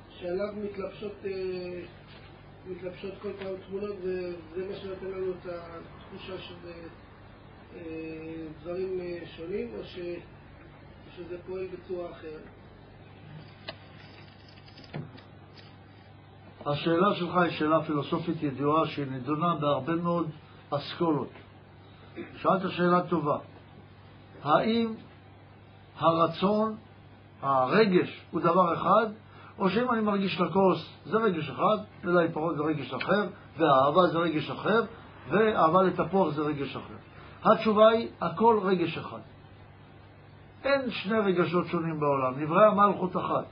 [0.09, 1.15] שעליו מתלבשות
[2.67, 6.73] מתלבשות כל פעם תמונות וזה מה שנותן לנו את התחושה שזה
[7.75, 7.81] אה,
[8.61, 9.99] דברים אה, שונים או ש,
[11.15, 12.43] שזה פועל בצורה אחרת?
[16.65, 20.29] השאלה שלך היא שאלה פילוסופית ידועה שהיא נדונה בהרבה מאוד
[20.69, 21.31] אסכולות.
[22.35, 23.37] שאלת שאלה טובה.
[24.43, 24.93] האם
[25.99, 26.75] הרצון,
[27.41, 29.05] הרגש, הוא דבר אחד,
[29.59, 33.27] או שאם אני מרגיש לכוס זה רגש אחד, ולעיפרון זה רגש אחר,
[33.57, 34.81] והאהבה זה רגש אחר,
[35.29, 36.93] ואהבה לתפוח זה רגש אחר.
[37.43, 39.19] התשובה היא, הכל רגש אחד.
[40.63, 43.45] אין שני רגשות שונים בעולם, נבראה המלכות אחת.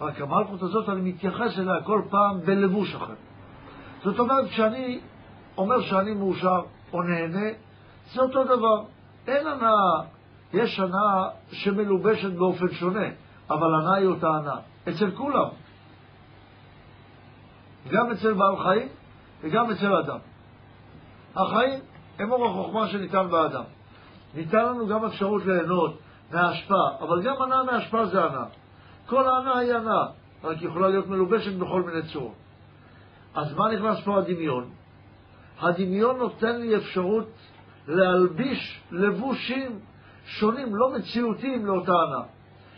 [0.00, 3.14] רק המלכות הזאת, אני מתייחס אליה כל פעם בלבוש אחר.
[4.04, 5.00] זאת אומרת, כשאני
[5.58, 6.60] אומר שאני מאושר
[6.92, 7.50] או נהנה,
[8.14, 8.82] זה אותו דבר.
[9.26, 10.02] אין הנאה,
[10.52, 13.06] יש הנאה שמלובשת באופן שונה,
[13.50, 14.58] אבל הנאה היא אותה הנאה.
[14.88, 15.48] אצל כולם.
[17.90, 18.88] גם אצל בעל חיים
[19.42, 20.18] וגם אצל אדם.
[21.36, 21.80] החיים
[22.18, 23.64] הם אור החוכמה שניתן באדם.
[24.34, 25.98] ניתן לנו גם אפשרות ליהנות
[26.32, 28.44] מההשפעה, אבל גם הנאה מההשפעה זה הנאה.
[29.06, 30.06] כל ההנאה היא הנאה,
[30.44, 32.34] רק יכולה להיות מלובשת בכל מיני צורות.
[33.34, 34.70] אז מה נכנס פה הדמיון?
[35.60, 37.28] הדמיון נותן לי אפשרות
[37.88, 39.78] להלביש לבושים
[40.24, 42.22] שונים, לא מציאותיים לאותה הנאה.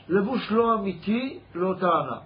[0.09, 2.19] לבוש לא אמיתי לאותה הנאה.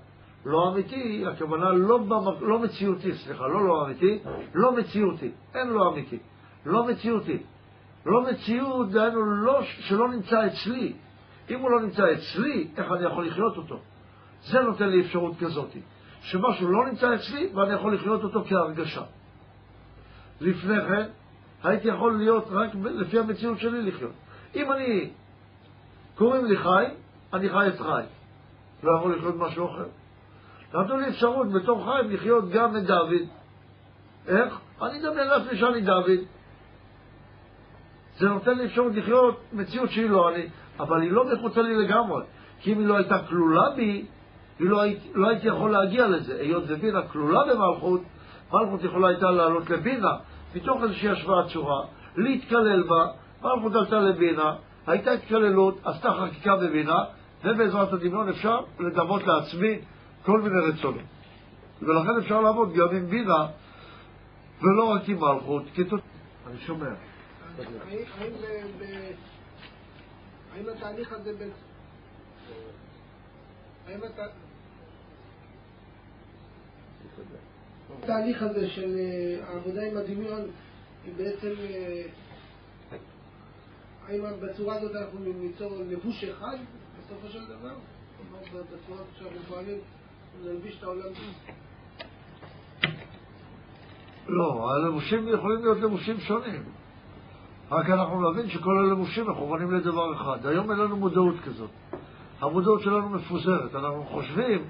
[0.47, 2.41] לא אמיתי, הכוונה לא, במק...
[2.41, 4.19] לא מציאותי, סליחה, לא לא אמיתי,
[4.55, 6.19] לא מציאותי, אין לא אמיתי,
[6.67, 7.39] לא מציאותי.
[8.07, 10.93] לא מציאות, דהיינו לא, שלא נמצא אצלי.
[11.51, 13.81] אם הוא לא נמצא אצלי, איך אני יכול לחיות אותו?
[14.43, 15.69] זה נותן לי אפשרות כזאת,
[16.23, 19.03] שמשהו לא נמצא אצלי ואני יכול לחיות אותו כהרגשה.
[20.41, 21.07] לפני כן,
[21.63, 24.13] הייתי יכול להיות רק לפי המציאות שלי לחיות.
[24.55, 25.11] אם אני,
[26.15, 26.85] קוראים לי חי,
[27.33, 28.03] אני חי את חי.
[28.83, 29.85] לא יכול לחיות משהו אחר.
[30.75, 33.23] נתנו לי אפשרות בתור חיים לחיות גם את דוד.
[34.27, 34.59] איך?
[34.83, 36.19] אני אדמיין לעצמי שאני דוד.
[38.17, 40.47] זה נותן לי אפשרות לחיות מציאות שהיא לא אני,
[40.81, 42.23] אבל היא לא מחוצה לי לגמרי.
[42.61, 44.07] כי אם היא לא הייתה כלולה בי,
[44.61, 46.41] לא, היית, לא הייתי יכול להגיע לזה.
[46.41, 48.01] היות ובינה כלולה במלכות,
[48.53, 50.13] מלכות יכולה הייתה לעלות לבינה,
[50.55, 53.07] מתוך איזושהי השוואת צורה, להתקלל בה,
[53.43, 54.55] מלכות עלתה לבינה,
[54.87, 57.05] הייתה התקללות, עשתה חקיקה בבינה,
[57.45, 59.79] ובעזרת הדמיון אפשר לדמות לעצמי
[60.25, 61.03] כל מיני רצונות.
[61.83, 63.47] ולכן אפשר לעבוד גם עם בינה,
[64.63, 65.63] ולא רק עם מלכות.
[66.47, 66.89] אני שומע.
[70.55, 71.51] האם התהליך הזה
[73.89, 74.01] האם
[78.03, 80.41] התהליך הזה של אה, העבודה עם הדמיון
[81.05, 82.03] היא בעצם, אה,
[84.09, 86.57] האם בצורה הזאת אנחנו ניצור לבוש אחד
[86.99, 87.75] בסופו של דבר?
[88.53, 89.79] בצורה שאנחנו פועלים
[90.45, 91.13] נלביש את העולם?
[94.29, 96.63] לא, הלבושים יכולים להיות לבושים שונים.
[97.71, 100.47] רק אנחנו נבין שכל הלבושים מכוונים לדבר אחד.
[100.47, 101.71] היום אין לנו מודעות כזאת.
[102.41, 103.75] המודעות שלנו מפוזרת.
[103.75, 104.65] אנחנו חושבים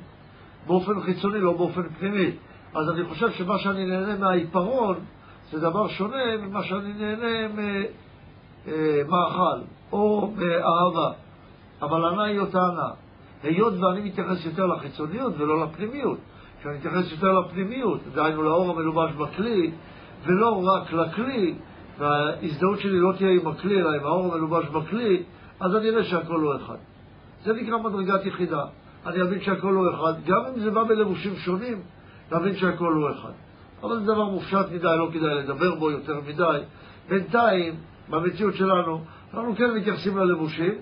[0.67, 2.31] באופן חיצוני, לא באופן פנימי.
[2.75, 4.97] אז אני חושב שמה שאני נהנה מהעיפרון
[5.51, 7.49] זה דבר שונה ממה שאני נהנה
[8.69, 9.59] ממאכל
[9.93, 11.13] או מאהבה.
[11.83, 12.91] אבל הנאה היא אותה הנאה.
[13.43, 16.19] היות ואני מתייחס יותר לחיצוניות ולא לפנימיות,
[16.61, 19.71] כשאני מתייחס יותר לפנימיות, דהיינו לאור המלובש בכלי,
[20.25, 21.55] ולא רק לכלי,
[21.99, 25.23] וההזדהות שלי לא תהיה עם הכלי, אלא עם האור המלובש בכלי,
[25.61, 26.77] אז אני אראה שהכל לא אחד.
[27.45, 28.65] זה נקרא מדרגת יחידה.
[29.07, 31.83] אני אבין שהכל לא אחד, גם אם זה בא בלבושים שונים,
[32.33, 33.33] להבין שהכל לא אחד.
[33.83, 36.59] אבל זה דבר מופשט מדי, לא כדאי לדבר בו יותר מדי.
[37.09, 37.75] בינתיים,
[38.11, 39.05] במציאות שלנו,
[39.35, 40.75] אנחנו כן מתייחסים ללבושים,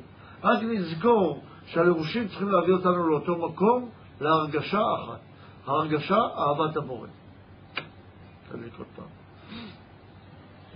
[0.45, 3.91] רק נזכור שהלבושים צריכים להביא אותנו לאותו מקום,
[4.21, 5.21] להרגשה אחת.
[5.67, 7.09] ההרגשה, אהבת הבורא.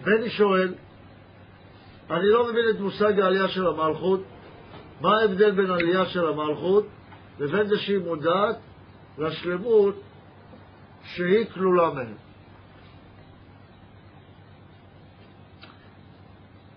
[0.05, 0.75] בני שואל,
[2.11, 4.21] אני לא מבין את מושג העלייה של המלכות,
[5.01, 6.87] מה ההבדל בין עלייה של המלכות
[7.39, 8.57] לבין זה שהיא מודעת
[9.19, 9.95] לשלמות
[11.05, 12.30] שהיא כלולה מהם.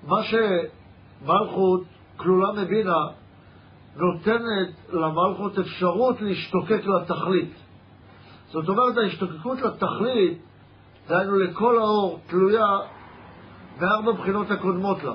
[0.08, 1.84] מה שמלכות
[2.18, 3.08] כלולה מבינה
[3.96, 7.54] נותנת למלכות אפשרות להשתוקק לתכלית.
[8.48, 10.42] זאת אומרת, ההשתוקקות לתכלית,
[11.08, 12.66] דהיינו לכל האור, תלויה
[13.80, 15.14] בארבע בחינות הקודמות לה.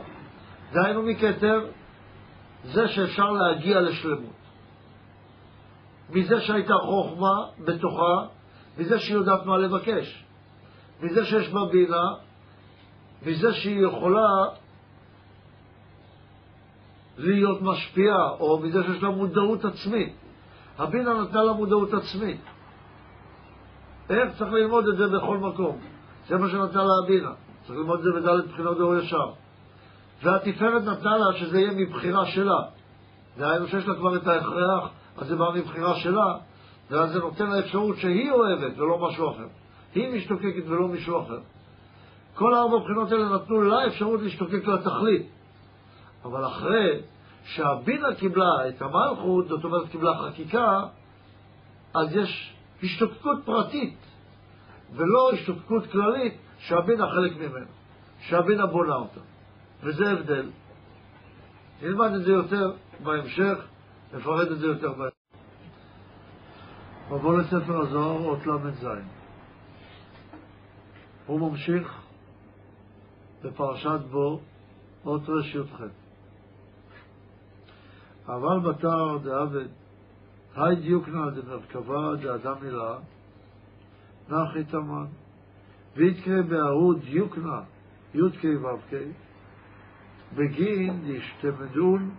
[0.73, 1.61] דהיינו מכתר,
[2.65, 4.39] זה שאפשר להגיע לשלמות.
[6.11, 8.27] מזה שהייתה חוכמה בתוכה,
[8.79, 10.25] מזה שהיא יודעת מה לבקש,
[11.03, 12.05] מזה שיש בה בינה,
[13.27, 14.45] מזה שהיא יכולה
[17.19, 20.13] להיות משפיעה, או מזה שיש לה מודעות עצמית.
[20.79, 22.41] הבינה נתנה לה מודעות עצמית.
[24.11, 24.39] איך?
[24.39, 25.79] צריך ללמוד את זה בכל מקום.
[26.29, 27.33] זה מה שנתנה לה הבינה.
[27.67, 29.31] צריך ללמוד את זה בדלת בחינות דור ישר.
[30.23, 32.61] והתפארת נתנה לה שזה יהיה מבחירה שלה.
[33.39, 36.35] דהיינו שיש לה כבר את ההכרח, אז זה בא מבחירה שלה,
[36.91, 39.47] ואז זה נותן לה אפשרות שהיא אוהבת ולא משהו אחר.
[39.95, 41.39] היא משתוקקת ולא מישהו אחר.
[42.35, 45.38] כל ארבע הבחינות האלה נתנו לה אפשרות להשתוקק לתכלית.
[46.25, 47.01] אבל אחרי
[47.45, 50.83] שהבינה קיבלה את המלכות, זאת אומרת קיבלה חקיקה,
[51.95, 53.99] אז יש השתוקקות פרטית,
[54.93, 57.67] ולא השתוקקות כללית שהבינה חלק ממנה,
[58.21, 59.21] שהבינה בונה אותה.
[59.83, 60.51] וזה הבדל.
[61.83, 62.73] נלמד את זה יותר
[63.03, 63.59] בהמשך,
[64.15, 65.15] נפרט את זה יותר בהמשך.
[67.11, 68.87] מבוא לספר הזוהר, אות ל"ז.
[71.27, 72.03] הוא ממשיך
[73.43, 74.41] בפרשת בו,
[75.07, 75.83] אות רי"ח.
[78.29, 79.67] אבל בתר דעבד,
[80.57, 82.99] היי דיוקנא דמרכבה דאדם מילה,
[84.29, 85.07] נחי תמן,
[85.97, 87.61] ויתקרא בהוא דיוקנא,
[88.15, 88.95] י"ק ו"ק,
[90.37, 92.11] בגין ישתמדון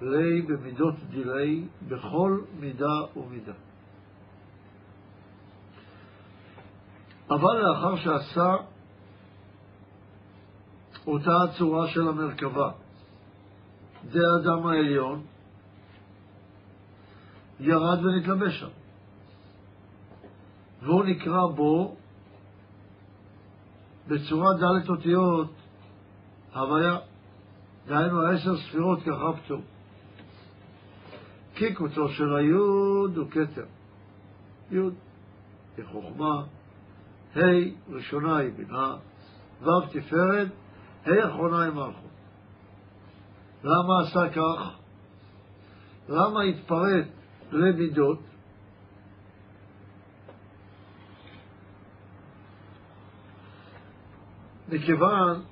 [0.00, 3.52] לי במידות דילי בכל מידה ומידה.
[7.30, 8.56] אבל לאחר שעשה
[11.06, 12.70] אותה הצורה של המרכבה,
[14.10, 15.22] זה האדם העליון,
[17.60, 18.68] ירד ונתלבש שם.
[20.82, 21.96] והוא נקרא בו
[24.08, 25.52] בצורה דלת אותיות
[26.54, 26.98] הוויה,
[27.86, 29.62] דהיינו העשר ספירות ככה פטור.
[31.54, 33.64] כי קוצו של היוד הוא כתר.
[34.70, 34.94] יוד
[35.76, 36.42] היא חוכמה,
[37.36, 37.40] ה'
[37.88, 38.96] ראשונה היא בינה,
[39.62, 40.48] ו' תפארת,
[41.06, 42.10] ה' אחרונה היא מלכות.
[43.64, 44.78] למה עשה כך?
[46.08, 47.06] למה התפרט
[47.54, 48.18] למידות,
[54.68, 55.42] מכיוון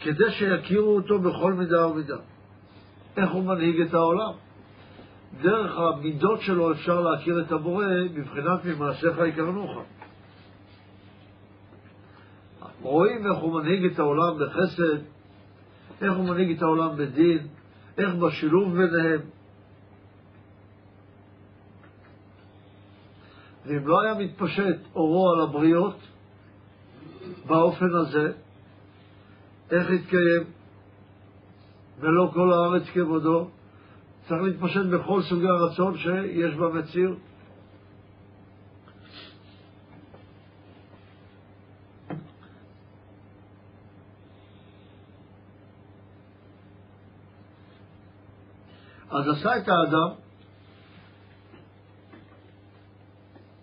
[0.00, 2.16] כדי שיכירו אותו בכל מידה ומידה.
[3.16, 4.32] איך הוא מנהיג את העולם?
[5.42, 9.70] דרך המידות שלו אפשר להכיר את הבורא מבחינת ממעשיך יקרנוך.
[12.82, 15.15] רואים איך הוא מנהיג את העולם בחסד,
[16.00, 17.46] איך הוא מנהיג את העולם בדין,
[17.98, 19.20] איך בשילוב ביניהם.
[23.66, 25.96] ואם לא היה מתפשט אורו על הבריות
[27.46, 28.32] באופן הזה,
[29.70, 30.42] איך יתקיים?
[32.00, 33.48] ולא כל הארץ כבודו.
[34.28, 37.18] צריך להתפשט בכל סוגי הרצון שיש במציאות.
[49.10, 50.08] אז עשה את האדם,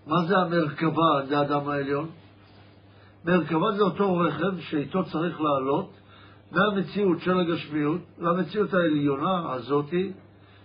[0.08, 2.10] מה זה המרכבה, זה האדם העליון?
[3.26, 5.94] מרכבה זה אותו רכב שאיתו צריך לעלות
[6.52, 10.14] מהמציאות של הגשמיות למציאות העליונה הזאתי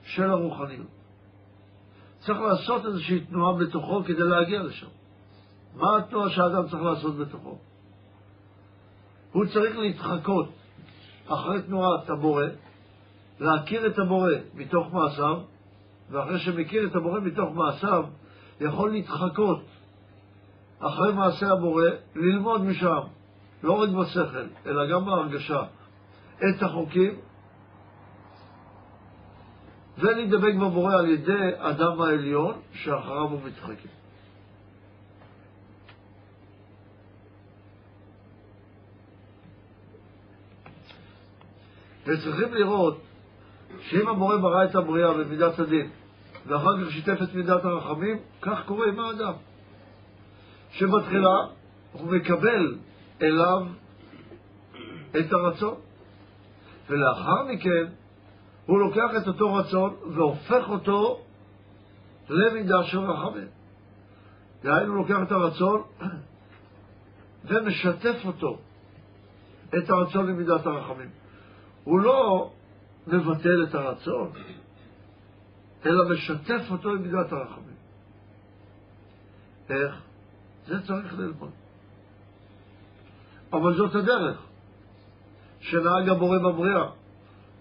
[0.03, 0.87] של הרוחניות.
[2.19, 4.87] צריך לעשות איזושהי תנועה בתוכו כדי להגיע לשם.
[5.75, 7.59] מה התנועה שהאדם צריך לעשות בתוכו?
[9.33, 10.49] הוא צריך להתחקות
[11.27, 12.45] אחרי תנועת הבורא,
[13.41, 15.41] להכיר את הבורא מתוך מעשיו,
[16.11, 18.05] ואחרי שמכיר את הבורא מתוך מעשיו,
[18.61, 19.65] יכול להתחקות
[20.79, 21.85] אחרי מעשה הבורא,
[22.17, 23.01] ללמוד משם,
[23.63, 25.63] לא רק בשכל, אלא גם בהרגשה,
[26.39, 27.15] את החוקים,
[29.99, 33.89] ולהידבק בבורא על ידי אדם העליון שאחריו הוא מתחכה.
[42.07, 43.08] וצריכים לראות
[43.81, 45.91] שאם המורה ברא את הבריאה במידת הדין,
[46.47, 49.33] ואחר כך שיתף את מידת הרחמים, כך קורה עם האדם.
[50.71, 51.37] שבתחילה
[51.93, 52.77] הוא מקבל
[53.23, 53.67] אליו
[55.21, 55.75] את הרצון,
[56.89, 57.85] ולאחר מכן
[58.67, 61.21] הוא לוקח את אותו רצון והופך אותו
[62.29, 63.49] למידה של רחמים.
[64.63, 65.83] דהיינו, הוא לוקח את הרצון
[67.45, 68.59] ומשתף אותו,
[69.79, 71.09] את הרצון למידת הרחמים.
[71.85, 72.51] הוא לא
[73.13, 74.31] מבטל את הרצון,
[75.87, 77.77] אלא משתף אותו למידת הרחמים.
[79.71, 79.95] איך?
[80.67, 81.51] זה צריך ללמוד.
[83.53, 84.43] אבל זאת הדרך
[85.61, 86.91] שנהג הבורא בבריאה.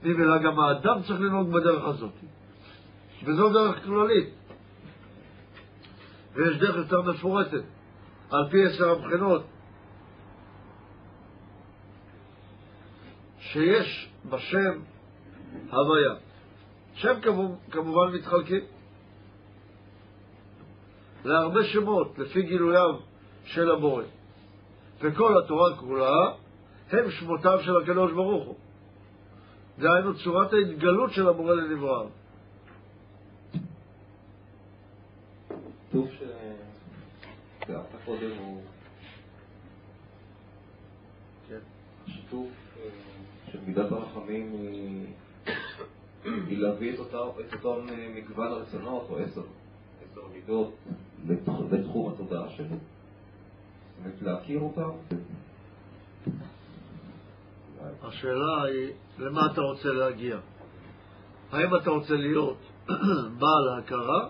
[0.04, 2.14] ממילא גם האדם צריך לנהוג בדרך הזאת.
[3.24, 4.30] וזו דרך כללית.
[6.34, 7.64] ויש דרך יותר מפורטת,
[8.32, 9.46] על פי עשר הבחינות,
[13.40, 14.80] שיש בשם
[15.72, 16.14] הוויה.
[16.94, 17.14] שם
[17.72, 18.62] כמובן מתחלקים.
[21.26, 22.96] להרבה שמות לפי גילוייו
[23.46, 24.04] של הבורא.
[25.02, 26.32] וכל התורה כולה
[26.92, 28.56] הם שמותיו של הקדוש ברוך הוא.
[29.80, 32.10] דהיינו צורת ההתגלות של הבורא לנבראיו.
[35.90, 36.08] כתוב
[37.60, 38.62] שאתה קודם הוא.
[42.08, 42.48] שיתוף
[42.78, 42.90] אה,
[43.52, 44.56] של מידת הרחמים
[46.48, 49.42] היא להביא את אותם אה, מגוון הרצונות או עשר
[50.34, 50.76] מידות
[51.72, 52.68] בתחום התודעה שלו.
[52.68, 52.80] זאת
[54.00, 54.90] אומרת, להכיר אותם.
[58.04, 60.38] השאלה היא, למה אתה רוצה להגיע?
[61.52, 62.58] האם אתה רוצה להיות
[63.40, 64.30] בעל הכרה,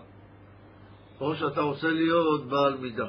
[1.22, 3.08] או שאתה רוצה להיות בעל מידה?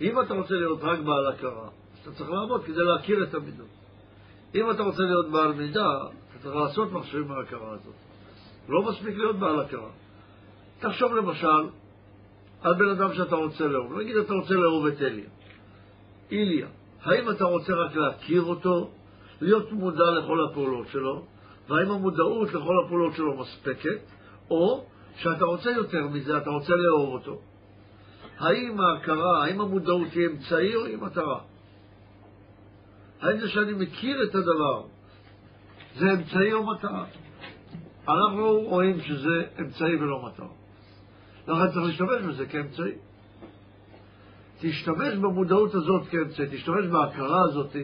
[0.00, 3.66] אם אתה רוצה להיות רק בעל הכרה, אז אתה צריך לעבוד כדי להכיר את המידות.
[4.54, 5.98] אם אתה רוצה להיות בעל מידה,
[6.42, 7.94] צריך לעשות משהו עם ההכרה הזאת.
[8.68, 9.90] לא מספיק להיות בעל הכרה.
[10.80, 11.68] תחשוב למשל
[12.62, 13.98] על בן אדם שאתה רוצה לאהוב.
[13.98, 15.28] נגיד אתה רוצה לאהוב את אליה.
[16.30, 16.66] איליה,
[17.02, 18.90] האם אתה רוצה רק להכיר אותו,
[19.40, 21.24] להיות מודע לכל הפעולות שלו,
[21.68, 24.00] והאם המודעות לכל הפעולות שלו מספקת,
[24.50, 24.84] או
[25.16, 27.40] שאתה רוצה יותר מזה, אתה רוצה לאהוב אותו.
[28.38, 31.40] האם ההכרה, האם המודעות היא אמצעי או היא מטרה?
[33.20, 34.82] האם זה שאני מכיר את הדבר,
[35.96, 37.04] זה אמצעי או מטרה?
[38.08, 40.48] אנחנו רואים שזה אמצעי ולא מטרה.
[41.48, 42.92] לכן צריך להשתמש בזה כאמצעי.
[44.60, 47.76] תשתמש במודעות הזאת כאמצעי, תשתמש בהכרה הזאת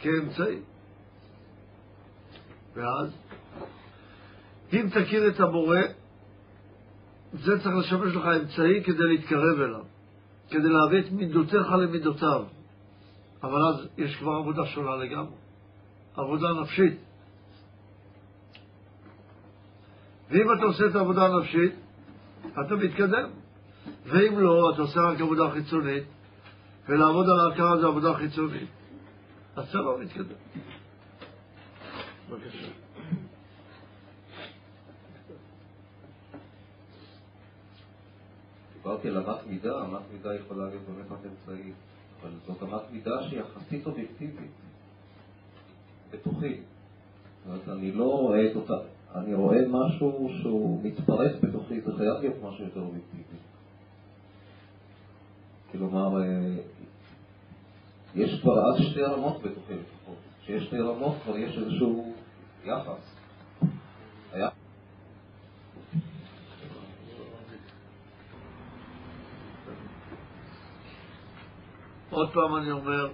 [0.00, 0.58] כאמצעי.
[2.74, 3.16] ואז,
[4.72, 5.78] אם תכיר את הבורא,
[7.32, 9.84] זה צריך לשמש לך אמצעי כדי להתקרב אליו,
[10.50, 12.44] כדי להביא את מידותיך למידותיו.
[13.42, 15.34] אבל אז יש כבר עבודה שונה לגמרי.
[16.16, 17.05] עבודה נפשית.
[20.30, 21.74] ואם אתה עושה את העבודה הנפשית,
[22.52, 23.28] אתה מתקדם.
[24.06, 26.04] ואם לא, אתה עושה רק עבודה חיצונית,
[26.88, 28.68] ולעבוד על ההכרה זה עבודה חיצונית.
[29.56, 30.36] אז אתה לא מתקדם.
[32.30, 32.68] בבקשה.
[38.74, 41.72] דיברתי על אמת מידה, אמת מידה יכולה להיות באמת רק אמצעי,
[42.20, 44.50] אבל זאת אמת מידה שהיא יחסית אובייקטיבית,
[46.10, 46.54] בתוכי.
[46.54, 48.74] זאת אומרת, אני לא רואה את אותה,
[49.16, 53.22] אני רואה משהו שהוא מתפרץ בתוכי, זה חייב להיות משהו יותר אובייקטיבי.
[55.72, 56.56] כלומר, אה,
[58.14, 60.16] יש כבר עד שתי רמות בתוכי לפחות.
[60.42, 62.14] כשיש שתי רמות כבר יש איזשהו
[62.64, 63.16] יחס.
[64.32, 64.48] היה...
[72.10, 73.08] עוד פעם אני אומר,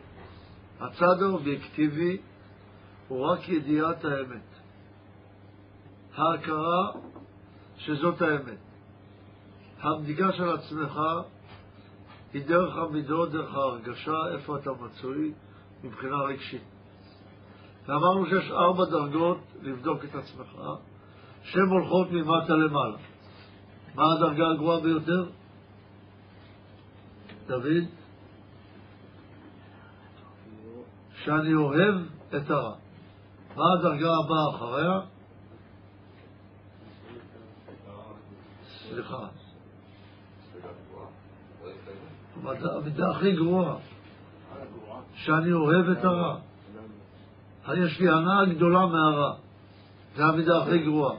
[0.80, 2.18] הצד האובייקטיבי
[3.08, 4.51] הוא רק ידיעת האמת.
[6.16, 6.90] ההכרה
[7.76, 8.58] שזאת האמת.
[9.80, 11.00] הבדיקה של עצמך
[12.32, 15.32] היא דרך המידות, דרך ההרגשה, איפה אתה מצוי
[15.84, 16.62] מבחינה רגשית.
[17.86, 20.62] ואמרנו שיש ארבע דרגות לבדוק את עצמך,
[21.42, 22.96] שהן הולכות ממטה למעלה.
[23.94, 25.24] מה הדרגה הגרועה ביותר?
[27.46, 27.84] דוד?
[31.24, 31.94] שאני אוהב
[32.36, 32.74] את הרע.
[33.56, 35.00] מה הדרגה הבאה אחריה?
[38.92, 39.26] סליחה.
[42.44, 43.76] המידה הכי גרועה,
[45.14, 46.38] שאני אוהב את הרע.
[47.68, 49.34] יש לי הנאה גדולה מהרע.
[50.16, 51.16] זו המידה הכי גרועה.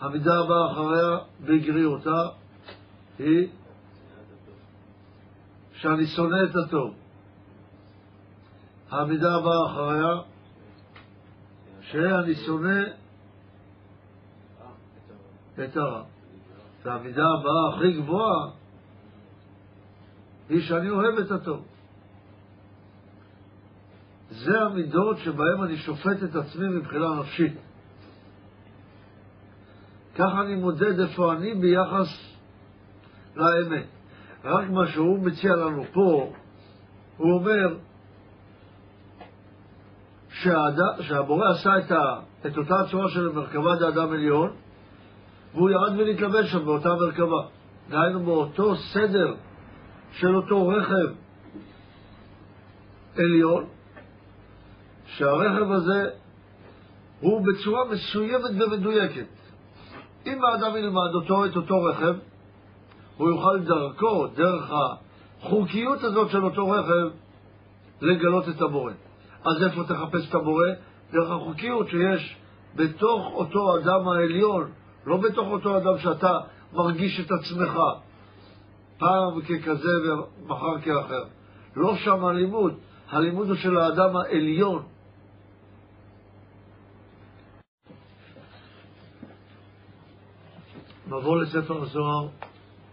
[0.00, 2.22] המידה הבאה אחריה, בגריעותה,
[3.18, 3.48] היא
[5.72, 6.94] שאני שונא את הטוב.
[8.90, 10.20] המידה הבאה אחריה,
[11.80, 12.82] שאני שונא
[15.64, 16.02] את הרע.
[16.84, 18.50] והמידה הבאה הכי גבוהה
[20.48, 21.64] היא שאני אוהב את הטוב.
[24.30, 27.54] זה המידות שבהן אני שופט את עצמי מבחינה נפשית.
[30.14, 32.36] ככה אני מודד איפה אני ביחס
[33.36, 33.86] לאמת.
[34.44, 36.32] רק מה שהוא מציע לנו פה,
[37.16, 37.76] הוא אומר.
[41.00, 42.20] שהבורא עשה את, ה...
[42.46, 44.52] את אותה צורה של מרכבה דאדם עליון,
[45.54, 47.42] והוא ירד ונתלבש שם באותה מרכבה.
[47.90, 49.34] דהיינו באותו סדר
[50.12, 51.12] של אותו רכב
[53.16, 53.64] עליון,
[55.06, 56.10] שהרכב הזה
[57.20, 59.26] הוא בצורה מסוימת ומדויקת.
[60.26, 62.14] אם האדם ילמד אותו, את אותו רכב,
[63.16, 64.70] הוא יוכל דרכו, דרך
[65.42, 67.16] החוקיות הזאת של אותו רכב,
[68.00, 68.92] לגלות את הבורא.
[69.44, 70.66] אז איפה תחפש את הבורא?
[71.12, 72.36] דרך החוקיות שיש
[72.76, 74.70] בתוך אותו אדם העליון,
[75.06, 76.38] לא בתוך אותו אדם שאתה
[76.72, 77.78] מרגיש את עצמך.
[78.98, 81.24] פעם ככזה ומחר כאחר.
[81.76, 82.74] לא שם הלימוד,
[83.08, 84.82] הלימוד הוא של האדם העליון.
[91.06, 92.28] מבוא לספר הזוהר,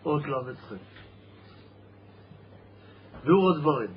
[0.06, 0.74] אות ל"ח.
[3.24, 3.90] ביאור הדברים.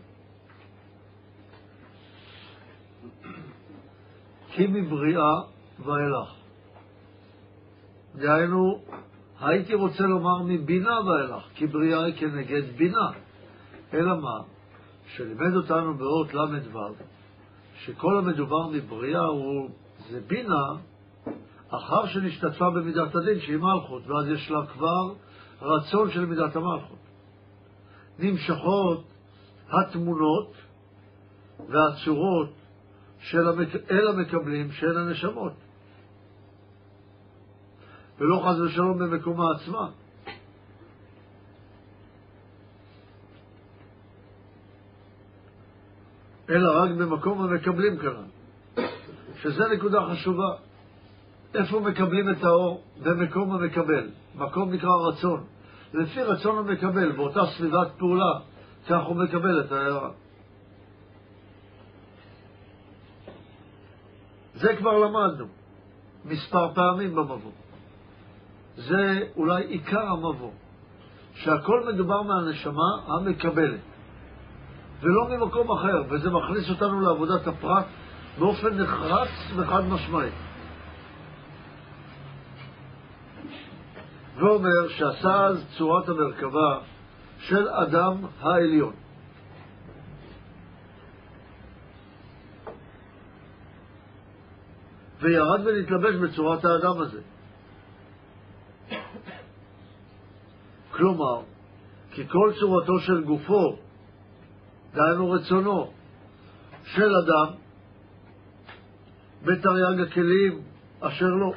[4.52, 5.34] כי מבריאה
[5.78, 6.39] ואילך.
[8.20, 8.80] דהיינו,
[9.40, 13.10] הייתי רוצה לומר מבינה ואילך, כי בריאה היא כנגד בינה.
[13.94, 14.40] אלא מה?
[15.16, 16.78] שלימד אותנו באות ל"ו,
[17.84, 19.70] שכל המדובר מבריאה הוא,
[20.10, 20.64] זה בינה,
[21.70, 25.12] אחר שנשתתפה במידת הדין, שהיא מלכות, ואז יש לה כבר
[25.62, 26.98] רצון של מידת המלכות.
[28.18, 29.04] נמשכות
[29.70, 30.52] התמונות
[31.68, 32.48] והצורות
[33.18, 33.68] של המק...
[33.90, 35.52] אל המקבלים של הנשמות.
[38.20, 39.88] ולא חס ושלום במקומה עצמה.
[46.50, 48.24] אלא רק במקום המקבלים כאן,
[49.42, 50.54] שזה נקודה חשובה.
[51.54, 52.82] איפה מקבלים את האור?
[53.02, 54.10] במקום המקבל.
[54.34, 55.44] מקום נקרא רצון.
[55.94, 58.32] לפי רצון המקבל, באותה סביבת פעולה,
[58.88, 60.10] כך הוא מקבל את ההערה.
[64.54, 65.46] זה כבר למדנו
[66.24, 67.52] מספר פעמים במבוא.
[68.88, 70.50] זה אולי עיקר המבוא,
[71.34, 73.80] שהכל מדובר מהנשמה המקבלת,
[75.02, 77.84] ולא ממקום אחר, וזה מכניס אותנו לעבודת הפרט
[78.38, 80.30] באופן נחרץ וחד משמעי.
[84.36, 86.78] ואומר שעשה אז צורת המרכבה
[87.38, 88.92] של אדם העליון.
[95.20, 97.20] וירד ונתלבש בצורת האדם הזה.
[101.00, 101.40] כלומר,
[102.12, 103.76] כי כל צורתו של גופו,
[104.94, 105.92] דהיינו רצונו,
[106.84, 107.54] של אדם,
[109.42, 110.62] בתרי"ג הכלים
[111.00, 111.52] אשר לו.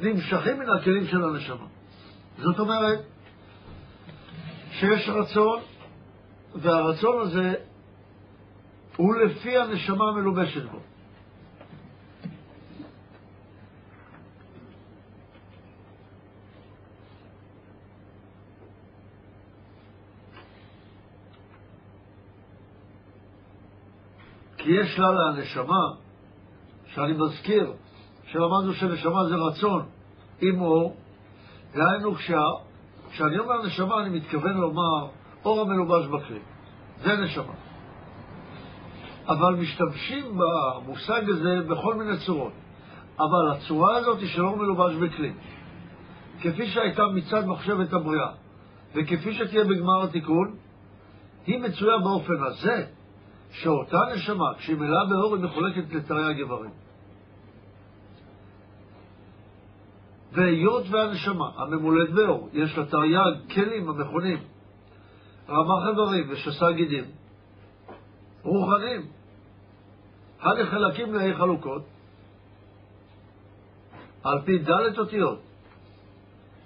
[0.00, 1.66] נמשכים מן הכלים של הנשמה.
[2.38, 2.98] זאת אומרת
[4.70, 5.60] שיש רצון,
[6.54, 7.54] והרצון הזה
[8.96, 10.87] הוא לפי הנשמה המלובשת בו.
[24.68, 25.92] כי יש לה לנשמה,
[26.86, 27.72] שאני מזכיר,
[28.26, 29.86] שלמדנו שנשמה זה רצון
[30.40, 30.96] עם אור,
[31.74, 35.06] דהיינו כשאני אומר נשמה אני מתכוון לומר
[35.44, 36.38] אור המלובש בכלי,
[37.02, 37.52] זה נשמה.
[39.28, 42.52] אבל משתמשים במושג הזה בכל מיני צורות.
[43.18, 45.32] אבל הצורה הזאת היא של אור מלובש בכלי.
[46.40, 48.30] כפי שהייתה מצד מחשבת הבריאה,
[48.94, 50.56] וכפי שתהיה בגמר התיקון,
[51.46, 52.97] היא מצויה באופן הזה,
[53.50, 56.70] שאותה נשמה, כשהיא מלאה באור, היא מחולקת לתרי"ג איברים.
[60.32, 64.38] והיות והנשמה הממולאת באור, יש לה תרי"ג כלים המכונים
[65.48, 67.04] רמ"ח איברים ושסה גידים,
[68.42, 69.06] רוחניים,
[70.40, 71.82] הנחלקים לאי חלוקות,
[74.24, 75.40] על פי ד' אותיות,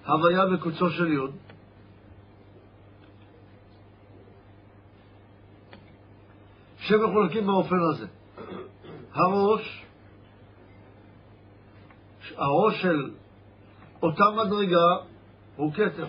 [0.06, 1.34] הוויה וקוצו של יוד,
[6.92, 8.06] שמחולקים באופן הזה.
[9.14, 9.84] הראש,
[12.36, 13.10] הראש של
[14.02, 14.96] אותה מדרגה
[15.56, 16.06] הוא כתר.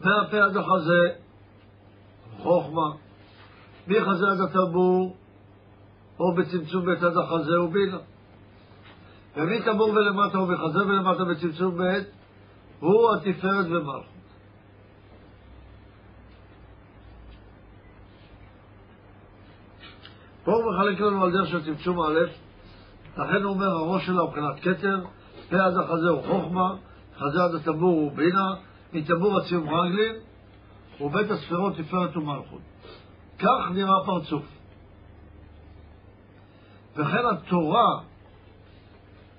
[0.00, 1.08] מהפה עד החזה,
[2.38, 2.90] חוכמה,
[3.88, 5.16] מחזה עד הטבור,
[6.20, 7.98] או בצמצום בית עד החזה הוא בינה.
[9.36, 12.06] ומטבור ולמטה ומחזה ולמטה בצמצום בית
[12.80, 14.17] הוא התפארת ומלכות.
[20.48, 22.18] פה הוא מחלק לנו על דרך של צמצום א',
[23.16, 25.00] לכן הוא אומר הראש שלה הוא מבחינת כתר,
[25.50, 26.74] פה עד החזה הוא חוכמה,
[27.18, 28.54] חזה עד הטבור הוא בינה,
[28.92, 30.14] מטבור הציום רגלין,
[31.00, 32.60] ובית הספירות תפארת ומלכות.
[33.38, 34.42] כך נראה פרצוף.
[36.96, 38.00] וכן התורה,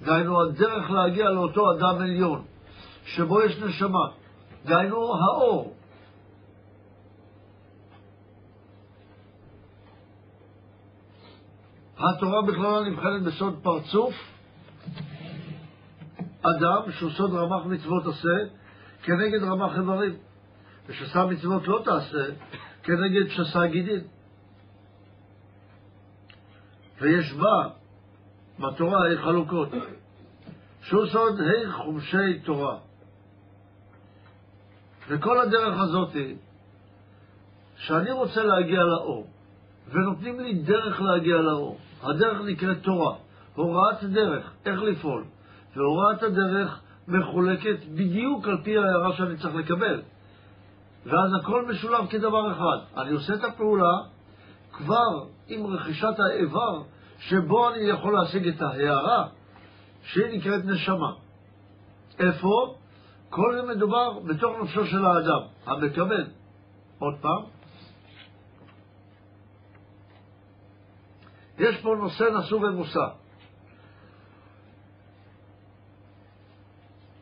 [0.02, 2.44] דהיינו הדרך להגיע לאותו אדם עליון,
[3.06, 4.06] שבו יש נשמה,
[4.66, 5.74] דהיינו האור,
[12.00, 14.14] התורה בכללה נבחנת בסוד פרצוף
[16.42, 18.38] אדם שהוא סוד רמ"ח מצוות עושה
[19.04, 20.16] כנגד רמ"ח איברים,
[20.88, 22.26] ושסה מצוות לא תעשה
[22.84, 24.02] כנגד שסה גידין.
[27.02, 27.70] ויש בה,
[28.60, 29.70] בתורה, חלוקות,
[30.82, 32.78] שהוא סוד ה' חומשי תורה.
[35.08, 36.16] וכל הדרך הזאת
[37.76, 39.28] שאני רוצה להגיע לאור,
[39.92, 41.78] ונותנים לי דרך להגיע לאור.
[42.04, 43.16] הדרך נקראת תורה,
[43.56, 45.24] הוראת דרך, איך לפעול.
[45.76, 50.02] והוראת הדרך מחולקת בדיוק על פי ההערה שאני צריך לקבל.
[51.06, 53.02] ואז הכל משולב כדבר אחד.
[53.02, 53.94] אני עושה את הפעולה
[54.72, 56.82] כבר עם רכישת האיבר
[57.20, 59.28] שבו אני יכול להשיג את ההערה
[60.04, 61.12] שהיא נקראת נשמה.
[62.20, 62.76] איפה?
[63.30, 66.26] כל זה מדובר בתוך נפשו של האדם, המקבל.
[67.00, 67.44] עוד פעם,
[71.60, 73.00] יש פה נושא נשוא ומושא.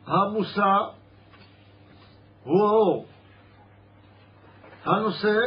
[0.06, 0.76] המושא
[2.44, 3.06] הוא האור.
[4.84, 5.40] הנושא,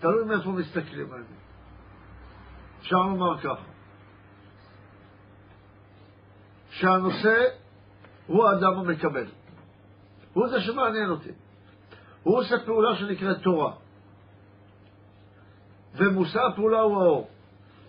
[0.00, 1.34] תלוי מאיפה מסתכלים על זה.
[2.80, 3.64] אפשר לומר ככה,
[6.70, 7.44] שהנושא
[8.26, 9.26] הוא האדם המקבל.
[10.32, 11.30] הוא זה שמעניין אותי.
[12.22, 13.72] הוא עושה פעולה שנקראת תורה.
[15.94, 17.31] ומושא הפעולה הוא האור.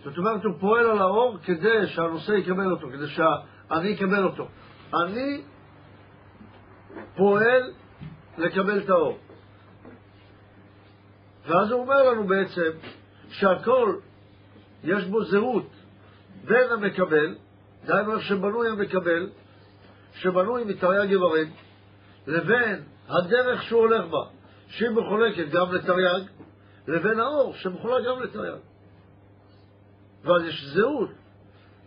[0.04, 4.48] זאת אומרת, הוא פועל על האור כדי שהנושא יקבל אותו, כדי שאני אקבל אותו.
[5.04, 5.42] אני
[7.16, 7.72] פועל
[8.38, 9.18] לקבל את האור.
[11.46, 12.70] ואז הוא אומר לנו בעצם
[13.28, 13.96] שהכל,
[14.84, 15.70] יש בו זהות
[16.44, 17.34] בין המקבל,
[17.84, 19.30] דהיינו איך שבנוי המקבל,
[20.14, 21.50] שבנוי מתרי"ג איברים,
[22.26, 24.24] לבין הדרך שהוא הולך בה,
[24.68, 26.22] שהיא מחולקת גם לתרי"ג,
[26.88, 28.73] לבין האור שמחולק גם לתרי"ג.
[30.24, 31.10] ואז יש זהות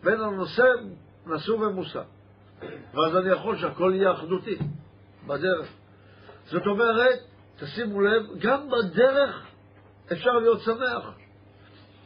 [0.04, 0.64] בין הנושא,
[1.26, 2.02] נשוא ומושא.
[2.94, 4.58] ואז אני יכול שהכל יהיה אחדותי
[5.28, 5.68] בדרך.
[6.46, 7.20] זאת אומרת,
[7.60, 9.46] תשימו לב, גם בדרך
[10.12, 11.12] אפשר להיות שמח.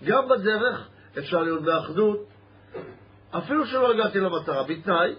[0.03, 0.87] גם בדרך
[1.17, 2.27] אפשר להיות באחדות,
[3.31, 5.15] אפילו שלא הגעתי למטרה, בתנאי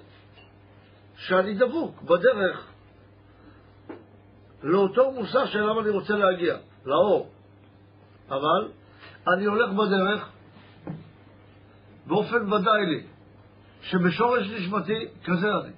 [1.16, 2.66] שאני דבוק בדרך
[4.62, 7.30] לאותו מושא שאליו אני רוצה להגיע, לאור.
[8.28, 8.68] אבל
[9.28, 10.28] אני הולך בדרך
[12.07, 13.03] באופן ודאי לי,
[13.83, 15.73] שבשורש נשמתי כזה אני,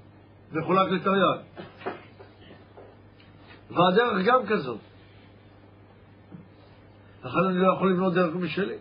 [0.53, 1.65] מחולק לתרי"ג.
[3.71, 4.81] והדרך גם כזאת.
[7.25, 8.77] לכן אני לא יכול לבנות דרך משלי.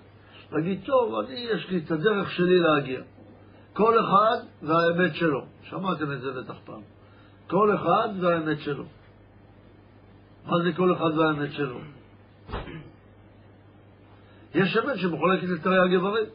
[0.52, 3.02] להגיד, טוב, אני, יש לי את הדרך שלי להגיע.
[3.74, 5.45] כל אחד והאמת שלו.
[5.64, 6.82] שמעתם את זה בטח פעם.
[7.48, 8.86] כל אחד והאמת שלו.
[10.45, 11.80] מה זה כל אחד והאמת שלו?
[14.53, 16.26] יש אמת שמחולקת לתרי"ג איברים.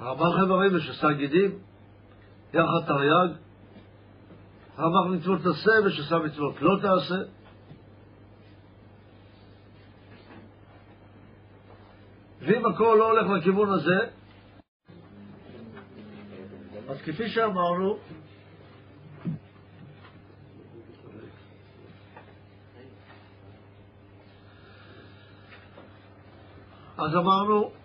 [0.00, 1.58] רמ"ח איברים ושסה גידים,
[2.54, 3.36] יחד תרי"ג.
[4.78, 7.14] רמ"ח מצוות תעשה ושסה מצוות לא תעשה.
[12.40, 13.98] ואם הכל לא הולך לכיוון הזה,
[16.88, 17.98] אז כפי שאמרנו,
[26.98, 27.79] אז אמרנו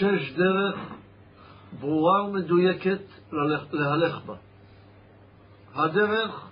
[0.00, 0.80] שיש דרך
[1.80, 3.00] ברורה ומדויקת
[3.72, 4.34] להלך בה.
[5.74, 6.46] הדרך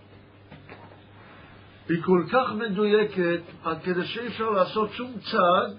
[1.88, 5.78] היא כל כך מדויקת עד כדי שאי אפשר לעשות שום צעד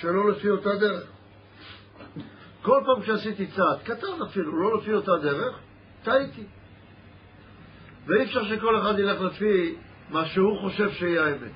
[0.00, 1.06] שלא לפי אותה דרך.
[2.62, 5.58] כל פעם שעשיתי צעד, קטן אפילו, לא לפי אותה דרך,
[6.02, 6.44] טעיתי.
[8.06, 9.74] ואי אפשר שכל אחד ילך לפי
[10.10, 11.52] מה שהוא חושב שיהיה האמת.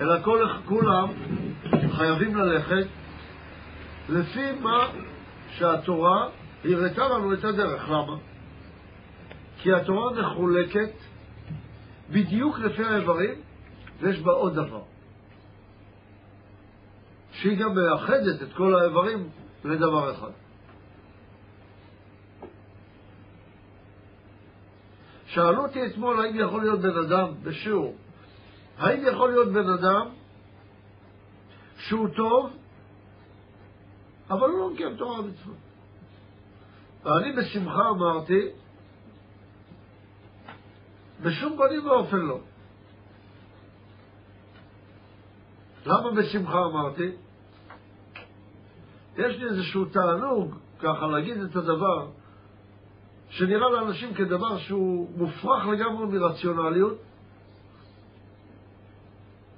[0.00, 1.08] אלא כל, כולם
[1.96, 2.86] חייבים ללכת
[4.08, 4.88] לפי מה
[5.48, 6.28] שהתורה
[6.64, 7.88] הראתה לנו את הדרך.
[7.88, 8.16] למה?
[9.58, 10.92] כי התורה מחולקת
[12.10, 13.34] בדיוק לפי האיברים,
[14.00, 14.82] ויש בה עוד דבר.
[17.32, 19.28] שהיא גם מאחדת את כל האיברים
[19.64, 20.30] לדבר אחד.
[25.26, 27.96] שאלו אותי אתמול האם יכול להיות בן אדם בשיעור,
[28.78, 30.08] האם יכול להיות בן אדם
[31.78, 32.50] שהוא טוב,
[34.30, 35.56] אבל הוא לא מקיים תורה ומצוות.
[37.04, 38.40] ואני בשמחה אמרתי,
[41.22, 42.38] בשום פנים ואופן לא.
[45.86, 47.10] למה בשמחה אמרתי?
[49.16, 52.06] יש לי איזשהו תענוג, ככה, להגיד את הדבר,
[53.28, 56.98] שנראה לאנשים כדבר שהוא מופרך לגמרי מרציונליות,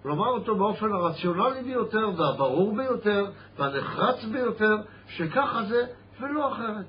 [0.06, 3.26] לומר אותו באופן הרציונלי ביותר והברור ביותר
[3.58, 4.76] והנחרץ ביותר,
[5.08, 5.86] שככה זה
[6.20, 6.86] ולא אחרת.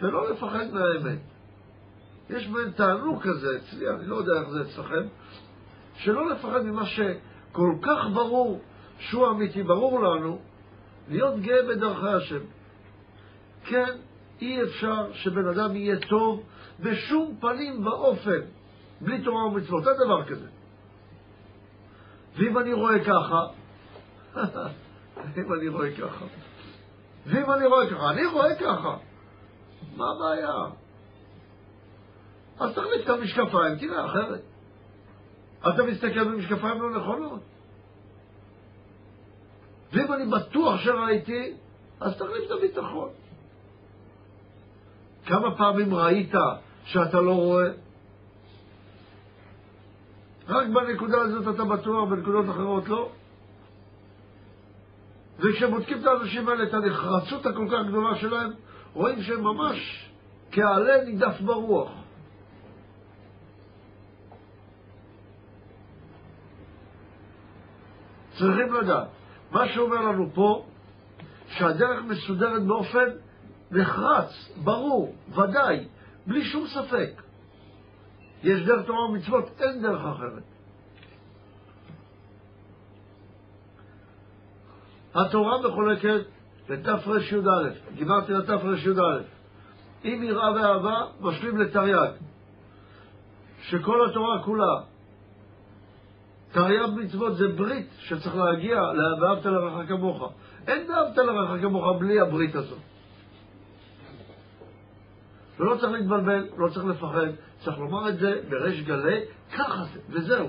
[0.00, 1.18] ולא לפחד מהאמת.
[2.30, 5.06] יש בהן תענוג כזה אצלי, אני לא יודע איך זה אצלכם,
[5.94, 8.60] שלא לפחד ממה שכל כך ברור
[8.98, 10.38] שהוא אמיתי, ברור לנו,
[11.08, 12.40] להיות גאה בדרכי השם.
[13.64, 13.92] כן,
[14.40, 16.42] אי אפשר שבן אדם יהיה טוב
[16.80, 18.40] בשום פנים ואופן,
[19.00, 19.84] בלי תורה ומצוות.
[19.86, 20.59] אין דבר כזה.
[22.34, 23.46] ואם אני רואה ככה,
[25.36, 26.24] אם אני רואה ככה,
[27.26, 28.96] ואם אני רואה ככה, אני רואה ככה,
[29.96, 30.54] מה הבעיה?
[32.60, 34.40] אז תחליף את המשקפיים, תראה אחרת.
[35.60, 37.40] אתה מסתכל במשקפיים לא נכונות.
[39.92, 41.54] ואם אני בטוח שראיתי,
[42.00, 43.08] אז תחליף את הביטחון.
[45.26, 46.32] כמה פעמים ראית
[46.84, 47.70] שאתה לא רואה?
[50.50, 53.10] רק בנקודה הזאת אתה בטוח, בנקודות אחרות לא.
[55.38, 58.50] וכשבודקים את האנשים האלה, את הנחרצות הכל כך גדולה שלהם,
[58.92, 60.10] רואים שהם ממש
[60.52, 61.90] כעלה נידף ברוח.
[68.38, 69.08] צריכים לדעת.
[69.50, 70.66] מה שאומר לנו פה,
[71.48, 73.06] שהדרך מסודרת באופן
[73.70, 75.88] נחרץ, ברור, ודאי,
[76.26, 77.29] בלי שום ספק.
[78.42, 80.42] יש דרך תורה ומצוות, אין דרך אחרת.
[85.14, 86.20] התורה מחולקת
[86.68, 89.22] לתרי"א, גימרתי לתרי"א.
[90.04, 92.10] אם יראה ואהבה, משלים לתרי"ג.
[93.62, 94.80] שכל התורה כולה
[96.52, 100.32] תרי"ג מצוות זה ברית שצריך להגיע ל"ואהבת לרעך כמוך".
[100.66, 102.89] אין ואהבת לרעך כמוך בלי הברית הזאת.
[105.60, 107.26] ולא צריך להתבלבל, לא צריך לפחד,
[107.64, 109.20] צריך לומר את זה בריש גלי,
[109.56, 110.46] ככה זה, וזהו.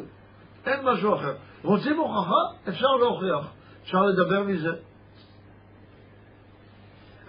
[0.66, 1.34] אין משהו אחר.
[1.64, 2.70] רוצים הוכחה?
[2.70, 3.52] אפשר להוכיח.
[3.84, 4.74] אפשר לדבר מזה.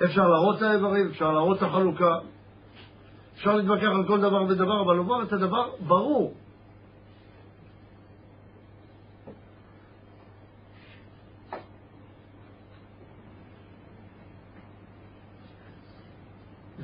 [0.05, 2.19] אפשר להראות את האיברים, אפשר להראות את החלוקה.
[3.35, 6.35] אפשר להתווכח על כל דבר ודבר, אבל לומר את הדבר ברור.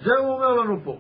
[0.03, 0.99] זה הוא אומר לנו פה.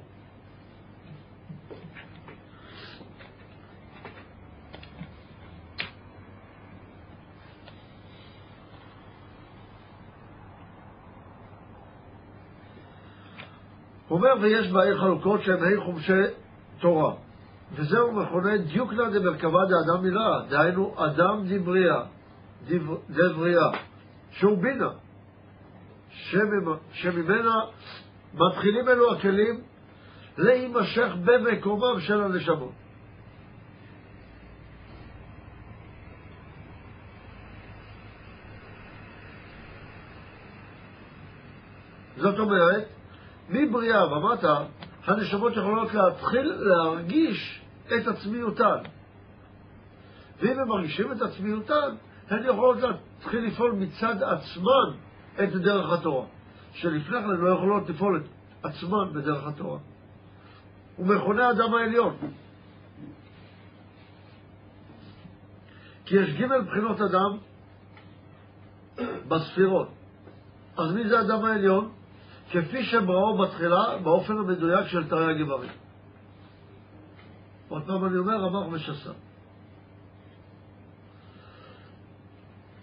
[14.08, 16.12] הוא אומר, ויש בעיר חלוקות שהם ה' חומשי
[16.80, 17.14] תורה.
[17.72, 22.02] וזהו מכונה דיוקנא דמרכבה דאדם מילה, דהיינו אדם דבריאה,
[23.10, 23.70] דבריאה,
[24.30, 24.90] שהוא בינה,
[26.92, 27.60] שממנה
[28.34, 29.60] מתחילים אלו הכלים
[30.38, 32.72] להימשך במקומם של הנשמות.
[42.16, 42.88] זאת אומרת,
[43.48, 44.64] מבריאה ומטה,
[45.06, 48.78] הנשמות יכולות להתחיל להרגיש את עצמיותן.
[50.40, 51.94] ואם הם מרגישים את עצמיותן,
[52.30, 54.98] הן יכולות להתחיל לפעול מצד עצמן
[55.42, 56.26] את דרך התורה,
[56.80, 58.30] שלפני כן לא יכולות לפעול את
[58.62, 59.78] עצמן בדרך התורה.
[60.96, 62.16] הוא מכונה האדם העליון.
[66.04, 67.38] כי יש ג' בחינות אדם
[69.28, 69.88] בספירות.
[70.76, 71.92] אז מי זה האדם העליון?
[72.50, 75.70] כפי שבראו בתחילה באופן המדויק של תרי הגברים.
[77.68, 79.12] עוד פעם אני אומר, רמ"ח ושסה.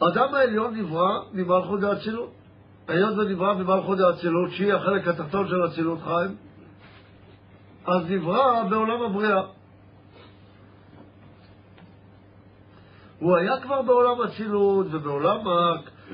[0.01, 2.44] האדם העליון נברא ממלכות דאצילות.
[2.87, 6.35] היות ונברא ממלכות דאצילות, שהיא החלק התחתון של אצילות חיים,
[7.85, 9.41] אז נברא בעולם הבריאה.
[13.19, 15.47] הוא היה כבר בעולם אצילות ובעולם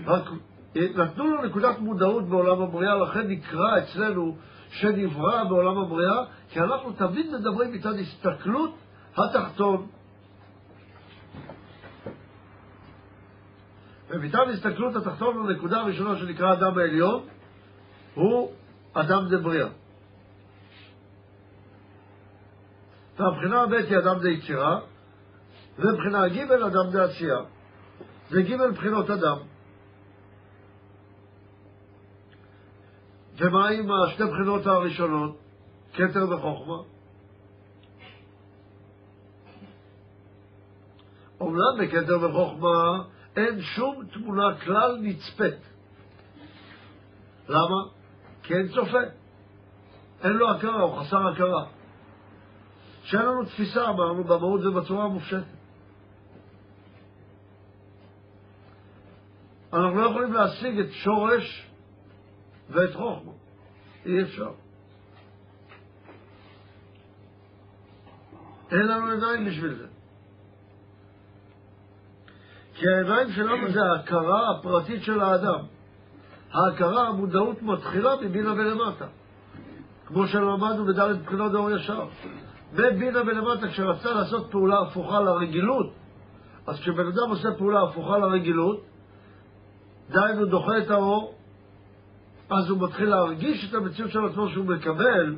[0.05, 0.29] רק
[0.75, 4.35] נתנו לו נקודת מודעות בעולם הבריאה, לכן נקרא אצלנו
[4.69, 8.75] שנברא בעולם הבריאה, כי אנחנו תמיד מדברים מצד הסתכלות
[9.17, 9.87] התחתון.
[14.11, 17.25] ומצד הסתכלות התחתון, הנקודה הראשונה שנקרא אדם העליון,
[18.13, 18.51] הוא
[18.93, 19.67] אדם דבריאה.
[23.17, 24.79] והבחינה הבית היא אדם דיצירה,
[25.79, 27.37] ובחינה ג' אדם דעשייה.
[28.29, 29.37] זה ג' בחינות אדם.
[33.37, 35.37] ומה עם השתי בחינות הראשונות,
[35.93, 36.77] כתר וחוכמה?
[41.39, 43.03] אומנם בכתר וחוכמה
[43.35, 45.59] אין שום תמונה כלל נצפית.
[47.49, 47.83] למה?
[48.43, 48.99] כי אין צופה.
[50.23, 51.65] אין לו הכרה, הוא חסר הכרה.
[53.03, 55.43] שאין לנו תפיסה, אמרנו, במהות ובצורה המופשטת.
[59.73, 61.69] אנחנו לא יכולים להשיג את שורש
[62.69, 63.31] ואת חוכמה.
[64.05, 64.51] אי אפשר.
[68.71, 69.87] אין לנו עיניים בשביל זה.
[72.81, 75.59] כי העיניים שלנו זה ההכרה הפרטית של האדם.
[76.51, 79.05] ההכרה, המודעות מתחילה מבינה ולמטה.
[80.05, 82.05] כמו שלמדנו בד' בחינות דור ישר.
[82.73, 85.93] מבינה ולמטה, כשרצה לעשות פעולה הפוכה לרגילות,
[86.67, 88.81] אז כשבן אדם עושה פעולה הפוכה לרגילות,
[90.09, 91.33] דהיינו דוחה את האור,
[92.49, 95.35] אז הוא מתחיל להרגיש את המציאות של עצמו שהוא מקבל,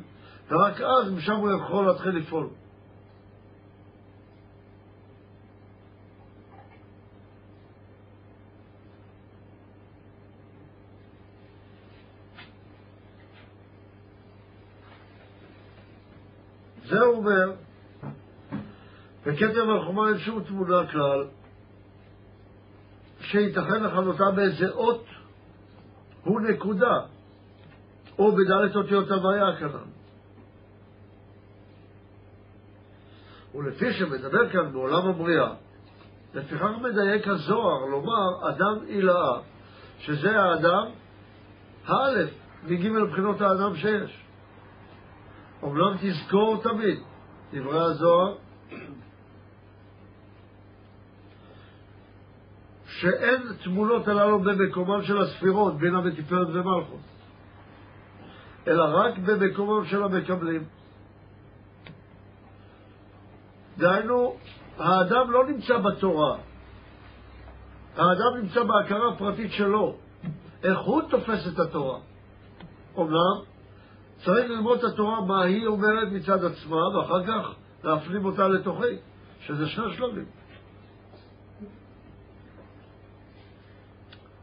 [0.50, 2.48] ורק אז משם הוא יכול להתחיל לפעול.
[17.14, 17.52] אומר,
[19.26, 21.24] בכתב החומה אין שום תמונה כלל,
[23.20, 25.04] שייתכן לכנותה באיזה אות
[26.24, 27.00] הוא נקודה,
[28.18, 29.94] או בדלת אותיות הוויה כנ"ל.
[33.54, 35.52] ולפי שמדבר כאן בעולם הבריאה,
[36.34, 39.38] לפיכך מדייק הזוהר לומר אדם עילאה,
[39.98, 40.86] שזה האדם
[41.86, 42.30] האלף
[42.64, 44.23] מגימל בחינות האדם שיש.
[45.64, 46.98] אומנם תזכור תמיד,
[47.52, 48.34] דברי הזוהר,
[52.86, 57.00] שאין תמונות הללו במקומם של הספירות, בינה ותפארת ומלכות,
[58.66, 60.64] אלא רק במקומם של המקבלים.
[63.78, 64.36] דהיינו,
[64.78, 66.36] האדם לא נמצא בתורה,
[67.96, 69.96] האדם נמצא בהכרה הפרטית שלו,
[70.62, 71.98] איך הוא תופס את התורה.
[72.96, 73.53] אומנם,
[74.24, 78.96] צריך ללמוד את התורה, מה היא אומרת מצד עצמה, ואחר כך להפנים אותה לתוכי,
[79.40, 80.26] שזה שני שלבים.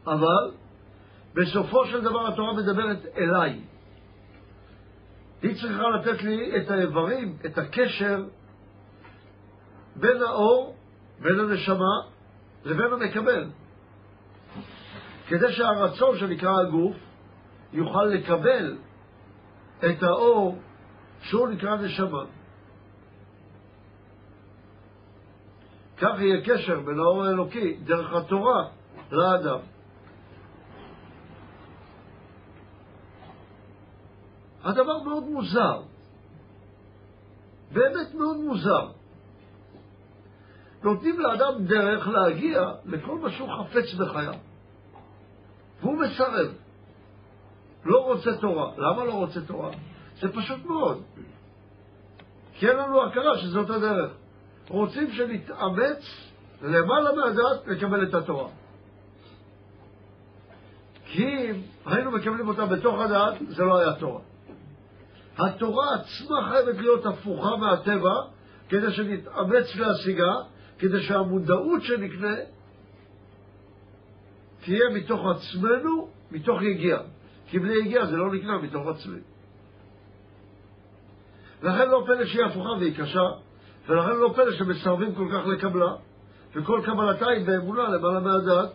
[0.06, 0.50] אבל
[1.34, 3.60] בסופו של דבר התורה מדברת אליי.
[5.42, 8.24] היא צריכה לתת לי את האיברים, את הקשר
[9.96, 10.76] בין האור,
[11.22, 11.94] בין הנשמה,
[12.64, 13.50] לבין המקבל.
[15.28, 16.96] כדי שהרצון שנקרא הגוף
[17.72, 18.76] יוכל לקבל
[19.84, 20.58] את האור
[21.22, 22.24] שהוא נקרא נשמה.
[25.96, 28.68] כך יהיה קשר בין האור האלוקי דרך התורה
[29.10, 29.58] לאדם.
[34.64, 35.82] הדבר מאוד מוזר,
[37.72, 38.88] באמת מאוד מוזר.
[40.82, 44.34] נותנים לאדם דרך להגיע לכל מה שהוא חפץ בחייו,
[45.80, 46.61] והוא מסרב.
[47.84, 48.72] לא רוצה תורה.
[48.76, 49.70] למה לא רוצה תורה?
[50.20, 51.02] זה פשוט מאוד.
[52.54, 54.12] כי אין לנו הכרה שזאת הדרך.
[54.68, 56.30] רוצים שנתאמץ
[56.62, 58.48] למעלה מהדעת לקבל את התורה.
[61.04, 64.20] כי אם היינו מקבלים אותה בתוך הדעת, זה לא היה תורה.
[65.38, 68.14] התורה עצמה חייבת להיות הפוכה מהטבע,
[68.68, 70.32] כדי שנתאמץ להשיגה,
[70.78, 72.34] כדי שהמודעות שנקנה
[74.64, 77.02] תהיה מתוך עצמנו, מתוך יגיעה.
[77.52, 79.18] כי בלי יגיעה זה לא נקנה מתוך עצמי.
[81.62, 83.26] לכן לא פלא שהיא הפוכה והיא קשה,
[83.88, 85.94] ולכן לא פלא שמסרבים כל כך לקבלה,
[86.54, 88.70] וכל קבלתה היא באמונה למעלה מהדעת.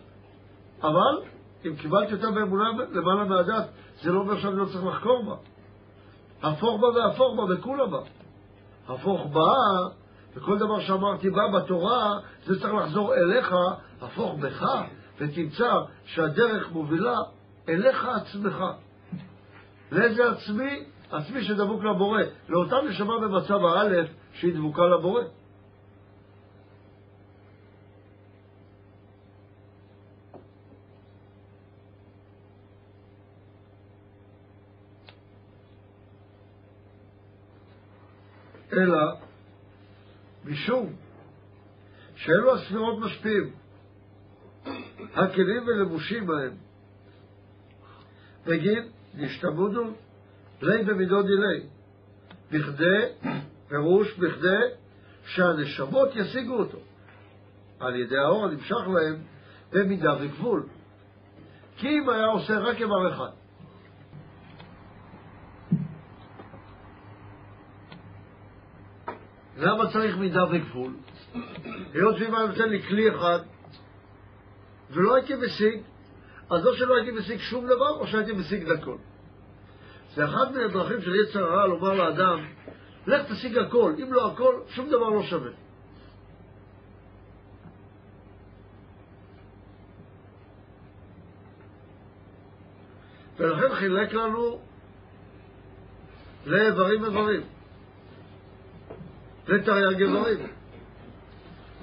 [0.82, 1.28] אבל
[1.66, 3.68] אם קיבלתי אותה באמונה למעלה מהדעת,
[4.02, 5.34] זה לא אומר שאני לא צריך לחקור בה.
[6.42, 8.00] הפוך בה והפוך בה וכולה בה.
[8.88, 9.52] הפוך בה,
[10.36, 13.54] וכל דבר שאמרתי בה בתורה, זה צריך לחזור אליך,
[14.00, 14.66] הפוך בך,
[15.18, 15.72] ותמצא
[16.04, 17.16] שהדרך מובילה
[17.68, 18.64] אליך עצמך.
[19.92, 20.84] לאיזה עצמי?
[21.10, 22.22] עצמי שדבוק לבורא.
[22.48, 25.22] לאותה נשמה במצב האלף שהיא דבוקה לבורא.
[38.72, 38.98] אלא
[40.44, 40.92] משום
[42.16, 43.52] שאלו הספירות משפיעים,
[45.14, 46.67] הכלים ולבושים בהם.
[48.48, 49.84] בגין נשתמודו
[50.62, 51.60] לי במידו דילי,
[52.50, 53.04] בכדי,
[53.68, 54.64] פירוש בכדי
[55.24, 56.78] שהנשמות ישיגו אותו,
[57.80, 59.22] על ידי האור הנמשך להם
[59.72, 60.66] במידה וגבול.
[61.76, 63.30] כי אם היה עושה רק איבר אחד,
[69.56, 70.92] למה צריך מידה וגבול?
[71.94, 73.38] היות שאם היה נותן לי כלי אחד
[74.90, 75.80] ולא הייתי משיג,
[76.50, 78.96] אז לא שלא הייתי משיג שום דבר, או שהייתי משיג הכל.
[80.14, 82.38] זה אחת מן הדרכים של יצר הרע לומר לאדם,
[83.06, 85.50] לך תשיג הכל, אם לא הכל, שום דבר לא שווה.
[93.38, 94.60] ולכן חילק לנו
[96.46, 97.40] לאיברים איברים.
[99.48, 100.46] לתרי"ג איברים.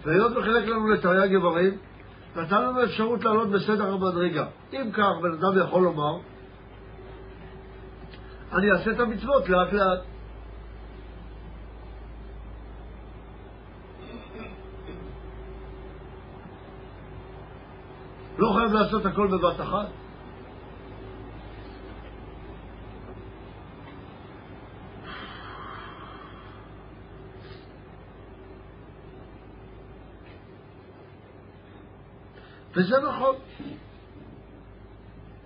[0.04, 1.78] והיות וחילק לנו לתרי"ג איברים,
[2.36, 4.46] נתן לנו אפשרות לעלות בסדר המדרגה.
[4.74, 6.18] אם כך, בן אדם יכול לומר,
[8.54, 10.00] אני אעשה את המצוות לאט לאט.
[18.38, 19.88] לא חייב לעשות הכל בבת אחת.
[32.76, 33.36] וזה נכון.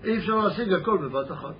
[0.03, 1.53] אי אפשר להשיג הכל בבת אחת.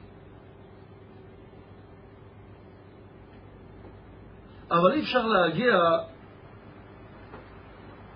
[4.72, 5.80] אבל אי אפשר להגיע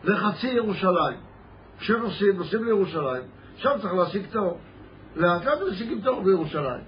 [0.03, 1.17] לחצי ירושלים.
[1.79, 3.23] כשנוסעים, נוסעים לירושלים,
[3.55, 4.59] שם צריך להשיג תאור.
[5.15, 6.83] לאט לאט משיגים תאור בירושלים.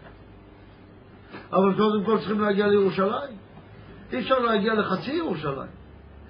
[1.52, 3.38] אבל קודם כל צריכים להגיע לירושלים.
[4.12, 5.70] אי אפשר להגיע לחצי ירושלים.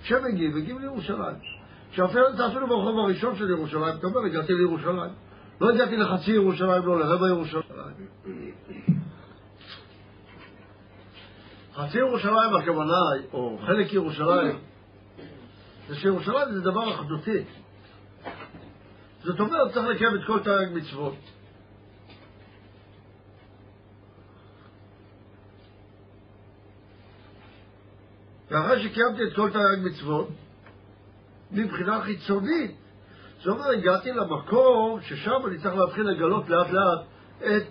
[0.04, 1.55] כשמגיעים, מגיעים לירושלים.
[1.96, 5.12] שאפילו אפילו ברחוב הראשון של ירושלים, אתה אומר, הגעתי לירושלים.
[5.62, 7.64] לא הגעתי לחצי ירושלים, לא לרבע ירושלים.
[11.74, 13.02] חצי ירושלים הכוונה,
[13.34, 14.60] או חלק ירושלים,
[15.88, 17.44] זה שירושלים זה דבר אחדותי.
[19.24, 21.16] זאת אומרת, צריך לקיים את כל תרי"ג מצוות.
[28.52, 30.30] ואחרי שקיימתי את כל תרי"ג מצוות,
[31.52, 32.72] מבחינה חיצונית.
[33.38, 37.00] זאת אומרת, הגעתי למקום ששם אני צריך להתחיל לגלות לאט לאט
[37.40, 37.64] את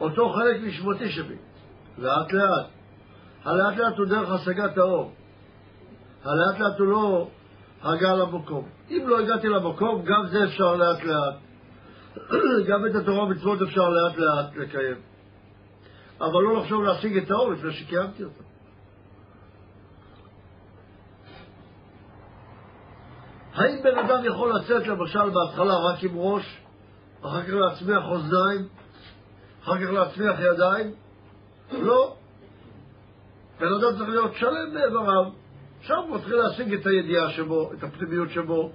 [0.00, 1.36] אותו חלק נשמתי שבי.
[1.98, 2.66] לאט לאט.
[3.44, 5.12] הלאט לאט הוא דרך השגת האור.
[6.24, 7.28] הלאט לאט הוא לא
[7.82, 8.68] הגעה למקום.
[8.90, 11.34] אם לא הגעתי למקום, גם זה אפשר לאט לאט.
[12.68, 14.96] גם את התורה ומצוות אפשר לאט לאט לקיים.
[16.20, 18.42] אבל לא לחשוב להשיג את האור לפני שקיימתי אותו.
[23.54, 26.60] האם בן אדם יכול לצאת למשל בהתחלה רק עם ראש,
[27.22, 28.68] אחר כך להצמיח אוזניים,
[29.62, 30.94] אחר כך להצמיח ידיים?
[31.72, 32.16] לא.
[33.60, 35.24] בן אדם צריך להיות שלם באיבריו.
[35.80, 38.72] עכשיו הוא מתחיל להשיג את הידיעה שבו, את הפנימיות שבו,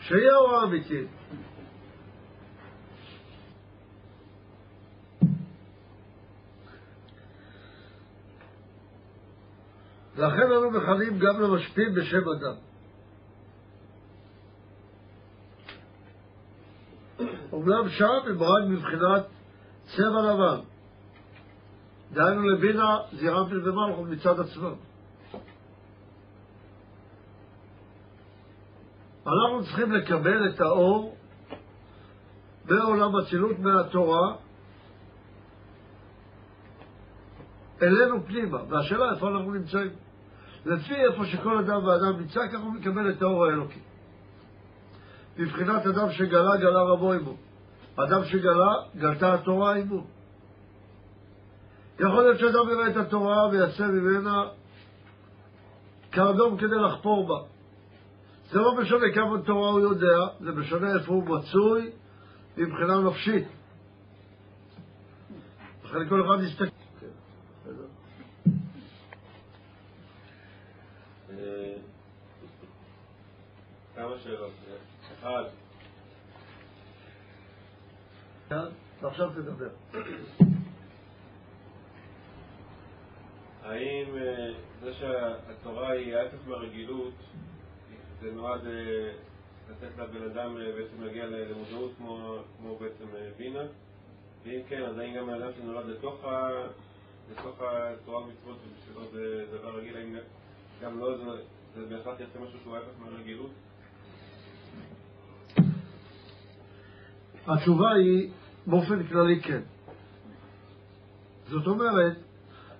[0.00, 1.08] שיהיה הוראה אמיתית.
[10.16, 12.56] לכן אנו מכנים גם למשפיעים בשם אדם.
[17.66, 19.26] אומנם שם רק מבחינת
[19.84, 20.60] צבע לבן.
[22.12, 24.74] דהיינו לבינה זירמפל ומלכות מצד עצמם.
[29.26, 31.16] אנחנו צריכים לקבל את האור
[32.64, 34.36] בעולם אצילות מהתורה
[37.82, 39.90] אלינו פנימה, והשאלה איפה אנחנו נמצאים.
[40.66, 43.80] לפי איפה שכל אדם ואדם נמצא, ככה הוא מקבל את האור האלוקי.
[45.38, 47.36] מבחינת אדם שגלה, גלה רבו עמו.
[47.96, 50.06] אדם שגלה, גלתה התורה עמו.
[52.00, 54.48] יכול להיות שאדם יראה את התורה ויעשה ממנה
[56.10, 57.46] קרדום כדי לחפור בה.
[58.50, 61.90] זה לא משנה כמה תורה הוא יודע, זה משנה איפה הוא מצוי
[62.56, 63.48] מבחינה נפשית.
[65.84, 66.64] לכן כל אחד יסתכל.
[71.30, 71.74] אה,
[73.96, 74.52] כמה שאלות.
[75.18, 75.42] אחד,
[79.02, 79.68] ועכשיו תדבר.
[83.62, 87.14] האם אה, זה שהתורה היא ההפך מהרגילות,
[88.20, 89.12] זה נועד אה,
[89.70, 93.04] לתת לבן אדם אה, בעצם להגיע למודעות כמו, כמו בעצם
[93.36, 93.62] בינה?
[94.44, 96.48] ואם כן, אז האם גם האדם שנולד לתוך, ה,
[97.30, 100.16] לתוך התורה ומצוות ובשבילו זה דבר רגיל, האם
[100.82, 101.24] גם לא זה,
[101.74, 103.50] זה בהכרח יעשה משהו שהוא ההפך מהרגילות?
[107.46, 108.30] התשובה היא
[108.66, 109.60] באופן כללי כן.
[111.48, 112.16] זאת אומרת,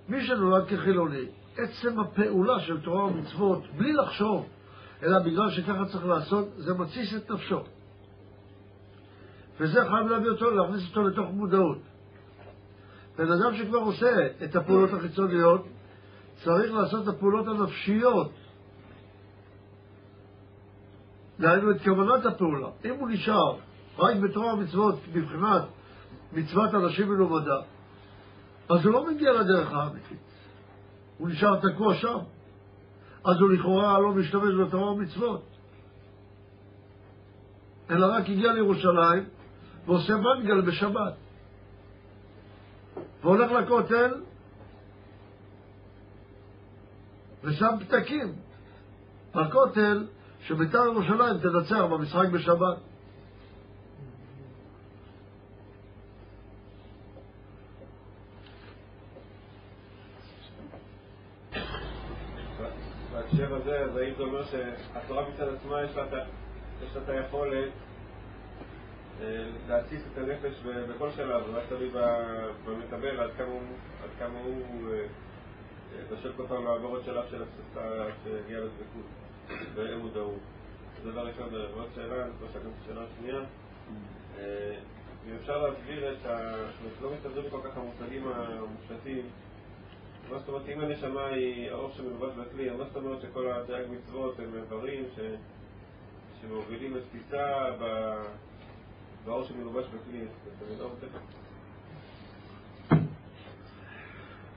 [0.09, 1.27] מי שנולד כחילוני,
[1.57, 4.47] עצם הפעולה של תורה ומצוות, בלי לחשוב,
[5.03, 7.61] אלא בגלל שככה צריך לעשות, זה מתסיס את נפשו.
[9.61, 11.79] וזה חייב להביא אותו, להכניס אותו לתוך מודעות.
[13.19, 15.67] בן אדם שכבר עושה את הפעולות החיצוניות,
[16.45, 18.31] צריך לעשות את הפעולות הנפשיות.
[21.41, 22.69] דהיינו את כוונת הפעולה.
[22.85, 23.57] אם הוא נשאר
[23.99, 25.63] רק בתורה ומצוות מבחינת
[26.33, 27.61] מצוות אנשים מלומדה,
[28.69, 30.19] אז הוא לא מגיע לדרך האמיתית.
[31.19, 32.19] הוא נשאר תקוע שם.
[33.25, 35.43] אז הוא לכאורה לא משתמש בתורה ומצוות.
[37.91, 39.25] אלא רק הגיע לירושלים
[39.87, 41.15] ועושה מנגל בשבת.
[43.23, 44.15] והולך לכותל
[47.45, 48.33] ושם פתקים
[49.35, 50.07] בכותל
[50.41, 52.77] שביתר ירושלים תנצח במשחק בשבת.
[63.67, 67.71] הזה, אז האם זה אומר שהתורה מצד עצמה יש לה את היכולת
[69.23, 71.91] אה, להתסיס את הנפש בכל שלב, זה רק תלוי
[72.65, 73.31] במקבל, עד
[74.19, 74.89] כמה הוא,
[76.13, 79.07] בשל כל פעם לעבור עוד שלב של הפסקה שהגיע לדבקות
[79.75, 80.41] ואין מודעות.
[81.03, 83.41] זה דבר ראשון, ועוד שאלה, אני חושב שגם השאלה השנייה.
[84.39, 84.77] אה,
[85.29, 86.55] אם אפשר להסביר את ה...
[86.65, 89.23] אנחנו לא מסתדרים כל כך המושגים המופשטים
[90.33, 94.39] מה זאת אומרת, אם הנשמה היא האור שמלובש בכלי, מה זאת אומרת שכל התרי"ג מצוות
[94.39, 95.21] הם איברים ש...
[96.41, 98.13] שמובילים לתפיסה ב...
[99.25, 100.25] באור שמלובש בכלי?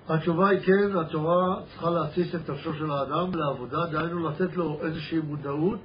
[0.09, 5.19] התשובה היא כן, התורה צריכה להתסיס את נפשו של האדם לעבודה, דהיינו לתת לו איזושהי
[5.19, 5.79] מודעות,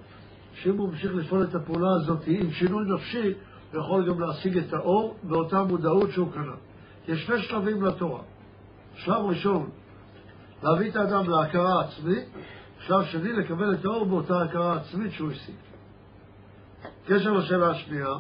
[0.55, 3.33] שאם הוא ממשיך לפעול את הפעולה הזאת עם שינוי נפשי,
[3.73, 6.55] הוא יכול גם להשיג את האור באותה מודעות שהוא קנה.
[7.09, 8.21] יש שני שלבים לתורה.
[8.97, 9.71] שלב ראשון,
[10.63, 12.25] להביא את האדם להכרה עצמית,
[12.79, 15.55] שלב שני, לקבל את האור באותה הכרה עצמית שהוא השיג.
[17.07, 18.15] קשר לשאלה השנייה,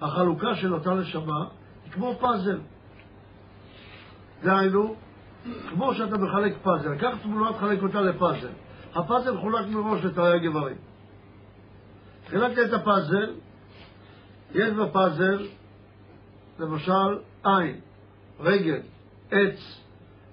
[0.00, 1.44] החלוקה של אותה נשמה
[1.84, 2.58] היא כמו פאזל.
[4.42, 4.94] דהיינו,
[5.70, 8.52] כמו שאתה מחלק פאזל, קח תמונה, תחלק אותה לפאזל.
[8.94, 10.76] הפאזל חולק מראש לתרי"ג איברים.
[12.28, 13.34] חילקת את הפאזל,
[14.54, 15.46] יש בפאזל,
[16.58, 17.80] למשל, עין,
[18.40, 18.80] רגל,
[19.34, 19.80] עץ.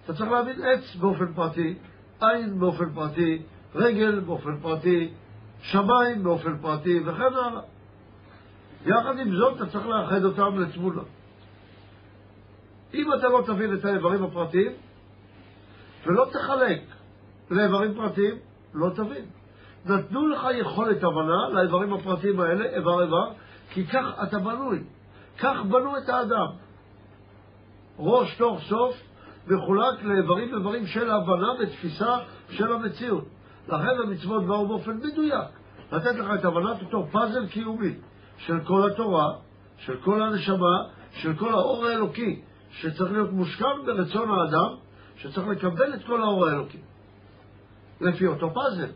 [0.06, 1.76] אתה צריך להבין עץ באופן פרטי,
[2.22, 3.42] עין באופן פרטי,
[3.76, 5.14] רגל באופן פרטי,
[5.62, 7.62] שמיים באופן פרטי וכן הלאה.
[8.86, 11.02] יחד עם זאת אתה צריך לאחד אותם לתמונה.
[12.94, 14.72] אם אתה לא תבין את האיברים הפרטיים
[16.06, 16.82] ולא תחלק
[17.52, 18.36] לאיברים פרטיים,
[18.74, 19.26] לא תבין.
[19.86, 23.32] נתנו לך יכולת הבנה לאיברים הפרטיים האלה, איבר איבר,
[23.70, 24.84] כי כך אתה בנוי.
[25.40, 26.48] כך בנו את האדם.
[28.02, 28.96] ראש תוך סוף,
[29.48, 32.18] מחולק לאיברים איברים של הבנה ותפיסה
[32.50, 33.26] של המציאות.
[33.68, 35.50] לכן המצוות באו באופן מדויק,
[35.92, 37.94] לתת לך את הבנת אותו פאזל קיומי
[38.38, 39.28] של כל התורה,
[39.78, 42.42] של כל הנשמה, של כל האור האלוקי,
[42.72, 44.76] שצריך להיות מושכם ברצון האדם,
[45.16, 46.80] שצריך לקבל את כל האור האלוקי,
[48.02, 48.92] לפי אותו פאזל.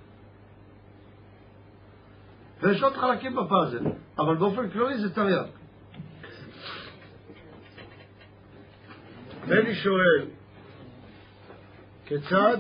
[2.62, 3.84] ויש עוד חלקים בפאזל,
[4.20, 5.65] אבל באופן כללי זה תרי"ג.
[9.48, 10.26] בני שואל,
[12.06, 12.58] כיצד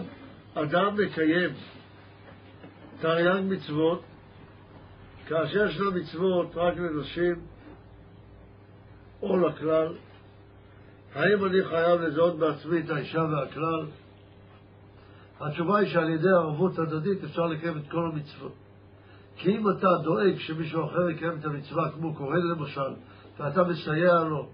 [0.53, 1.49] אדם מקיים
[2.99, 4.03] תרי"ג מצוות
[5.27, 7.35] כאשר ישנן מצוות רק לנשים
[9.21, 9.93] או לכלל?
[11.15, 13.85] האם אני חייב לזהות בעצמי את האישה והכלל?
[15.39, 18.53] התשובה היא שעל ידי ערבות הדדית אפשר לקיים את כל המצוות.
[19.35, 22.93] כי אם אתה דואג שמישהו אחר יקיים את המצווה, כמו כהן למשל,
[23.39, 24.49] ואתה מסייע לו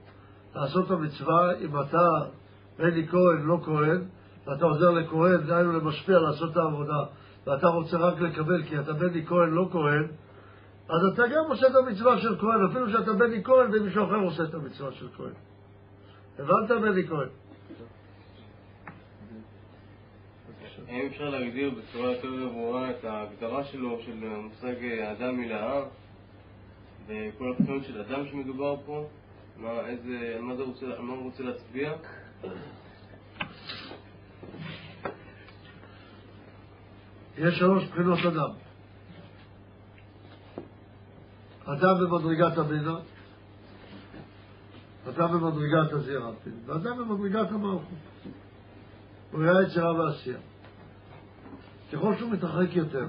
[0.56, 2.10] לעשות את המצווה, אם אתה
[2.78, 4.03] בני כהן, לא כהן,
[4.48, 7.03] ואתה עוזר לכהן, דהיינו למשפיע לעשות את העבודה,
[7.48, 10.07] ואתה רוצה רק לקבל כי אתה בני כהן, לא כהן,
[10.90, 14.44] אז אתה גם עושה את המצווה של כהן, אפילו שאתה בני כהן ומישהו אחר עושה
[14.44, 15.34] את המצווה של כהן.
[16.40, 17.28] הבנת, בני כהן?
[20.88, 25.86] האם אפשר להגדיר בצורה יותר ברורה את ההגדרה שלו של המושג אדם מלהר
[27.07, 29.07] וכל הבחינות של אדם שמדובר פה?
[29.61, 31.93] מה, איזה, מה, זה רוצה, מה הוא רוצה להצביע?
[37.38, 38.49] יש שלוש בחינות אדם.
[41.65, 42.95] אדם במדרגת הבינה,
[45.09, 47.49] אדם במדרגת הזירתין, ואדם במדרגת.
[49.31, 50.39] הוא היה יצירה ועשייה.
[51.93, 53.05] ככל שהוא מתרחק יותר,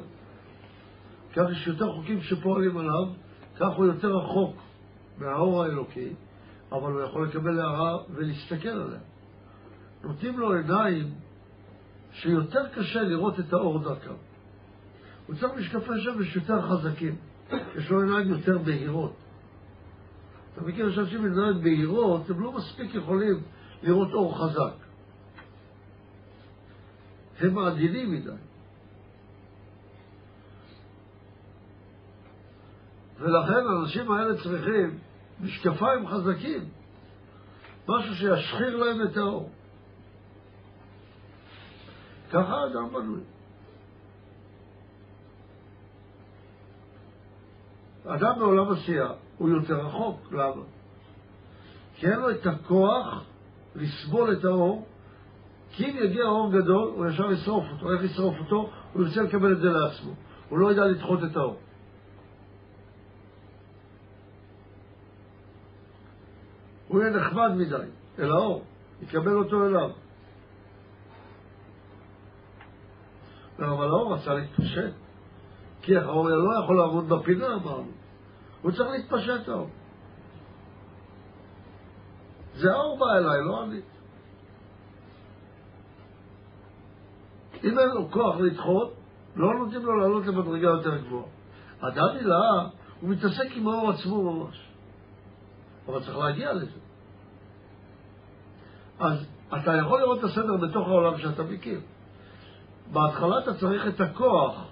[1.33, 3.09] כך יש יותר חוקים שפועלים עליו,
[3.57, 4.57] כך הוא יותר רחוק
[5.19, 6.13] מהאור האלוקי,
[6.73, 9.01] אבל הוא יכול לקבל הערה ולהסתכל עליה.
[10.05, 11.15] נותנים לו עיניים
[12.13, 14.15] שיותר קשה לראות את האור דרכם.
[15.27, 17.17] הוא צריך משקפי שמש יותר חזקים,
[17.77, 19.17] יש לו עיניים יותר בהירות.
[20.53, 23.43] אתה מכיר שאנשים עם עיניים בהירות, הם לא מספיק יכולים
[23.83, 24.75] לראות אור חזק.
[27.41, 28.31] הם מעדינים מדי.
[33.19, 34.99] ולכן האנשים האלה צריכים
[35.41, 36.69] משקפיים חזקים,
[37.89, 39.51] משהו שישחיר להם את האור.
[42.31, 43.21] ככה האדם בנוי.
[48.07, 50.63] אדם בעולם עשייה הוא יותר רחוק, למה?
[51.95, 53.25] כי אין לו את הכוח
[53.75, 54.87] לסבול את האור,
[55.73, 57.93] כי אם יגיע אור גדול, הוא ישר ישרוף אותו.
[57.93, 58.71] איך ישרוף אותו?
[58.93, 60.13] הוא ירצה לקבל את זה לעצמו.
[60.49, 61.57] הוא לא ידע לדחות את האור.
[66.93, 67.75] הוא יהיה נחמד מדי
[68.19, 68.65] אל האור,
[69.03, 69.91] יקבל אותו אליו.
[73.59, 74.93] אבל האור רצה להתפשט,
[75.83, 77.91] כי האור לא יכול לעמוד בפינה, אמרנו.
[78.63, 79.69] הוא צריך להתפשט האור.
[82.55, 83.81] זה האור בא אליי, לא אני.
[87.65, 88.95] אם אין לו כוח לדחות,
[89.37, 91.27] לא נותנים לו לעלות למדרגה יותר גבוהה.
[91.81, 92.69] אדם נלאה,
[93.01, 94.69] הוא מתעסק עם האור עצמו ממש.
[95.87, 96.82] אבל צריך להגיע לזה.
[99.03, 101.81] אז אתה יכול לראות את הסדר בתוך העולם שאתה מכיר.
[102.93, 104.65] בהתחלה אתה צריך את הכוח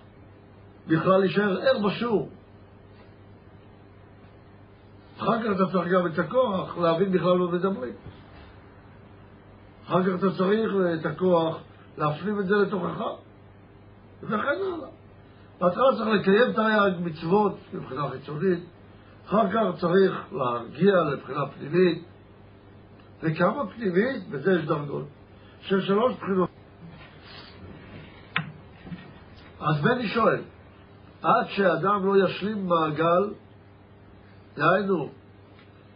[0.87, 2.29] בכלל להישאר ער בשיעור.
[5.19, 7.95] אחר כך אתה צריך גם את הכוח להבין בכלל מה מדברים.
[9.87, 11.59] אחר כך אתה צריך את הכוח
[11.99, 13.03] להפנים את זה לתוכך,
[14.23, 14.89] וכן הלאה.
[15.61, 18.65] בהתחלה צריך לקיים תרי"ג מצוות מבחינה חיצונית,
[19.27, 22.05] אחר כך צריך להגיע לבחינה פנימית,
[23.23, 25.07] וכמה פנימית, בזה יש דרגות,
[25.61, 26.51] של שלוש בחינות.
[29.61, 30.43] אז בני שואל,
[31.23, 33.35] עד שאדם לא ישלים מעגל,
[34.57, 35.11] דהיינו,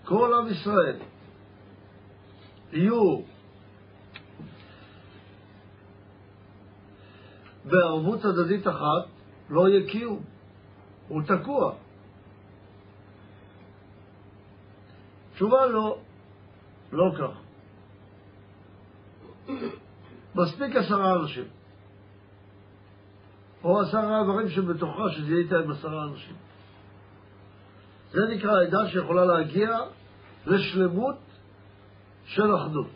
[0.04, 0.96] כל עם ישראל
[2.72, 3.20] יהיו
[7.64, 9.08] בערבות הדדית אחת,
[9.50, 10.22] לא יהיה קיום,
[11.08, 11.74] הוא תקוע.
[15.34, 15.98] תשובה לא,
[16.94, 17.40] לא כך.
[20.34, 21.44] מספיק עשרה אנשים.
[23.64, 25.02] או עשרה איברים שבתוכה,
[25.38, 26.36] איתה עם עשרה אנשים.
[28.10, 29.78] זה נקרא עדה שיכולה להגיע
[30.46, 31.18] לשלמות
[32.24, 32.90] של אחדות.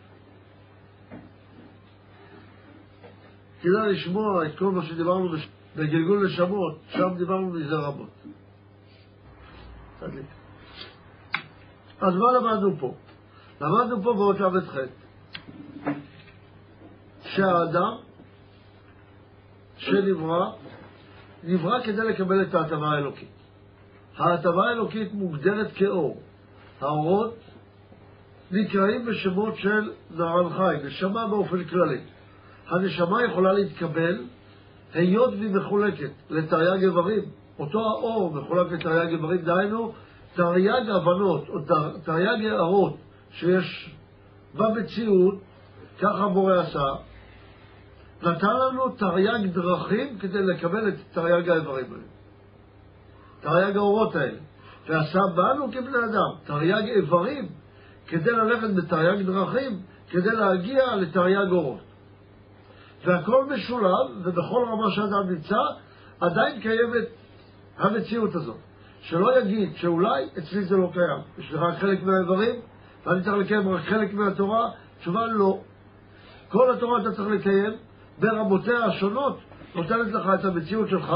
[3.61, 5.29] כדאי לשמוע את כל מה שדיברנו
[5.77, 8.11] בגלגול נשמות, שם דיברנו מזה רבות.
[12.01, 12.95] אז מה למדנו פה?
[13.61, 14.77] למדנו פה באות ל"ח.
[17.23, 17.93] שהאדם
[19.77, 20.51] שנברא,
[21.45, 23.29] נברא כדי לקבל את ההטבה האלוקית.
[24.17, 26.21] ההטבה האלוקית מוגדרת כאור.
[26.81, 27.35] האורות
[28.51, 32.01] נקראים בשמות של נערן חי, נשמה באופן כללי.
[32.67, 34.25] הנשמה יכולה להתקבל
[34.95, 37.23] היות והיא מחולקת לתרי"ג איברים.
[37.59, 39.93] אותו האור מחולק לתרי"ג איברים, דהיינו
[40.35, 41.55] תרי"ג הבנות או
[42.05, 42.97] תרי"ג הערות
[43.31, 43.97] שיש
[44.55, 45.35] במציאות,
[45.99, 46.85] ככה המורה עשה,
[48.23, 52.05] נתן לנו תרי"ג דרכים כדי לקבל את תרי"ג האיברים האלה.
[53.41, 54.39] תרי"ג האורות האלה.
[54.89, 57.49] ועשה בנו כבני אדם תרי"ג איברים
[58.07, 59.81] כדי ללכת בתרי"ג דרכים,
[60.11, 61.81] כדי להגיע לתרי"ג אורות.
[63.05, 65.57] והכל משולב, ובכל רמה שאדם נמצא,
[66.21, 67.09] עדיין קיימת
[67.79, 68.57] המציאות הזאת.
[69.01, 72.61] שלא יגיד שאולי אצלי זה לא קיים, יש לי רק חלק מהאיברים,
[73.07, 74.71] ואני צריך לקיים רק חלק מהתורה,
[75.01, 75.61] תשובה לא.
[76.49, 77.73] כל התורה אתה צריך לקיים
[78.19, 79.39] ברמותיה השונות,
[79.75, 81.13] נותנת לך את המציאות שלך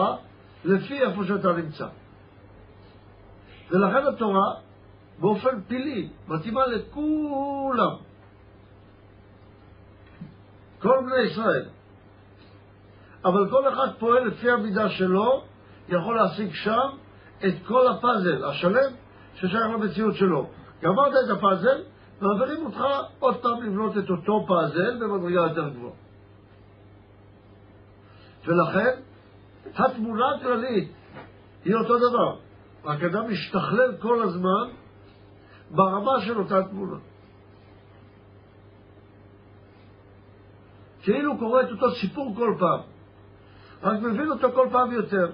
[0.65, 1.87] לפי איפה שאתה נמצא.
[3.71, 4.55] ולכן התורה
[5.19, 7.97] באופן פילי מתאימה לכולם.
[10.79, 11.65] כל בני ישראל.
[13.25, 15.45] אבל כל אחד פועל לפי המידה שלו,
[15.89, 16.89] יכול להשיג שם
[17.47, 18.93] את כל הפאזל השלם
[19.35, 20.51] ששייך למציאות שלו.
[20.83, 21.83] גמרת את הפאזל,
[22.21, 22.85] מעבירים אותך
[23.19, 25.95] עוד פעם לבנות את אותו פאזל במדרגה יותר גבוהה.
[28.47, 29.01] ולכן,
[29.75, 30.93] התמונה הכללית
[31.65, 32.37] היא אותו דבר,
[32.85, 34.69] רק אדם משתכלל כל הזמן
[35.71, 36.97] ברמה של אותה תמונה.
[41.03, 42.81] כאילו קורא את אותו סיפור כל פעם,
[43.83, 45.33] רק מבין אותו כל פעם יותר.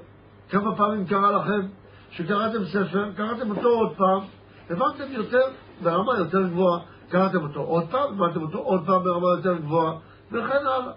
[0.48, 1.68] כמה פעמים קרה לכם
[2.10, 4.37] שקראתם ספר, קראתם אותו עוד פעם,
[4.70, 5.40] הבנתם יותר
[5.82, 9.92] ברמה יותר גבוהה, קראתם אותו עוד פעם, הבנתם אותו עוד פעם ברמה יותר גבוהה,
[10.32, 10.92] וכן הלאה.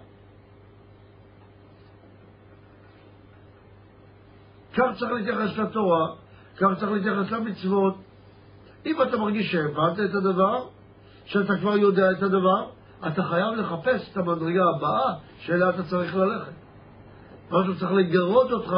[4.74, 6.08] כך צריך להתייחס לתורה,
[6.56, 7.94] כך צריך להתייחס למצוות.
[8.86, 10.64] אם אתה מרגיש שהבנת את הדבר,
[11.24, 12.66] שאתה כבר יודע את הדבר,
[13.06, 16.52] אתה חייב לחפש את המדרגה הבאה שאליה אתה צריך ללכת.
[17.50, 18.72] משהו צריך לגרות אותך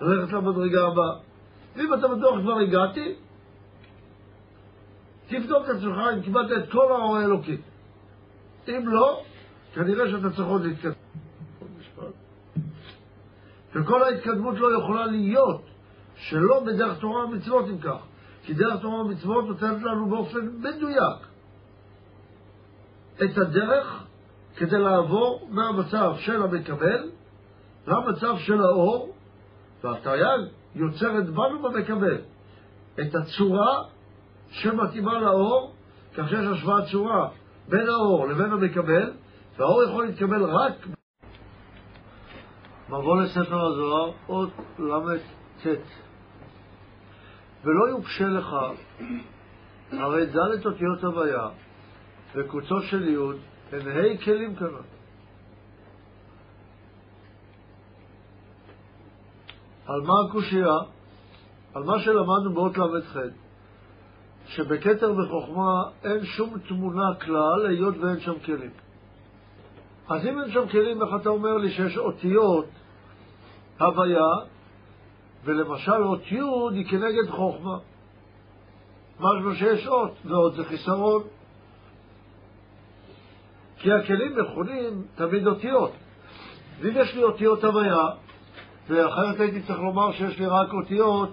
[0.00, 1.14] ללכת למדרגה הבאה.
[1.76, 3.14] ואם אתה בטוח כבר הגעתי,
[5.28, 7.56] תבדוק את עצמך אם קיבלת את כל האור האלוקי.
[8.68, 9.22] אם לא,
[9.74, 10.92] כנראה שאתה צריך עוד להתקדם.
[13.74, 15.62] וכל ההתקדמות לא יכולה להיות
[16.16, 17.98] שלא בדרך תורה ומצוות אם כך.
[18.42, 21.26] כי דרך תורה ומצוות נותנת לנו באופן מדויק
[23.24, 24.04] את הדרך
[24.56, 27.10] כדי לעבור מהמצב של המקבל
[27.86, 29.14] למצב של האור,
[29.84, 30.38] והתרי"ג
[30.74, 32.18] יוצרת בנו במקבל
[33.00, 33.82] את הצורה
[34.56, 35.74] שמתאימה לאור,
[36.14, 37.28] כך שיש השוואת צורה
[37.68, 39.12] בין האור לבין המקבל,
[39.56, 40.72] והאור יכול להתקבל רק...
[42.88, 45.66] מבוא לספר הזוהר, אות ל"ט
[47.64, 48.46] ולא יוקשה לך,
[49.92, 51.48] הרי ד' אותיות הוויה
[52.34, 53.16] וקוצו של י'
[53.72, 54.80] הן ה' כלים כנראה.
[59.86, 60.76] על מה הקושייה?
[61.74, 63.16] על מה שלמדנו באות ל"ח,
[64.46, 68.70] שבכתר וחוכמה אין שום תמונה כלל, היות ואין שם כלים.
[70.08, 72.66] אז אם אין שם כלים, איך אתה אומר לי שיש אותיות
[73.80, 74.28] הוויה,
[75.44, 76.40] ולמשל אות י'
[76.74, 77.78] היא כנגד חוכמה.
[79.20, 81.22] משמע שיש אות, ועוד זה חיסרון.
[83.78, 85.92] כי הכלים מכונים תמיד אותיות.
[86.80, 88.06] ואם יש לי אותיות הוויה,
[88.88, 91.30] ואחרת הייתי צריך לומר שיש לי רק אותיות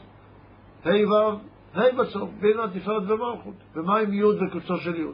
[0.85, 3.55] ה' ו', ה' בסוף, בין התפארת ומלכות.
[3.75, 5.05] ומה עם י' וקוצו של י'?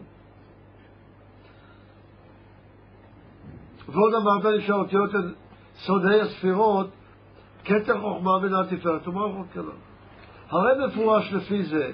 [3.88, 5.34] ועוד אמרת לי שהאותיות הן
[5.76, 6.90] סודי הספירות,
[7.66, 9.64] כתר חוכמה בין התפארת ומלכות כלל.
[10.50, 11.94] הרי מפורש לפי זה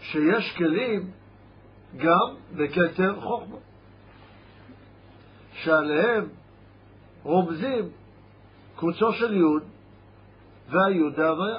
[0.00, 1.10] שיש כלים
[1.96, 3.56] גם בכתר חוכמה,
[5.52, 6.28] שעליהם
[7.22, 7.88] רומזים
[8.76, 9.62] קוצו של יוד
[11.16, 11.58] דהוויה.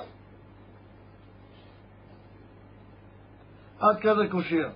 [3.79, 4.69] עד כאן הקושייה.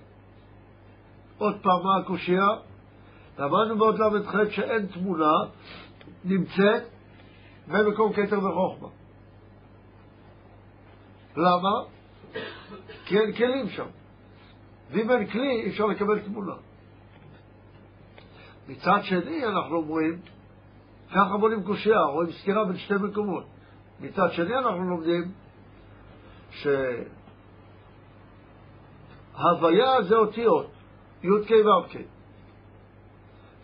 [1.38, 2.48] עוד פעם, מה הקושייה?
[3.38, 5.32] למדנו בעוד ל"ח שאין תמונה
[6.24, 6.82] נמצאת
[7.68, 8.88] במקום כתר וחוכמה.
[11.36, 11.70] למה?
[13.06, 13.86] כי אין כלים שם.
[14.90, 16.54] ואם אין כלי, אי אפשר לקבל תמונה.
[18.68, 20.20] מצד שני, אנחנו אומרים,
[21.10, 23.44] ככה בונים קושייה, רואים סתירה בין שתי מקומות.
[24.00, 25.32] מצד שני אנחנו לומדים
[29.30, 30.70] שהוויה זה אותיות,
[31.22, 31.96] י"ק ו"ק.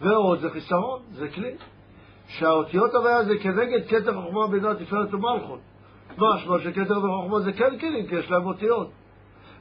[0.00, 1.56] ועוד זה חיסרון, זה כלי.
[2.26, 5.60] שהאותיות הוויה זה כנגד כתר חוכמה בינה תפארת ומלכות.
[6.18, 8.90] משמע שכתר וחוכמה זה כן כלים, כי יש להם אותיות.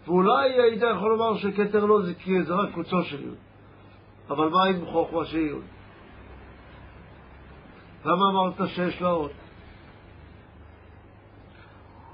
[0.07, 3.37] ואולי היית יכול לומר שכתר לא זה כי זה רק קוצו של יוד.
[4.29, 5.63] אבל מה עם חוכמה שהיא יוד?
[8.05, 9.31] למה אמרת שיש לה עוד?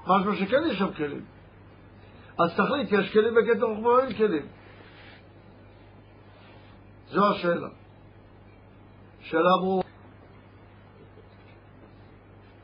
[0.08, 1.24] משמע שכן יש שם כלים.
[2.38, 4.46] אז תחליט, יש כלים בכתר חוכמה או אין כלים?
[7.10, 7.68] זו השאלה.
[9.20, 9.82] שאלה ברורה.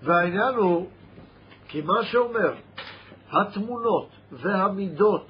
[0.02, 0.88] והעניין הוא,
[1.68, 2.54] כי מה שאומר,
[3.30, 5.26] התמונות והמידות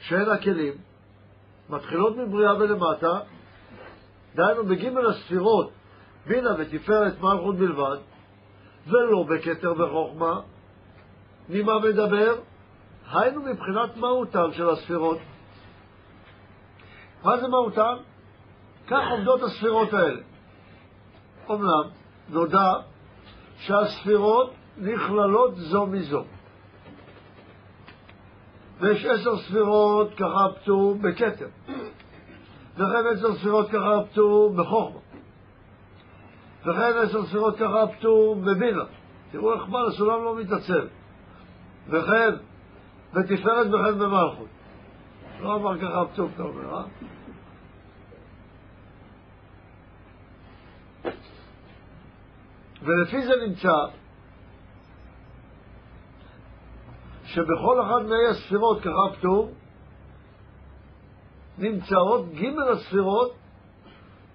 [0.00, 0.74] של הכלים
[1.68, 3.20] מתחילות מבריאה ולמטה,
[4.34, 5.70] דהיינו בגימל הספירות,
[6.26, 7.96] בינה ותפארת מלכות בלבד,
[8.86, 10.40] ולא בכתר וחוכמה.
[11.48, 12.34] ממה מדבר?
[13.12, 15.18] היינו מבחינת מהותן של הספירות.
[17.24, 17.94] מה זה מהותן?
[18.86, 20.20] כך עומדות הספירות האלה.
[21.48, 21.90] אומנם
[22.28, 22.72] נודע
[23.56, 26.24] שהספירות נכללות זו מזו.
[28.80, 31.48] ויש עשר ספירות ככה פטור בכתר,
[32.74, 35.00] וכן עשר ספירות ככה פטור בחוכמה,
[36.62, 38.84] וכן עשר ספירות ככה פטור בבינה.
[39.30, 40.86] תראו איך בעל הסולם לא מתעצל.
[41.88, 42.34] וכן
[43.12, 44.48] בתפארת וכן במלכות.
[45.40, 46.84] לא אמר ככה פטור, אתה אומר, אה?
[52.82, 53.74] ולפי זה נמצא
[57.24, 59.52] שבכל אחת מאי הספירות ככה פטור
[61.58, 63.34] נמצאות ג' הספירות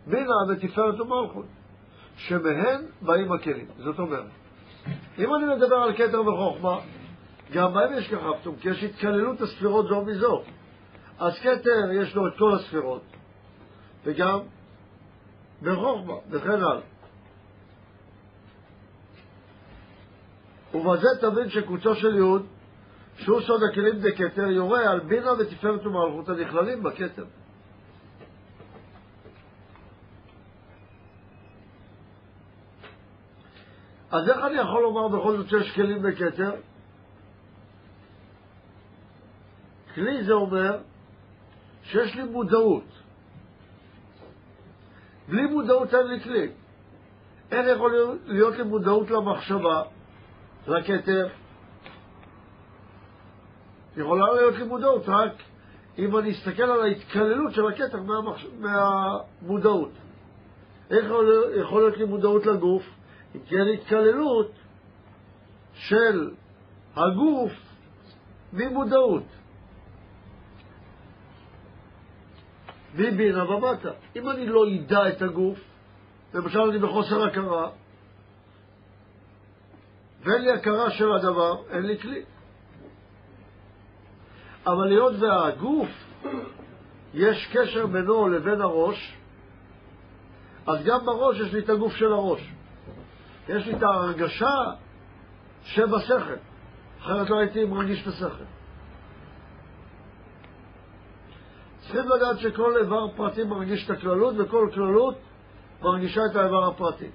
[0.07, 1.45] בינה ותפארת ומלכות,
[2.15, 3.67] שמהן באים הכלים.
[3.77, 4.25] זאת אומרת,
[5.17, 6.79] אם אני מדבר על כתר וחוכמה,
[7.51, 10.43] גם בהם יש פטור, כי יש התקללות הספירות זו מזו.
[11.19, 13.01] אז כתר יש לו את כל הספירות,
[14.03, 14.39] וגם
[15.61, 16.81] בחוכמה, וכן הלאה.
[20.73, 22.45] ובזה תבין שקוצו של יוד,
[23.17, 27.25] שהוא סוד הכלים דקטר, יורה על בינה ותפארת ומלכות הנכללים בכתר.
[34.11, 36.51] אז איך אני יכול לומר בכל זאת שיש כלים בכתר?
[39.97, 40.77] כלי זה אומר
[41.83, 42.83] שיש לי מודעות.
[45.27, 46.47] בלי מודעות אין לי כלי.
[47.51, 49.83] איך יכול להיות לי מודעות למחשבה?
[50.67, 51.27] לכתר.
[53.97, 55.33] יכולה להיות לי מודעות רק
[55.97, 58.47] אם אני אסתכל על ההתקללות של הכתר מהמחש...
[58.59, 59.91] מהמודעות.
[60.89, 61.05] איך
[61.59, 62.83] יכול להיות לי מודעות לגוף?
[63.35, 64.51] אם תהיה לי התקללות
[65.73, 66.31] של
[66.95, 67.51] הגוף
[68.53, 69.23] ממודעות.
[72.97, 73.89] מבינה ומטה.
[74.15, 75.59] אם אני לא אדע את הגוף,
[76.33, 77.69] למשל אני בחוסר הכרה,
[80.23, 82.23] ואין לי הכרה של הדבר, אין לי כלי.
[84.65, 85.89] אבל היות והגוף,
[87.13, 89.17] יש קשר בינו לבין הראש,
[90.67, 92.53] אז גם בראש יש לי את הגוף של הראש.
[93.49, 94.55] יש לי את ההרגשה
[95.63, 96.33] שבשכל,
[97.01, 98.56] אחרת לא הייתי מרגיש את השכל.
[101.87, 105.15] צריכים לדעת שכל איבר פרטי מרגיש את הכללות, וכל כללות
[105.81, 107.09] מרגישה את האיבר הפרטי.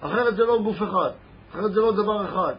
[0.00, 1.10] אחרת זה לא גוף אחד.
[1.50, 2.54] אחרת זה לא דבר אחד.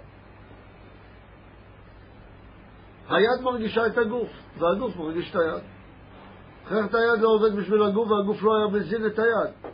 [3.09, 5.63] היד מרגישה את הגוף, והגוף מרגיש את היד.
[6.67, 9.73] אחרת היד לא עובד בשביל הגוף, והגוף לא היה מזין את היד.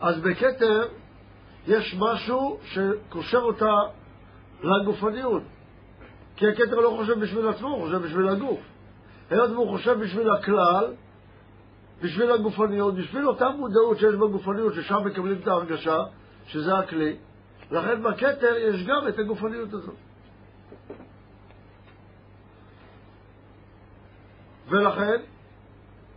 [0.00, 0.88] אז בכתר
[1.66, 3.74] יש משהו שקושר אותה
[4.62, 5.42] לגופניות.
[6.36, 8.60] כי הכתר לא חושב בשביל עצמו, הוא חושב בשביל הגוף.
[9.30, 10.92] היות והוא חושב בשביל הכלל,
[12.02, 15.98] בשביל הגופניות, בשביל אותה מודעות שיש בגופניות, ששם מקבלים את ההרגשה,
[16.46, 17.16] שזה הכלי.
[17.70, 19.94] לכן בכתר יש גם את הגופניות הזאת.
[24.68, 25.20] ולכן,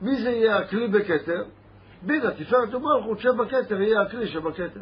[0.01, 1.43] מי זה יהיה הכלי בכתר?
[2.01, 4.81] בינה, תפארת ומלכות שבכתר יהיה הכלי שבכתר.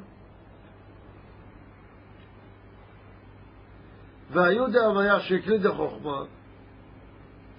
[4.34, 6.24] והיהודה הוויה שהקליד החוכמה,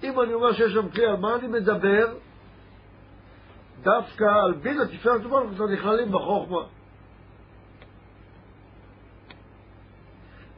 [0.03, 2.15] אם אני אומר שיש שם כלי, על מה אני מדבר?
[3.83, 6.61] דווקא על בינה תפארת ומלכות הנכללים בחוכמה.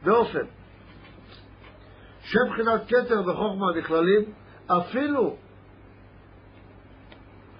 [0.03, 0.45] באופן
[2.21, 4.33] שבחינת כתר וחוכמה נכללים
[4.67, 5.35] אפילו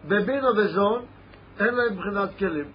[0.06, 1.06] בבינה וזון
[1.60, 2.72] אין להם בחינת כלים.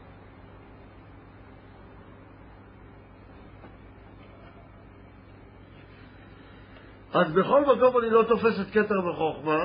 [7.12, 9.58] אז בכל מקום אני לא תופס את כתר וחוכמה,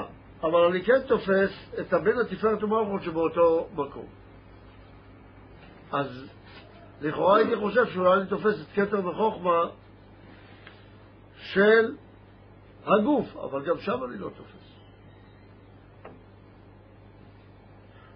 [0.44, 4.06] אבל אני כן תופס את הבן התפארת ומלכות שבאותו מקום.
[5.92, 6.30] אז
[7.02, 9.64] לכאורה הייתי חושב שאולי אני תופס את כתר וחוכמה
[11.36, 11.96] של
[12.86, 14.58] הגוף, אבל גם שם אני לא תופס.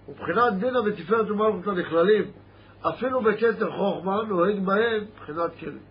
[0.07, 2.31] ובחינת בינה ותפארת ומלכות הנכללים,
[2.81, 5.90] אפילו בכתר חוכמה נוהג בהם מבחינת כלים.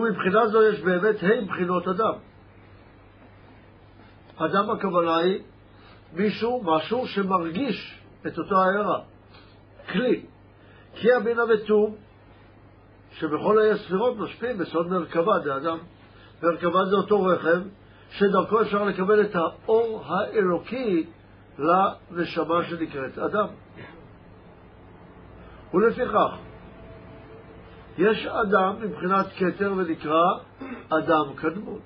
[0.00, 2.14] ומבחינה זו יש באמת ה' בחינות אדם.
[4.36, 5.42] אדם הכוונה היא
[6.12, 9.00] מישהו, משהו שמרגיש את אותו הערה.
[9.92, 10.26] כלי.
[10.94, 11.94] כי הבינה ותום,
[13.12, 15.78] שבכל האי הספירות משפיעים בסוד מרכבה דאדם.
[16.42, 17.60] מרכבה זה אותו רכב,
[18.10, 21.06] שדרכו אפשר לקבל את האור האלוקי
[21.58, 23.46] לנשמה שנקראת אדם.
[25.74, 26.36] ולפיכך,
[28.00, 30.24] יש אדם מבחינת כתר ונקרא
[30.88, 31.80] אדם קדמון.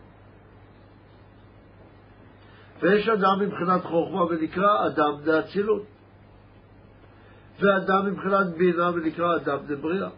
[2.80, 5.82] ויש אדם מבחינת חוכמה ונקרא אדם דאצילות.
[7.60, 10.08] ואדם מבחינת בינה ונקרא אדם דבריאה.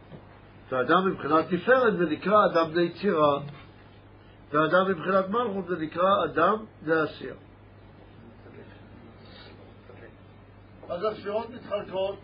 [0.70, 3.38] ואדם מבחינת תפארת ונקרא אדם דיצירה.
[4.50, 7.34] ואדם מבחינת מלכות ונקרא אדם דעשייה.
[10.88, 12.18] אז הספירות מתחלקות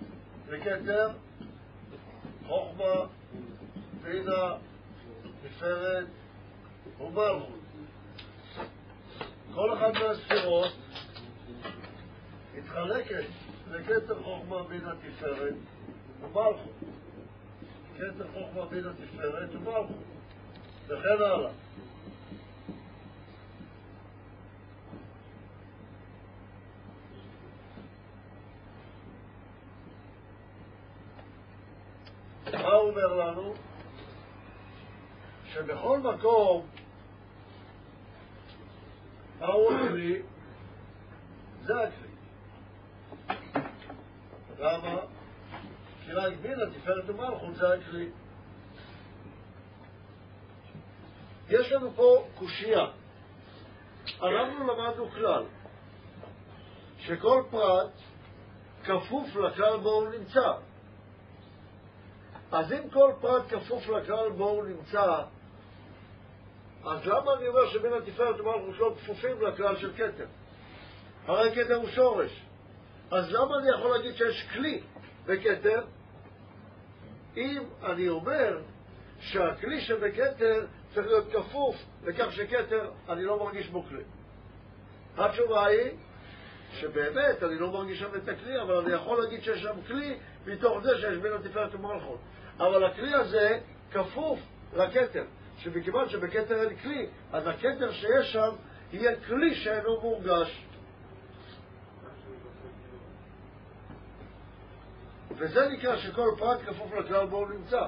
[0.51, 1.09] לכתר,
[2.47, 3.07] חוכמה,
[4.02, 4.55] בינה,
[5.42, 6.06] תפארת
[7.00, 7.58] ומלכות.
[9.55, 10.72] כל אחת מהספירות
[12.55, 13.24] מתחלקת
[13.70, 15.55] לכתר חוכמה בינה תפארת
[16.20, 16.56] ומלכות.
[17.97, 19.86] כתר חוכמה בינה תפארת ומלכות.
[20.86, 21.50] וכן הלאה.
[32.52, 33.55] מה הוא אומר לנו?
[35.55, 36.66] שבכל מקום
[39.39, 40.22] מהו הכלי?
[41.62, 42.08] זה הכלי.
[44.58, 45.00] למה?
[46.05, 48.10] כי רק בינה, תפארת ומלכות זה הכלי.
[51.48, 52.86] יש לנו פה קושייה.
[54.06, 55.44] אנחנו למדנו כלל,
[56.98, 57.90] שכל פרט
[58.84, 60.52] כפוף לכלל בו הוא נמצא.
[62.52, 65.22] אז אם כל פרט כפוף לכלל בו הוא נמצא,
[66.85, 70.27] אז למה אני אומר שבין התפארת ומלכות לא כפופים לכלל של כתר?
[71.27, 72.43] הרי כתר הוא שורש.
[73.11, 74.81] אז למה אני יכול להגיד שיש כלי
[75.27, 75.85] בכתר,
[77.36, 78.61] אם אני אומר
[79.20, 84.02] שהכלי שבכתר צריך להיות כפוף לכך שכתר, אני לא מרגיש בו כלי.
[85.17, 85.91] התשובה היא
[86.73, 90.78] שבאמת אני לא מרגיש שם את הכלי, אבל אני יכול להגיד שיש שם כלי מתוך
[90.83, 92.19] זה שיש בין התפארת ומלכות.
[92.59, 93.59] אבל הכלי הזה
[93.93, 94.39] כפוף
[94.73, 95.25] לכתר.
[95.58, 98.50] שמכיוון שבכתר אין כלי, אז הכתר שיש שם
[98.92, 100.66] יהיה כלי שאינו מורגש.
[105.36, 107.86] וזה נקרא שכל פרט כפוף לכלל בו הוא נמצא.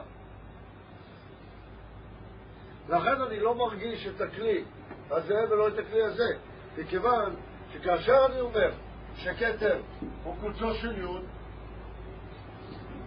[2.89, 4.65] לכן אני לא מרגיש את הכלי
[5.11, 6.37] הזה ולא את הכלי הזה,
[6.79, 7.37] מכיוון
[7.73, 8.71] שכאשר אני אומר
[9.17, 9.81] שכתר
[10.25, 11.25] הוא קוצו של יוד,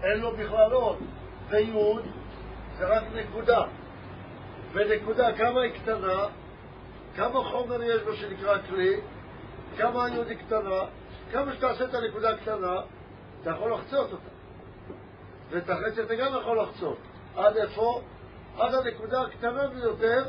[0.03, 0.97] אין לו בכלל עוד,
[1.49, 2.05] ויוד
[2.77, 3.63] זה רק נקודה.
[4.77, 6.25] ונקודה, כמה היא קטנה,
[7.15, 9.01] כמה חומר יש בו שנקרא כלי,
[9.77, 10.81] כמה היוד היא קטנה,
[11.31, 12.81] כמה שתעשה את הנקודה הקטנה,
[13.41, 14.30] אתה יכול לחצות אותה.
[15.49, 16.97] ואת החצי אתה גם יכול לחצות.
[17.35, 18.01] עד איפה?
[18.57, 20.23] עד הנקודה הקטנה ביותר,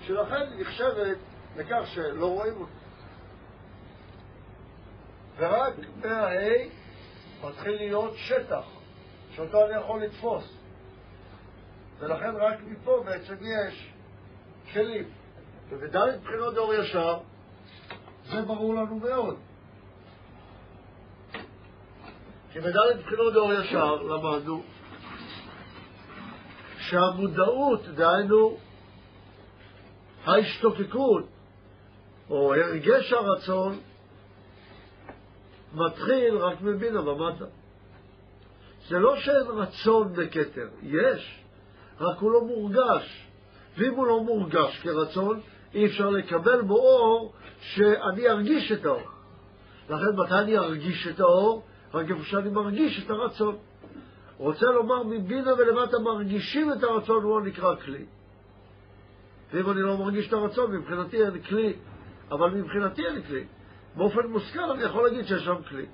[0.00, 1.16] שלכן היא נחשבת
[1.56, 2.72] לכך שלא רואים אותה.
[5.36, 5.74] ורק
[6.04, 6.68] מה-A
[7.46, 8.64] מתחיל להיות שטח,
[9.30, 10.57] שאותו אני יכול לתפוס.
[11.98, 13.92] ולכן רק מפה בעצם יש
[14.72, 15.04] כלים.
[15.68, 17.18] ובדלת בחינות דור ישר,
[18.24, 19.36] זה ברור לנו מאוד.
[22.52, 24.62] כי בדלת בחינות דור ישר למדנו
[26.78, 28.56] שהמודעות, דהיינו
[30.24, 31.24] ההשתוקקות,
[32.30, 33.78] או הרגש הרצון,
[35.74, 37.44] מתחיל רק מבינה ומטה.
[38.88, 41.44] זה לא שאין רצון בכתר, יש,
[42.00, 43.28] רק הוא לא מורגש.
[43.78, 45.40] ואם הוא לא מורגש כרצון,
[45.74, 49.08] אי אפשר לקבל בו אור שאני ארגיש את האור.
[49.90, 51.62] לכן מתי אני ארגיש את האור?
[51.94, 53.56] רק איפה שאני מרגיש את הרצון.
[54.36, 58.04] רוצה לומר, מבינה ולמטה מרגישים את הרצון, הוא לא נקרא כלי.
[59.52, 61.72] ואם אני לא מרגיש את הרצון, מבחינתי אין כלי,
[62.30, 63.44] אבל מבחינתי אין כלי.
[63.96, 65.86] באופן מושכל אני יכול להגיד שיש שם כלי.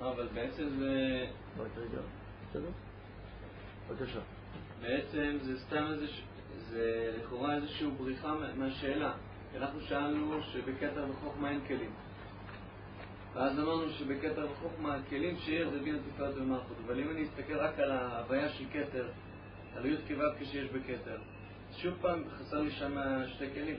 [0.00, 1.24] אבל בעצם זה...
[1.58, 2.00] רק רגע?
[3.90, 4.20] בבקשה.
[4.82, 6.06] בעצם זה סתם איזה...
[6.70, 9.12] זה לכאורה איזושהי בריחה מה- מהשאלה.
[9.56, 11.90] אנחנו שאלנו שבכתר וחוכמה אין כלים.
[13.34, 16.76] ואז אמרנו שבכתר וחוכמה הכלים שיש זה בינה תפארת ומלכות.
[16.86, 19.08] אבל אם אני אסתכל רק על ההוויה של כתר,
[19.76, 21.18] על י' כו' כשיש בכתר,
[21.76, 23.76] שוב פעם חסר לי שם שתי כלים.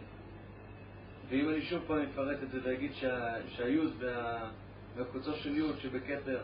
[1.30, 4.50] ואם אני שוב פעם אפרט את זה ואגיד שה- שהיוד וה...
[4.96, 6.40] והקוצו של יוד שבכתר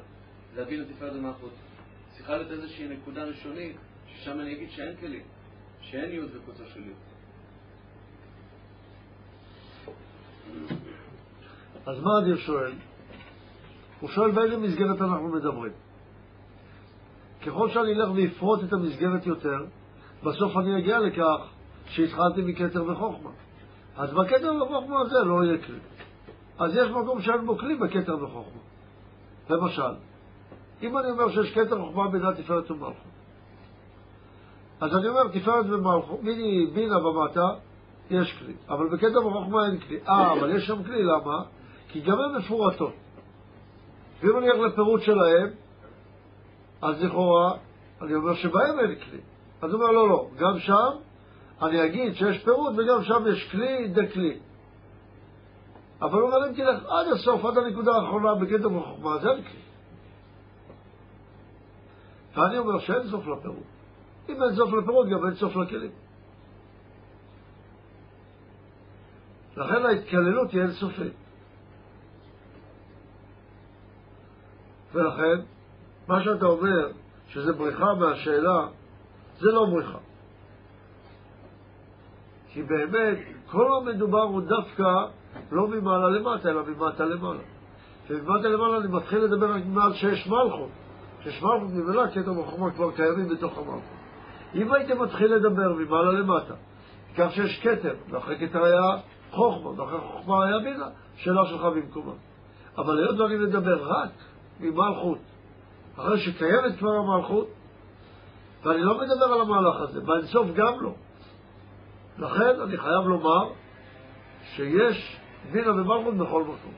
[0.53, 1.53] זה הבינה תפארת ומלכות,
[2.17, 3.75] צריכה להיות איזושהי נקודה ראשונית
[4.07, 5.23] ששם אני אגיד שאין כלים,
[5.81, 6.97] שאין יוד וקוצו של יוד.
[11.85, 12.71] אז מה אדיר שואל?
[13.99, 15.71] הוא שואל באיזה מסגרת אנחנו מדברים.
[17.45, 19.65] ככל שאני אלך ואפרוט את המסגרת יותר,
[20.23, 21.49] בסוף אני אגיע לכך
[21.85, 23.29] שהתחלתי מכתר וחוכמה.
[23.95, 25.79] אז בכתר וחוכמה הזה לא יהיה כלי.
[26.59, 28.61] אז יש מקום שאין בו כלי בכתר וחוכמה.
[29.49, 29.93] למשל,
[30.83, 33.13] אם אני אומר שיש כתר וחוכמה בינה תפארת ומלכות,
[34.81, 37.47] אז אני אומר תפארת ומלכות, מיני בינה ומטה,
[38.09, 39.99] יש כלי, אבל בכתר וחוכמה אין כלי.
[40.07, 41.43] אה, אבל יש שם כלי, למה?
[41.87, 42.93] כי גם הן מפורטות.
[44.21, 45.49] ואם אני הולך לפירוט שלהם,
[46.81, 47.53] אז לכאורה,
[48.01, 49.19] אני אומר שבהם אין כלי.
[49.61, 50.89] אז הוא אומר, לא, לא, גם שם
[51.61, 54.37] אני אגיד שיש פירוט וגם שם יש כלי דכלי.
[56.01, 59.62] אבל הוא אומר, אם תלך עד הסוף, עד הנקודה האחרונה בקטע וחוכמה, אז אין כלי.
[62.35, 63.63] ואני אומר שאין סוף לפירוט.
[64.29, 65.91] אם אין סוף לפירוט, גם אין סוף לכלים.
[69.57, 71.13] לכן ההתקללות היא אינסופית.
[74.93, 75.41] ולכן,
[76.07, 76.91] מה שאתה אומר,
[77.27, 78.67] שזה בריחה מהשאלה,
[79.39, 79.97] זה לא בריחה.
[82.49, 83.17] כי באמת,
[83.51, 85.05] כל המדובר הוא דווקא
[85.51, 87.43] לא ממעלה למטה, אלא ממטה למעלה.
[88.09, 90.69] וממטה למעלה אני מתחיל לדבר רק מעל שיש מלכות.
[91.23, 93.81] מלכות ממילא קטע וחוכמה כבר קיימים בתוך המלכות.
[94.55, 96.53] אם הייתי מתחיל לדבר ממעלה למטה,
[97.17, 98.97] כך שיש כתר, ואחרי כתר היה
[99.31, 102.13] חוכמה, ואחרי חוכמה היה בינה, שאלה שלך במקומה.
[102.77, 104.09] אבל היות ואני מדבר רק
[104.59, 105.17] ממלכות,
[105.95, 107.47] אחרי שקיימת כבר המלכות,
[108.63, 110.93] ואני לא מדבר על המהלך הזה, באינסוף גם לא.
[112.17, 113.49] לכן אני חייב לומר
[114.43, 115.19] שיש
[115.51, 116.73] בינה ומלכות בכל מקום.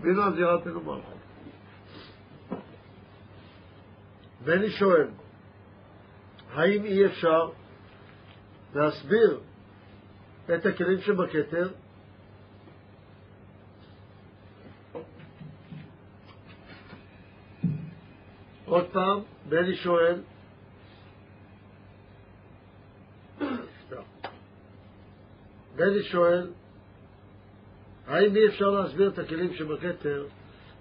[0.00, 1.23] בינה זירת בינה ומלכות.
[4.44, 5.08] ואני שואל,
[6.52, 7.50] האם אי אפשר
[8.74, 9.40] להסביר
[10.54, 11.70] את הכלים שבכתר
[18.64, 20.20] עוד פעם, בני שואל,
[25.76, 26.50] בני שואל,
[28.06, 30.26] האם אי אפשר להסביר את הכלים שבכתר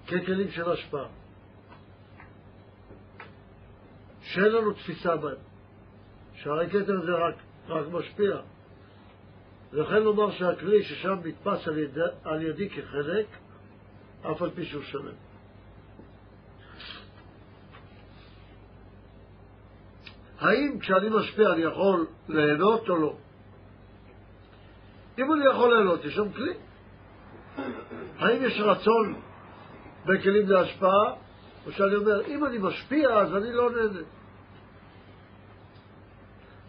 [0.07, 1.22] ככלים של השפעה?
[4.33, 5.35] שאין לנו תפיסה בהם,
[6.33, 7.35] שהרי כתר זה רק,
[7.67, 8.37] רק משפיע.
[9.73, 13.25] לכן לומר שהכלי ששם נתפס על, יד, על ידי כחלק,
[14.21, 15.13] אף על פי שהוא שלם.
[20.39, 23.15] האם כשאני משפיע אני יכול ליהנות או לא?
[25.17, 26.53] אם אני יכול ליהנות, יש שם כלי.
[28.19, 29.21] האם יש רצון
[30.05, 31.13] בכלים להשפעה?
[31.65, 33.99] או שאני אומר, אם אני משפיע אז אני לא נהנה.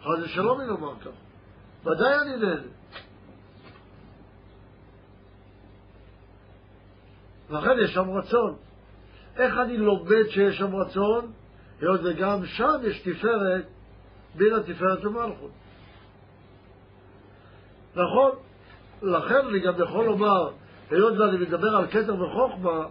[0.05, 1.11] חס ושלום לומר כך.
[1.85, 2.61] ודאי אני נהנה.
[7.49, 8.55] לכן יש שם רצון.
[9.37, 11.31] איך אני לומד שיש שם רצון?
[11.81, 13.65] היות וגם שם יש תפארת
[14.35, 15.51] בין התפארת ומלכות.
[17.95, 18.31] נכון,
[19.01, 20.49] לכן אני גם יכול לומר,
[20.91, 22.85] היות ואני מדבר על כתר וחוכמה,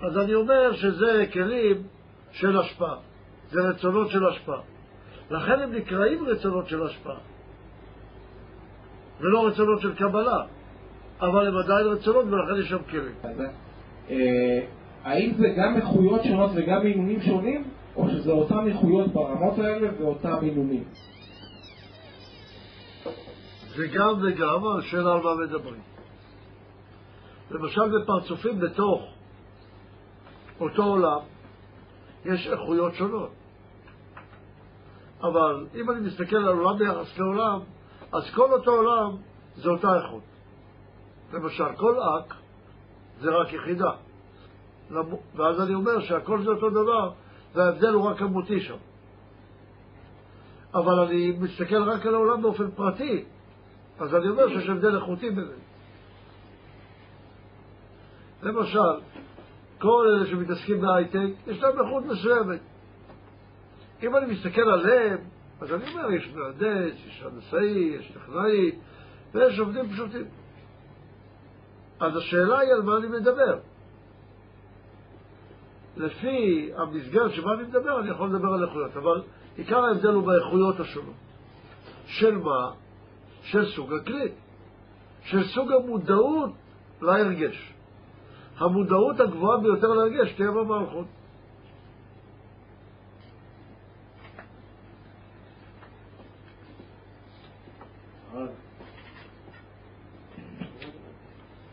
[0.00, 1.82] אז אני אומר שזה כלים
[2.32, 2.96] של השפעה,
[3.50, 4.60] זה רצונות של השפעה.
[5.30, 7.18] לכן הם נקראים רצונות של השפעה,
[9.20, 10.44] ולא רצונות של קבלה,
[11.20, 13.14] אבל הם עדיין רצונות ולכן יש שם כלים.
[14.10, 14.60] אה,
[15.04, 17.64] האם זה גם איכויות שונות וגם מינונים שונים,
[17.96, 20.84] או שזה אותם איכויות ברמות האלה ואותם מינונים?
[23.76, 25.80] זה גם וגם, השאלה על מה מדברים.
[27.50, 29.02] למשל בפרצופים בתוך
[30.60, 31.20] אותו עולם
[32.24, 33.37] יש איכויות שונות.
[35.22, 37.60] אבל אם אני מסתכל על עולם ביחס לעולם,
[38.12, 39.16] אז כל אותו עולם
[39.56, 40.22] זה אותה איכות.
[41.32, 42.34] למשל, כל אק
[43.20, 43.90] זה רק יחידה.
[45.34, 47.12] ואז אני אומר שהכל זה אותו דבר,
[47.54, 48.76] וההבדל הוא רק כמותי שם.
[50.74, 53.24] אבל אני מסתכל רק על העולם באופן פרטי,
[53.98, 55.60] אז אני אומר שיש הבדל איכותי ביניהם.
[58.42, 59.00] למשל,
[59.78, 62.60] כל אלה שמתעסקים בהייטק, יש להם איכות מסוימת.
[64.02, 65.18] אם אני מסתכל עליהם,
[65.60, 68.72] אז אני אומר, יש מהנדס, יש הנדסאי, יש טכנאי,
[69.34, 70.26] ויש עובדים פשוטים.
[72.00, 73.58] אז השאלה היא על מה אני מדבר.
[75.96, 79.22] לפי המסגרת שבה אני מדבר, אני יכול לדבר על איכויות, אבל
[79.56, 81.14] עיקר ההבדל הוא באיכויות השונות.
[82.06, 82.70] של מה?
[83.42, 84.28] של סוג הכלי.
[85.22, 86.50] של סוג המודעות
[87.02, 87.72] להרגש.
[88.58, 91.06] המודעות הגבוהה ביותר להרגש תהיה במערכות.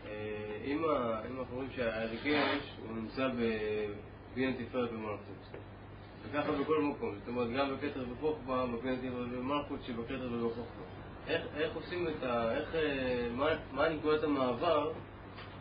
[0.06, 0.82] אה, אם
[1.76, 5.58] שההרגש הוא נמצא בבין תפארת במלכות.
[6.22, 10.84] וככה בכל מקום, זאת אומרת גם בכתר וחוכמה, בבין תפארת במלכות שבכתר ובחוכמה.
[11.28, 12.52] איך, איך עושים את ה...
[12.52, 12.74] איך...
[12.74, 14.92] אה, מה, מה נקודת המעבר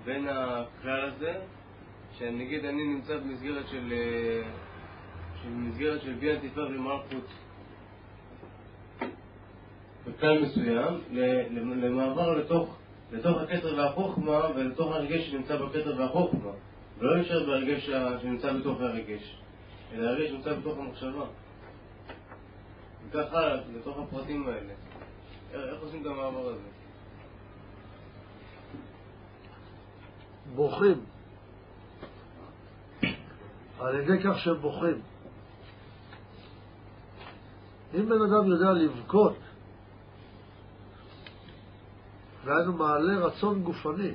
[0.05, 1.33] בין הכלל הזה,
[2.17, 3.93] שנגיד אני נמצא במסגרת של...
[3.93, 4.49] אה,
[6.01, 7.27] של בין תפארת ומלכות
[10.07, 11.01] בכלל מסוים,
[11.81, 12.77] למעבר לתוך,
[13.11, 16.51] לתוך הכתר והחוכמה ולתוך הרגש שנמצא בכתר והחוכמה.
[16.99, 17.85] ולא נשאר ברגש
[18.21, 19.37] שנמצא בתוך הרגש,
[19.93, 21.25] אלא הרגש שנמצא בתוך המחשבה.
[23.09, 24.73] וככה לתוך הפרטים האלה.
[25.53, 26.61] איך עושים את המעבר הזה?
[30.55, 31.05] בוכים.
[33.79, 35.01] על ידי כך שהם בוכים.
[37.95, 39.37] אם בן אדם יודע לבכות
[42.45, 44.11] והיינו מעלה רצון גופני,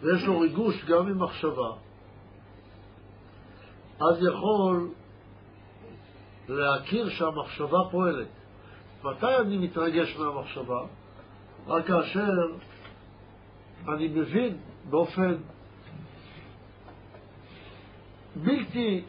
[0.00, 1.70] ויש לו ריגוש גם ממחשבה,
[4.00, 4.90] אז יכול
[6.48, 8.28] להכיר שהמחשבה פועלת.
[9.04, 10.80] מתי אני מתרגש מהמחשבה?
[11.66, 12.32] רק כאשר
[13.88, 14.56] אני מבין
[14.90, 15.34] באופן
[18.36, 19.04] בלתי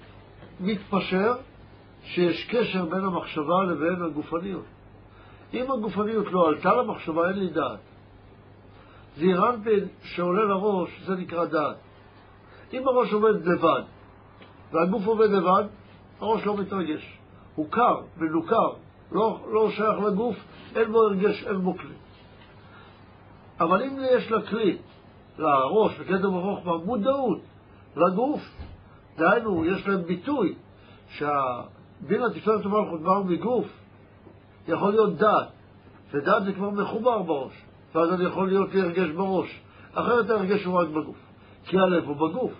[0.59, 1.33] מתפשר
[2.03, 4.65] שיש קשר בין המחשבה לבין הגופניות.
[5.53, 7.79] אם הגופניות לא עלתה למחשבה, אין לי דעת.
[9.17, 11.75] זעירנטין שעולה לראש, זה נקרא דעת.
[12.73, 13.81] אם הראש עובד לבד,
[14.71, 15.63] והגוף עובד לבד,
[16.19, 17.17] הראש לא מתרגש.
[17.55, 18.73] הוא קר, מנוכר,
[19.11, 20.35] לא, לא שייך לגוף,
[20.75, 21.95] אין בו הרגש, אין בו כלי.
[23.59, 24.77] אבל אם יש לכלי,
[25.37, 27.39] לראש, בקטע וחוכמה, מודעות
[27.95, 28.41] לגוף,
[29.17, 30.55] דהיינו, יש להם ביטוי
[31.09, 33.67] שהדין התפארת ומלכות באו מגוף,
[34.67, 35.47] יכול להיות דעת,
[36.11, 37.53] ודעת זה כבר מחובר בראש,
[37.95, 39.61] ואז אני יכול להיות לי הרגש בראש,
[39.93, 41.17] אחרת ההרגש הוא רק בגוף,
[41.65, 42.51] כי הלב הוא בגוף.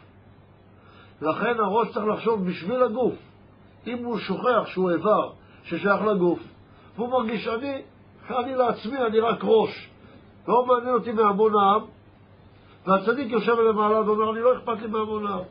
[1.21, 3.13] לכן הראש צריך לחשוב בשביל הגוף.
[3.87, 5.31] אם הוא שוכח שהוא איבר
[5.63, 6.39] ששייך לגוף,
[6.95, 7.81] והוא מרגיש, אני,
[8.29, 9.89] אני לעצמי, אני רק ראש,
[10.47, 11.81] לא מעניין אותי מהמון העם,
[12.87, 15.43] והצדיק יושב למעלה ואומר, אני לא אכפת לי מהמון העם.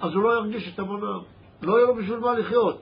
[0.00, 1.20] אז הוא לא ירגיש את המון העם,
[1.62, 2.80] לא יהיה לו בשביל מה לחיות.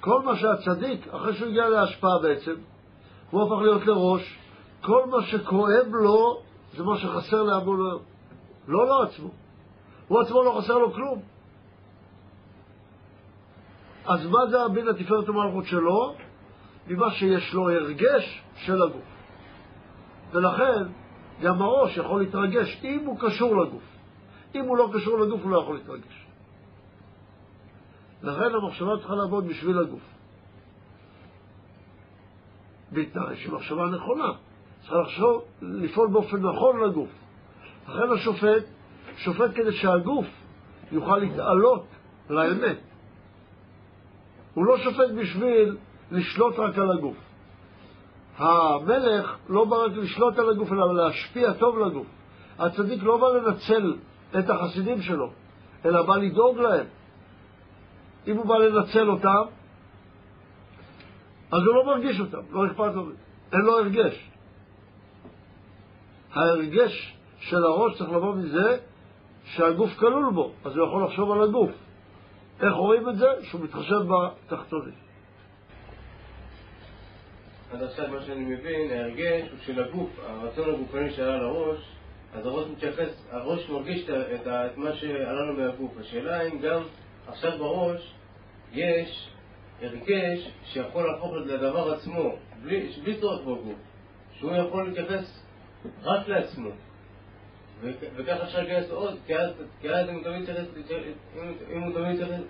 [0.00, 2.54] כל מה שהצדיק, אחרי שהוא הגיע להשפעה בעצם,
[3.30, 4.38] הוא הפך להיות לראש,
[4.82, 6.40] כל מה שכואב לו
[6.72, 7.98] זה מה שחסר להמון העם.
[8.68, 9.30] לא לו עצמו.
[10.08, 11.22] הוא עצמו לא חסר לו כלום.
[14.06, 16.14] אז מה זה הבין התפארת המלכות שלו?
[16.86, 19.02] ממה שיש לו הרגש של הגוף.
[20.32, 20.82] ולכן
[21.42, 23.82] גם הראש יכול להתרגש אם הוא קשור לגוף.
[24.54, 26.27] אם הוא לא קשור לגוף הוא לא יכול להתרגש.
[28.22, 30.02] לכן המחשבה צריכה לעבוד בשביל הגוף.
[32.92, 34.32] בתנאי שהיא מחשבה נכונה.
[34.80, 37.08] צריכה לחשוב, לפעול באופן נכון לגוף.
[37.88, 38.64] לכן השופט
[39.16, 40.26] שופט כדי שהגוף
[40.92, 41.84] יוכל להתעלות
[42.30, 42.78] לאמת.
[44.54, 45.76] הוא לא שופט בשביל
[46.10, 47.16] לשלוט רק על הגוף.
[48.36, 52.06] המלך לא בא רק לשלוט על הגוף, אלא להשפיע טוב לגוף.
[52.58, 53.96] הצדיק לא בא לנצל
[54.38, 55.30] את החסידים שלו,
[55.84, 56.86] אלא בא לדאוג להם.
[58.26, 59.42] אם הוא בא לנצל אותם,
[61.52, 63.10] אז הוא לא מרגיש אותם, לא אכפת לו,
[63.52, 64.30] אין לו הרגש.
[66.32, 68.78] ההרגש של הראש צריך לבוא מזה
[69.44, 71.70] שהגוף כלול בו, אז הוא יכול לחשוב על הגוף.
[72.60, 73.26] איך רואים את זה?
[73.42, 74.94] שהוא מתחשב בתחתונים.
[77.72, 81.78] עד עכשיו מה שאני מבין, ההרגש הוא של הגוף, הרצון הגופני שעלה לראש,
[82.34, 85.92] אז הראש מתייחס, הראש מרגיש את, את מה שעלה לו מהגוף.
[86.00, 86.82] השאלה אם גם
[87.28, 88.14] עכשיו בראש
[88.72, 89.28] יש
[89.82, 92.32] הרגש שיכול להפוך לדבר עצמו,
[92.62, 93.78] בלי, בלי צורך בגוף,
[94.32, 95.42] שהוא יכול להתייחס
[96.02, 96.70] רק לעצמו.
[98.16, 99.34] וככה אפשר לגייס עוד, כי
[99.90, 100.68] אז אם תמיד צריך,
[101.72, 102.40] אם הוא תמיד צריך,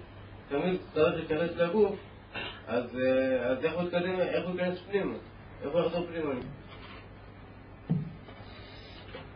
[0.49, 1.97] תמיד צריך להיכנס לגוף,
[2.67, 2.99] אז
[3.63, 5.15] איך הוא יתקדם, איך הוא ייכנס פנימה?
[5.63, 6.35] איך הוא יחזור פנימה?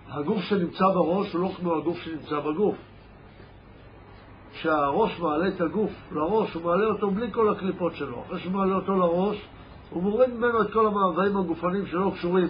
[0.09, 2.77] הגוף שנמצא בראש הוא לא כמו הגוף שנמצא בגוף.
[4.63, 8.23] כשהראש מעלה את הגוף לראש, הוא מעלה אותו בלי כל הקליפות שלו.
[8.27, 9.37] אחרי שהוא מעלה אותו לראש,
[9.91, 12.49] הוא מוריד ממנו את כל המאוויים הגופניים שלא קשורים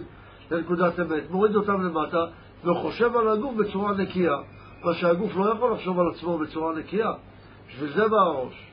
[0.51, 2.25] לנקודת אמת, מוריד אותם למטה,
[2.65, 4.37] וחושב על הגוף בצורה נקייה,
[4.85, 7.13] מה שהגוף לא יכול לחשוב על עצמו בצורה נקייה.
[7.69, 8.67] בשביל זה בא הראש.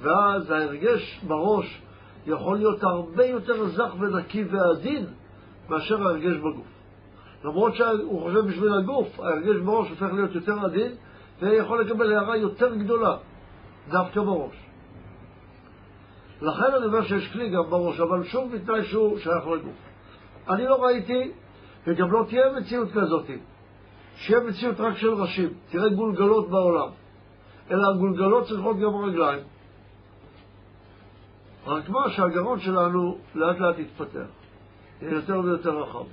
[0.00, 1.82] ואז ההרגש בראש
[2.26, 5.06] יכול להיות הרבה יותר זך ונקי ועדין
[5.68, 6.66] מאשר ההרגש בגוף.
[7.44, 10.92] למרות שהוא חושב בשביל הגוף, ההרגש בראש הופך להיות יותר עדין
[11.44, 13.16] ויכול לקבל הערה יותר גדולה,
[13.88, 14.56] דווקא בראש.
[16.40, 19.76] לכן אני אומר שיש כלי גם בראש, אבל שוב בתנאי שהוא שייך לגוף.
[20.48, 21.32] אני לא ראיתי,
[21.86, 23.26] וגם לא תהיה מציאות כזאת,
[24.16, 25.48] שיהיה מציאות רק של ראשים.
[25.70, 26.88] תראה גולגלות בעולם.
[27.70, 29.44] אלא הגולגלות צריכות גם רגליים.
[31.66, 34.26] רק מה שהגרון שלנו לאט לאט יתפתח,
[35.02, 36.04] יהיה יותר ויותר רחב.